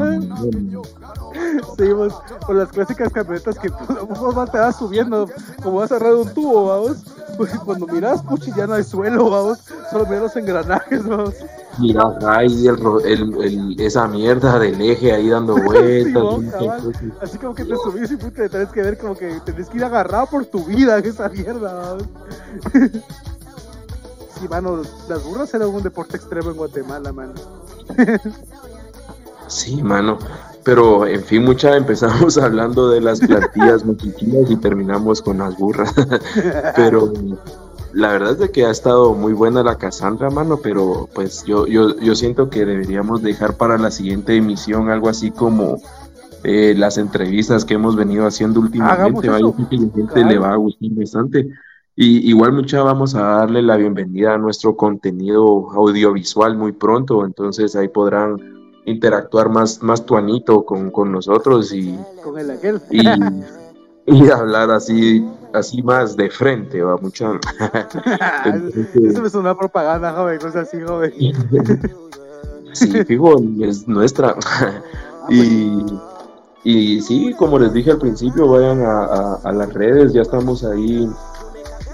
Seguimos 1.78 2.14
con 2.46 2.58
las 2.58 2.68
clásicas 2.70 3.14
camionetas 3.14 3.58
que 3.60 3.70
vos 3.70 4.52
te 4.52 4.58
vas 4.58 4.78
subiendo, 4.78 5.30
como 5.64 5.78
vas 5.78 5.90
a 5.92 5.98
cerrar 5.98 6.16
un 6.16 6.34
tubo, 6.34 6.68
vamos. 6.68 6.98
Pues 7.38 7.58
cuando 7.60 7.88
miras, 7.88 8.22
puchi, 8.24 8.52
ya 8.56 8.68
no 8.68 8.74
hay 8.74 8.84
suelo, 8.84 9.30
vamos. 9.30 9.60
Solo 9.92 10.06
miras 10.06 10.24
los 10.24 10.36
engranajes, 10.36 11.08
vamos. 11.08 11.36
Mira, 11.80 12.18
ahí 12.26 12.68
el, 12.68 12.78
el, 13.06 13.76
esa 13.80 14.08
mierda 14.08 14.58
del 14.60 14.82
eje 14.82 15.12
ahí 15.12 15.30
dando 15.30 15.56
vueltas. 15.64 16.24
Así 17.22 17.38
como 17.38 17.54
que 17.54 17.66
te 17.66 17.76
subís 17.76 18.12
y 18.12 18.18
puta, 18.18 18.50
tenés 18.50 18.70
que 18.70 18.82
ver 18.82 18.98
como 18.98 19.16
que 19.16 19.40
tenés 19.46 19.70
que 19.70 19.78
ir 19.78 19.84
agarrado 19.84 20.28
por 20.28 20.46
tu 20.46 20.64
vida 20.66 20.98
esa 21.04 21.30
mierda, 21.30 21.74
vamos. 21.74 22.04
sí, 24.40 24.48
mano, 24.50 24.82
las 25.08 25.24
burras 25.24 25.54
eran 25.54 25.70
un 25.70 25.84
deporte 25.84 26.18
extremo 26.18 26.52
en 26.52 26.58
Guatemala, 26.58 27.14
mano. 27.14 27.34
sí, 29.48 29.82
mano. 29.82 30.18
Pero 30.64 31.08
en 31.08 31.24
fin, 31.24 31.46
mucha 31.46 31.78
empezamos 31.78 32.38
hablando 32.38 32.90
de 32.90 33.00
las 33.00 33.22
plantillas 33.22 33.86
mexicanas 33.86 34.52
y 34.52 34.58
terminamos 34.58 35.22
con 35.22 35.38
las 35.38 35.58
burras. 35.58 35.94
pero 36.76 37.14
la 37.98 38.12
verdad 38.12 38.34
es 38.34 38.38
de 38.38 38.52
que 38.52 38.64
ha 38.64 38.70
estado 38.70 39.16
muy 39.16 39.34
buena 39.34 39.64
la 39.64 39.80
Cassandra, 39.80 40.30
mano, 40.30 40.60
pero 40.62 41.10
pues 41.16 41.44
yo, 41.46 41.66
yo, 41.66 41.98
yo 42.00 42.14
siento 42.14 42.48
que 42.48 42.64
deberíamos 42.64 43.24
dejar 43.24 43.58
para 43.58 43.80
la 43.80 43.90
siguiente 43.90 44.36
emisión 44.36 44.92
algo 44.92 45.10
así 45.10 45.32
como 45.32 45.82
eh, 46.44 46.76
las 46.78 47.00
entrevistas 47.00 47.66
que 47.66 47.74
hemos 47.74 47.96
venido 47.96 48.28
haciendo 48.28 48.60
últimamente. 48.60 49.30
Vaya, 49.30 49.52
que 49.68 49.78
la 49.78 49.90
gente 49.92 50.26
le 50.26 50.38
va 50.38 50.54
a 50.54 50.58
gustar 50.58 50.92
bastante. 50.92 51.50
Y 51.96 52.30
igual 52.30 52.54
mucha 52.54 52.84
vamos 52.84 53.16
a 53.16 53.22
darle 53.22 53.64
la 53.64 53.78
bienvenida 53.78 54.36
a 54.36 54.38
nuestro 54.38 54.78
contenido 54.78 55.72
audiovisual 55.72 56.56
muy 56.56 56.74
pronto, 56.74 57.26
entonces 57.26 57.76
ahí 57.76 57.88
podrán 57.88 58.38
interactuar 58.86 59.50
más, 59.50 59.82
más 59.82 60.06
tuanito 60.06 60.64
con, 60.66 60.92
con 60.92 61.12
nosotros 61.12 61.74
y, 61.74 61.98
con 62.24 62.38
el 62.38 62.52
aquel. 62.52 62.80
Y, 64.06 64.30
hablar 64.30 64.70
así, 64.70 65.26
así 65.54 65.82
más 65.82 66.16
de 66.16 66.30
frente, 66.30 66.82
va 66.82 66.98
mucho. 66.98 67.40
Eso 68.96 69.22
me 69.22 69.30
suena 69.30 69.58
propaganda, 69.58 70.14
joven, 70.14 70.40
cosas 70.40 70.68
así, 70.68 70.82
joven. 70.82 71.14
sí, 72.74 73.04
fijo, 73.06 73.36
es 73.62 73.88
nuestra. 73.88 74.36
Ah, 74.46 74.82
y, 75.30 75.82
pues. 75.82 75.94
y 76.64 77.02
sí, 77.02 77.36
como 77.38 77.60
les 77.60 77.74
dije 77.74 77.92
al 77.92 78.00
principio, 78.00 78.48
vayan 78.48 78.82
a, 78.82 79.36
a, 79.44 79.52
las 79.52 79.74
redes, 79.74 80.14
ya 80.14 80.22
estamos 80.22 80.64
ahí 80.64 81.10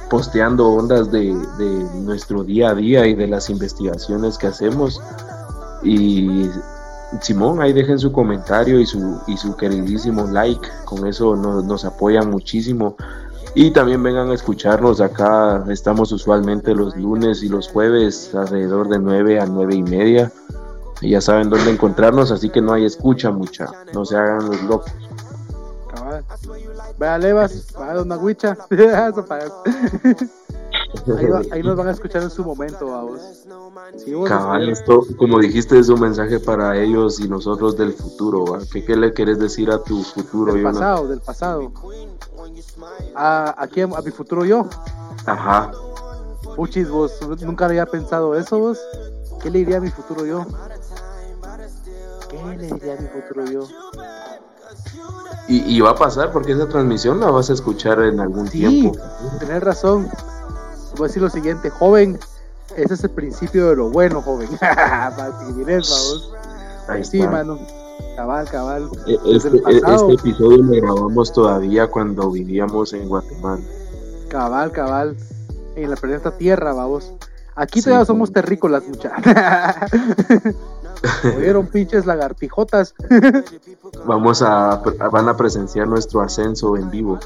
posteando 0.10 0.68
ondas 0.70 1.12
de, 1.12 1.36
de, 1.58 2.00
nuestro 2.02 2.44
día 2.44 2.70
a 2.70 2.76
día 2.76 3.08
y 3.08 3.16
de 3.16 3.28
las 3.28 3.50
investigaciones 3.50 4.38
que 4.38 4.48
hacemos. 4.48 5.02
Y 5.84 6.50
Simón, 7.22 7.62
ahí 7.62 7.74
dejen 7.74 8.00
su 8.00 8.12
comentario 8.12 8.80
y 8.80 8.86
su, 8.86 9.20
y 9.28 9.38
su 9.38 9.56
queridísimo 9.56 10.26
like, 10.28 10.68
con 10.86 11.06
eso 11.08 11.36
nos, 11.36 11.64
nos 11.66 11.86
apoyan 11.86 12.30
muchísimo. 12.30 12.96
Y 13.56 13.72
también 13.72 14.02
vengan 14.02 14.32
a 14.32 14.34
escucharnos 14.34 15.00
acá, 15.00 15.64
estamos 15.70 16.12
usualmente 16.12 16.74
los 16.74 16.96
lunes 16.96 17.44
y 17.44 17.50
los 17.50 17.68
jueves 17.68 18.34
alrededor 18.34 18.90
de 18.90 18.98
9 18.98 19.40
a 19.40 19.46
9 19.46 19.76
y 19.76 19.84
media. 19.84 20.32
Y 21.02 21.12
ya 21.12 21.22
saben 21.22 21.50
dónde 21.50 21.70
encontrarnos, 21.70 22.32
así 22.32 22.50
que 22.50 22.62
no 22.62 22.74
hay 22.74 22.86
escucha 22.86 23.30
mucha, 23.30 23.68
no 23.94 24.06
se 24.06 24.18
hagan 24.18 24.50
los 24.50 24.64
locos. 24.64 24.92
Vaya 26.98 27.18
levas, 27.18 27.74
vaya 27.74 28.02
una 28.02 28.18
guicha. 28.18 28.58
Ahí, 31.52 31.64
nos 31.64 31.76
van 31.76 31.88
a 31.88 31.92
escuchar 31.92 32.24
en 32.24 32.30
su 32.30 32.44
momento, 32.44 32.88
vamos. 32.88 33.20
Cabal, 34.28 34.70
esto, 34.70 35.06
como 35.18 35.40
dijiste, 35.40 35.78
es 35.78 35.90
un 35.90 36.00
mensaje 36.00 36.40
para 36.40 36.78
ellos 36.78 37.20
y 37.20 37.28
nosotros 37.28 37.78
del 37.78 37.94
futuro. 37.94 38.60
¿Qué, 38.72 38.86
¿Qué, 38.86 38.96
le 38.96 39.12
quieres 39.14 39.40
decir 39.40 39.72
a 39.72 39.80
tu 39.80 40.04
futuro? 40.04 40.54
Del 40.54 40.64
pasado, 40.64 41.08
del 41.08 41.20
pasado. 41.20 41.72
A, 43.16 43.56
aquí 43.58 43.82
a, 43.82 43.88
mi 43.88 44.12
futuro 44.12 44.46
yo. 44.46 44.68
Ajá. 45.26 45.72
Puchis, 46.56 46.90
vos 46.90 47.20
nunca 47.42 47.66
había 47.66 47.86
pensado 47.86 48.36
eso, 48.36 48.60
vos. 48.60 48.80
¿Qué 49.42 49.50
le 49.50 49.60
diría 49.60 49.78
a 49.78 49.82
mi 49.82 49.90
futuro 49.90 50.26
yo? 50.26 50.46
¿Qué 52.30 52.58
le 52.58 52.68
diría 52.68 52.98
a 52.98 53.02
mi 53.02 53.08
futuro 53.08 53.46
yo? 53.46 53.68
Y, 55.48 55.82
va 55.82 55.92
a 55.92 55.96
pasar 55.96 56.32
porque 56.32 56.54
esa 56.54 56.68
transmisión 56.68 57.20
la 57.20 57.30
vas 57.30 57.50
a 57.50 57.54
escuchar 57.54 58.02
en 58.02 58.20
algún 58.20 58.50
tiempo. 58.50 58.98
Tienes 59.40 59.62
razón. 59.62 60.10
Voy 60.96 61.06
a 61.06 61.08
decir 61.08 61.22
lo 61.22 61.30
siguiente, 61.30 61.70
joven, 61.70 62.20
ese 62.76 62.94
es 62.94 63.04
el 63.04 63.12
principio 63.12 63.70
de 63.70 63.76
lo 63.76 63.90
bueno, 63.90 64.22
joven. 64.22 64.50
Ahí 66.88 67.04
sí, 67.04 67.28
mano. 67.28 67.60
Cabal, 68.16 68.48
cabal. 68.50 68.90
E, 69.08 69.18
este, 69.26 69.58
e, 69.58 69.78
este, 69.78 70.14
episodio 70.14 70.64
lo 70.64 70.72
grabamos 70.72 71.34
todavía 71.34 71.88
cuando 71.88 72.30
vivíamos 72.30 72.94
en 72.94 73.10
Guatemala. 73.10 73.64
Cabal, 74.30 74.72
cabal. 74.72 75.18
En 75.76 75.90
la 75.90 75.96
planeta 75.96 76.38
Tierra, 76.38 76.74
vamos. 76.74 77.12
Aquí 77.56 77.82
todavía 77.82 78.06
somos 78.06 78.32
terrícolas, 78.32 78.88
muchachos. 78.88 79.24
Oyeron 81.38 81.68
pinches 81.68 82.06
lagartijotas. 82.06 82.96
Vamos 84.06 84.42
a, 84.42 84.82
van 85.12 85.28
a 85.28 85.36
presenciar 85.36 85.88
nuestro 85.88 86.22
ascenso 86.22 86.78
en 86.78 86.90
vivo. 86.90 87.20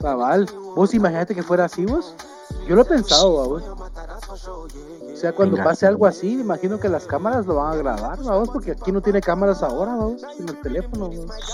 Cabal, 0.00 0.48
vos 0.74 0.94
imagínate 0.94 1.34
que 1.34 1.42
fuera 1.42 1.66
así 1.66 1.84
vos. 1.84 2.14
Yo 2.66 2.76
lo 2.76 2.82
he 2.82 2.84
pensado, 2.84 3.30
vos. 3.30 3.62
O 3.62 5.16
sea, 5.16 5.32
cuando 5.32 5.56
pase 5.56 5.86
algo 5.86 6.06
así, 6.06 6.40
imagino 6.40 6.80
que 6.80 6.88
las 6.88 7.06
cámaras 7.06 7.46
lo 7.46 7.56
van 7.56 7.72
a 7.72 7.76
grabar, 7.76 8.22
vamos, 8.22 8.48
porque 8.50 8.72
aquí 8.72 8.90
no 8.90 9.00
tiene 9.00 9.20
cámaras 9.20 9.62
ahora, 9.62 9.94
vamos, 9.94 10.22
en 10.38 10.48
el 10.48 10.60
teléfono. 10.60 11.10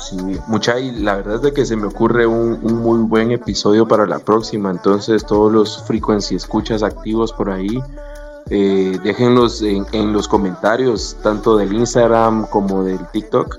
Sí, 0.09 0.39
mucha, 0.47 0.79
y 0.79 0.93
la 0.93 1.17
verdad 1.17 1.37
es 1.37 1.43
de 1.43 1.53
que 1.53 1.67
se 1.67 1.77
me 1.77 1.87
ocurre 1.87 2.27
un, 2.27 2.59
un, 2.63 2.75
muy 2.77 3.01
buen 3.01 3.33
episodio 3.33 3.87
para 3.87 4.07
la 4.07 4.19
próxima, 4.19 4.71
entonces 4.71 5.25
todos 5.27 5.53
los 5.53 5.83
frequency 5.85 6.37
escuchas 6.37 6.83
activos 6.83 7.33
por 7.33 7.51
ahí, 7.51 7.81
eh, 8.53 8.99
déjenlos 9.05 9.63
en, 9.63 10.13
los 10.13 10.27
comentarios, 10.27 11.17
tanto 11.23 11.57
del 11.57 11.73
Instagram 11.73 12.47
como 12.47 12.83
del 12.83 12.99
TikTok, 13.13 13.57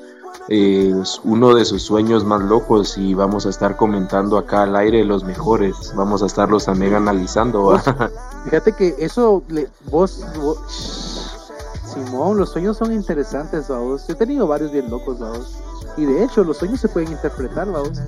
eh, 0.49 0.93
uno 1.23 1.55
de 1.55 1.65
sus 1.65 1.83
sueños 1.83 2.25
más 2.25 2.41
locos 2.41 2.97
y 2.97 3.13
vamos 3.13 3.45
a 3.45 3.49
estar 3.49 3.77
comentando 3.77 4.37
acá 4.37 4.63
al 4.63 4.75
aire 4.75 5.03
los 5.03 5.23
mejores. 5.23 5.93
Vamos 5.95 6.23
a 6.23 6.25
estarlos 6.25 6.65
también 6.65 6.93
analizando. 6.95 7.77
Fíjate 8.45 8.73
que 8.73 8.95
eso, 8.99 9.43
vos, 9.89 10.23
Simón, 11.93 12.37
los 12.37 12.49
sueños 12.49 12.77
son 12.77 12.91
interesantes, 12.93 13.67
vamos. 13.67 14.07
Yo 14.07 14.13
he 14.13 14.17
tenido 14.17 14.47
varios 14.47 14.71
bien 14.71 14.89
locos, 14.89 15.19
vamos. 15.19 15.57
Y 15.97 16.05
de 16.05 16.23
hecho, 16.23 16.43
los 16.43 16.57
sueños 16.57 16.79
se 16.79 16.89
pueden 16.89 17.11
interpretar, 17.11 17.71
vamos. 17.71 18.01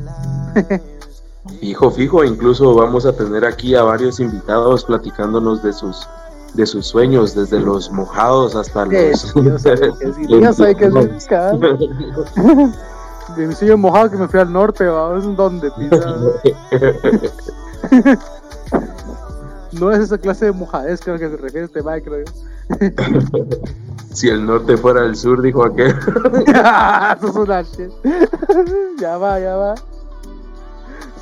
Fijo, 1.60 1.92
fijo, 1.92 2.24
incluso 2.24 2.74
vamos 2.74 3.06
a 3.06 3.12
tener 3.14 3.44
aquí 3.44 3.76
a 3.76 3.84
varios 3.84 4.22
invitados 4.22 4.86
platicándonos 4.86 5.62
de 5.62 5.74
sus 5.74 6.08
de 6.54 6.66
sus 6.66 6.88
sueños, 6.88 7.36
desde 7.36 7.60
los 7.60 7.92
mojados 7.92 8.56
hasta 8.56 8.86
los. 8.86 9.34
Ya 10.28 10.54
sabe 10.54 10.76
que 10.76 10.86
es 10.86 10.94
De 13.38 13.48
mi 13.48 13.56
sueño 13.56 13.78
mojado 13.78 14.12
que 14.12 14.18
me 14.18 14.28
fui 14.28 14.38
al 14.40 14.52
norte, 14.52 14.86
¿es 14.86 15.36
donde 15.36 15.72
No 19.72 19.92
es 19.92 20.00
esa 20.00 20.18
clase 20.18 20.46
de 20.46 20.52
mojadez 20.52 21.00
creo 21.02 21.18
que 21.18 21.30
se 21.30 21.38
refiere 21.38 21.66
este 21.66 21.82
Mike, 21.82 22.04
creo 22.04 22.26
Si 24.12 24.28
el 24.28 24.46
norte 24.46 24.76
fuera 24.78 25.06
el 25.06 25.16
sur, 25.16 25.42
dijo 25.42 25.64
aquel. 25.66 25.96
Eso 25.98 27.28
es 27.28 27.36
una 27.36 27.62
shit. 27.64 27.90
ya 29.00 29.18
va, 29.18 29.40
ya 29.40 29.56
va. 29.56 29.74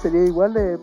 Sería 0.02 0.26
igual 0.26 0.54
de. 0.54 0.78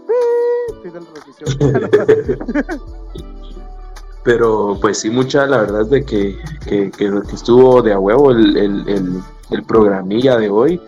Pero 4.28 4.76
pues 4.78 4.98
sí, 4.98 5.08
mucha, 5.08 5.46
la 5.46 5.56
verdad 5.56 5.80
es 5.80 5.88
de 5.88 6.04
que, 6.04 6.36
que, 6.66 6.90
que, 6.90 7.10
estuvo 7.32 7.80
de 7.80 7.94
a 7.94 7.98
huevo 7.98 8.30
el, 8.30 8.58
el, 8.58 9.22
el, 9.50 9.62
programilla 9.62 10.36
de 10.36 10.50
hoy. 10.50 10.78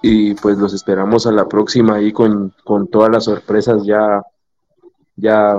Y 0.00 0.32
pues 0.36 0.56
los 0.56 0.72
esperamos 0.72 1.26
a 1.26 1.32
la 1.32 1.46
próxima 1.46 1.96
ahí 1.96 2.12
con, 2.14 2.54
con 2.64 2.88
todas 2.88 3.10
las 3.10 3.24
sorpresas 3.24 3.84
ya 3.84 4.22
ya 5.16 5.54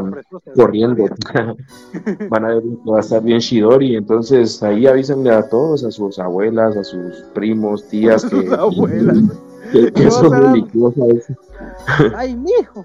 corriendo. 0.55 1.05
Van 2.31 2.45
a 2.45 2.47
ver, 2.47 2.63
va 2.91 2.97
a 2.97 3.01
estar 3.01 3.21
bien 3.21 3.37
Shidori, 3.37 3.95
entonces 3.95 4.63
ahí 4.63 4.87
avísenle 4.87 5.29
a 5.29 5.47
todos, 5.47 5.83
a 5.83 5.91
sus 5.91 6.17
abuelas, 6.17 6.75
a 6.75 6.83
sus 6.83 7.17
primos, 7.35 7.87
tías 7.89 8.25
que, 8.25 8.43
que, 9.91 10.09
son 10.09 10.31
religiosas. 10.31 11.31
Ay, 12.15 12.35
mijo, 12.35 12.83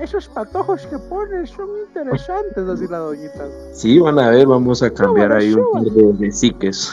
esos 0.00 0.28
patojos 0.28 0.86
que 0.86 0.98
pones 0.98 1.50
son 1.50 1.68
interesantes, 1.88 2.68
así 2.68 2.86
la 2.88 2.98
doñita. 2.98 3.46
Sí, 3.72 3.98
van 3.98 4.18
a 4.18 4.30
ver, 4.30 4.46
vamos 4.46 4.82
a 4.82 4.90
cambiar 4.90 5.32
ahí 5.32 5.52
un 5.52 5.72
par 5.72 5.82
de, 5.82 6.32
psiques. 6.32 6.92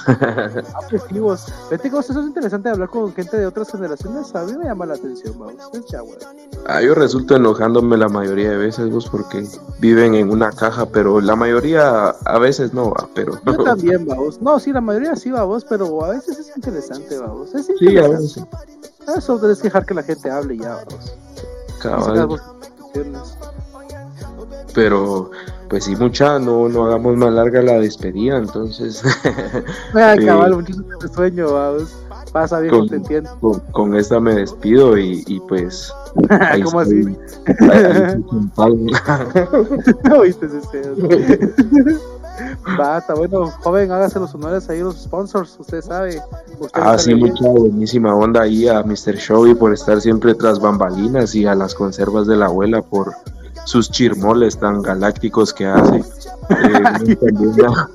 Objetivos. 0.77 1.47
Vete 1.69 1.89
que 1.89 1.97
eso 1.97 2.19
es 2.19 2.27
interesante 2.27 2.69
hablar 2.69 2.89
con 2.89 3.13
gente 3.13 3.37
de 3.37 3.45
otras 3.45 3.71
generaciones. 3.71 4.33
A 4.35 4.43
mí 4.43 4.53
me 4.57 4.65
llama 4.65 4.85
la 4.85 4.93
atención, 4.93 5.37
vamos. 5.37 5.55
Ah, 6.67 6.81
yo 6.81 6.93
resulto 6.93 7.35
enojándome 7.35 7.97
la 7.97 8.07
mayoría 8.07 8.51
de 8.51 8.57
veces, 8.57 8.89
vos, 8.91 9.09
porque 9.09 9.45
viven 9.79 10.13
en 10.15 10.29
una 10.29 10.51
caja, 10.51 10.85
pero 10.85 11.21
la 11.21 11.35
mayoría 11.35 12.09
a 12.09 12.39
veces 12.39 12.73
no 12.73 12.91
va, 12.91 13.09
pero. 13.15 13.39
Yo 13.45 13.57
también, 13.63 14.05
vamos. 14.05 14.41
No, 14.41 14.59
sí, 14.59 14.71
la 14.71 14.81
mayoría 14.81 15.15
sí 15.15 15.31
va 15.31 15.43
vos, 15.43 15.65
pero 15.65 16.03
a 16.05 16.09
veces 16.09 16.37
es 16.37 16.55
interesante, 16.55 17.17
vamos. 17.17 17.53
Es 17.53 17.69
interesante. 17.69 17.87
Sí, 17.91 17.97
a 17.97 18.07
veces. 18.07 19.17
Eso 19.17 19.37
debes 19.39 19.61
dejar 19.61 19.85
que 19.85 19.93
la 19.93 20.03
gente 20.03 20.29
hable 20.29 20.57
ya, 20.57 20.75
vamos. 20.75 21.15
Cabal. 21.81 22.39
Pero, 24.73 25.31
pues 25.69 25.85
sí, 25.85 25.95
mucha, 25.95 26.39
no, 26.39 26.69
no 26.69 26.85
hagamos 26.85 27.17
más 27.17 27.33
larga 27.33 27.61
la 27.61 27.79
despedida, 27.79 28.37
entonces. 28.37 29.03
Ah, 29.93 30.15
cabal, 30.25 30.55
muchísimo 30.55 30.87
sueño, 31.13 31.53
vamos. 31.53 31.95
Pasa 32.31 32.59
bien, 32.61 32.73
con, 32.73 32.87
te 32.87 32.95
entiendo. 32.95 33.61
Con, 33.71 33.95
esta 33.95 34.19
me 34.19 34.35
despido 34.35 34.97
y, 34.97 35.23
y 35.27 35.39
pues. 35.41 35.93
¿Cómo 36.63 36.79
así? 36.79 37.17
¿Oíste 40.17 40.45
ese 40.45 40.59
Basta, 42.77 43.13
bueno, 43.13 43.47
joven, 43.47 43.91
hágase 43.91 44.19
los 44.19 44.33
honores 44.35 44.69
ahí 44.69 44.79
los 44.79 45.01
sponsors, 45.01 45.55
usted 45.59 45.81
sabe. 45.81 46.21
ah, 46.73 46.97
sí, 46.97 47.15
mucha 47.15 47.47
buenísima 47.47 48.15
onda 48.15 48.41
ahí 48.41 48.67
a 48.67 48.83
Mr. 48.83 49.15
Showy 49.15 49.55
por 49.55 49.73
estar 49.73 50.01
siempre 50.01 50.33
tras 50.35 50.59
bambalinas 50.59 51.35
y 51.35 51.45
a 51.45 51.55
las 51.55 51.73
conservas 51.73 52.27
de 52.27 52.37
la 52.37 52.45
abuela 52.45 52.81
por 52.81 53.13
sus 53.65 53.91
chirmoles 53.91 54.57
tan 54.57 54.81
galácticos 54.81 55.53
que 55.53 55.65
hace. 55.65 56.03
Eh, 56.51 56.83
a, 57.65 57.89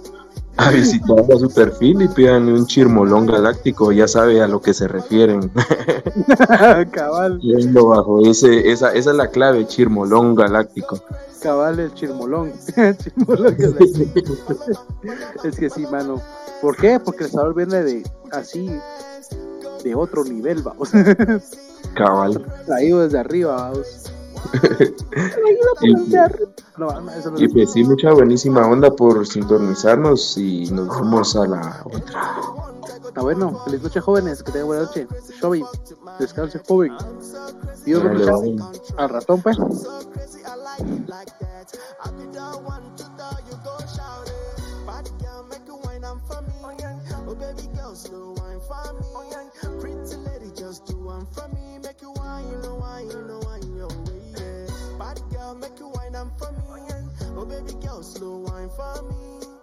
visitar 0.73 1.21
a 1.21 1.39
su 1.39 1.51
perfil 1.51 2.03
y 2.03 2.09
pidan 2.09 2.49
un 2.49 2.67
chirmolón 2.67 3.27
galáctico, 3.27 3.93
ya 3.93 4.09
sabe 4.09 4.41
a 4.41 4.49
lo 4.49 4.61
que 4.61 4.75
se 4.75 4.89
refieren. 4.89 5.51
Cabal. 6.93 7.41
bajo 7.73 8.27
ese, 8.27 8.71
esa, 8.71 8.93
esa 8.93 9.11
es 9.11 9.17
la 9.17 9.29
clave, 9.29 9.67
chirmolón 9.67 10.35
galáctico 10.35 11.01
cabal 11.47 11.79
el 11.79 11.95
chirmolón. 11.95 12.53
es 15.45 15.57
que 15.57 15.71
sí, 15.71 15.87
mano. 15.87 16.21
¿Por 16.61 16.77
qué? 16.77 16.99
Porque 16.99 17.25
el 17.25 17.31
sabor 17.31 17.55
viene 17.55 17.85
de 17.85 18.03
así, 18.33 18.69
de 19.85 19.95
otro 19.95 20.25
nivel, 20.25 20.63
vamos. 20.63 20.91
Cabal. 21.95 22.45
Traído 22.67 23.03
desde 23.03 23.21
arriba, 23.21 23.55
vamos. 23.55 24.11
Y, 27.37 27.49
pues 27.49 27.73
sí, 27.73 27.85
mucha 27.85 28.13
buenísima 28.13 28.67
onda 28.67 28.91
por 28.91 29.27
sintonizarnos 29.27 30.37
y 30.39 30.71
nos 30.71 30.89
vemos 31.01 31.37
a 31.37 31.47
la 31.47 31.83
otra. 31.85 32.37
Está 33.07 33.23
bueno, 33.23 33.63
feliz 33.65 33.83
noche 33.83 34.01
jóvenes, 34.01 34.43
que 34.43 34.53
tengan 34.53 34.67
buena 34.67 34.83
noche. 34.83 35.09
Showy, 35.41 35.65
descanse 36.19 36.61
joven. 36.69 36.93
Dios 37.85 38.05
lo 38.05 38.43
al 38.99 39.09
ratón 39.09 39.41
pues. 39.43 39.57
Oh 47.29 47.35
baby 47.35 47.69
girl, 47.75 47.95
slow 47.95 48.35
wine 48.39 48.61
for 48.69 48.93
me. 48.95 49.09
Pretty 49.81 50.17
lady, 50.17 50.53
just 50.55 50.87
do 50.87 50.97
one 50.97 51.27
for 51.33 51.49
me. 51.49 51.79
Make 51.83 52.01
you 52.01 52.13
wine, 52.17 52.49
you 52.51 52.59
know 52.63 52.77
wine, 52.77 53.09
you 53.09 53.23
know 53.27 53.41
wine 53.45 53.66
Bad 55.07 55.23
girl, 55.31 55.55
make 55.55 55.79
you 55.79 55.87
wine 55.87 56.17
and 56.17 56.33
for 56.37 56.51
me. 56.51 56.83
Oh 57.37 57.47
baby 57.47 57.75
girl, 57.81 58.03
slow 58.03 58.39
wine 58.39 58.69
for 58.71 59.03
me. 59.05 59.56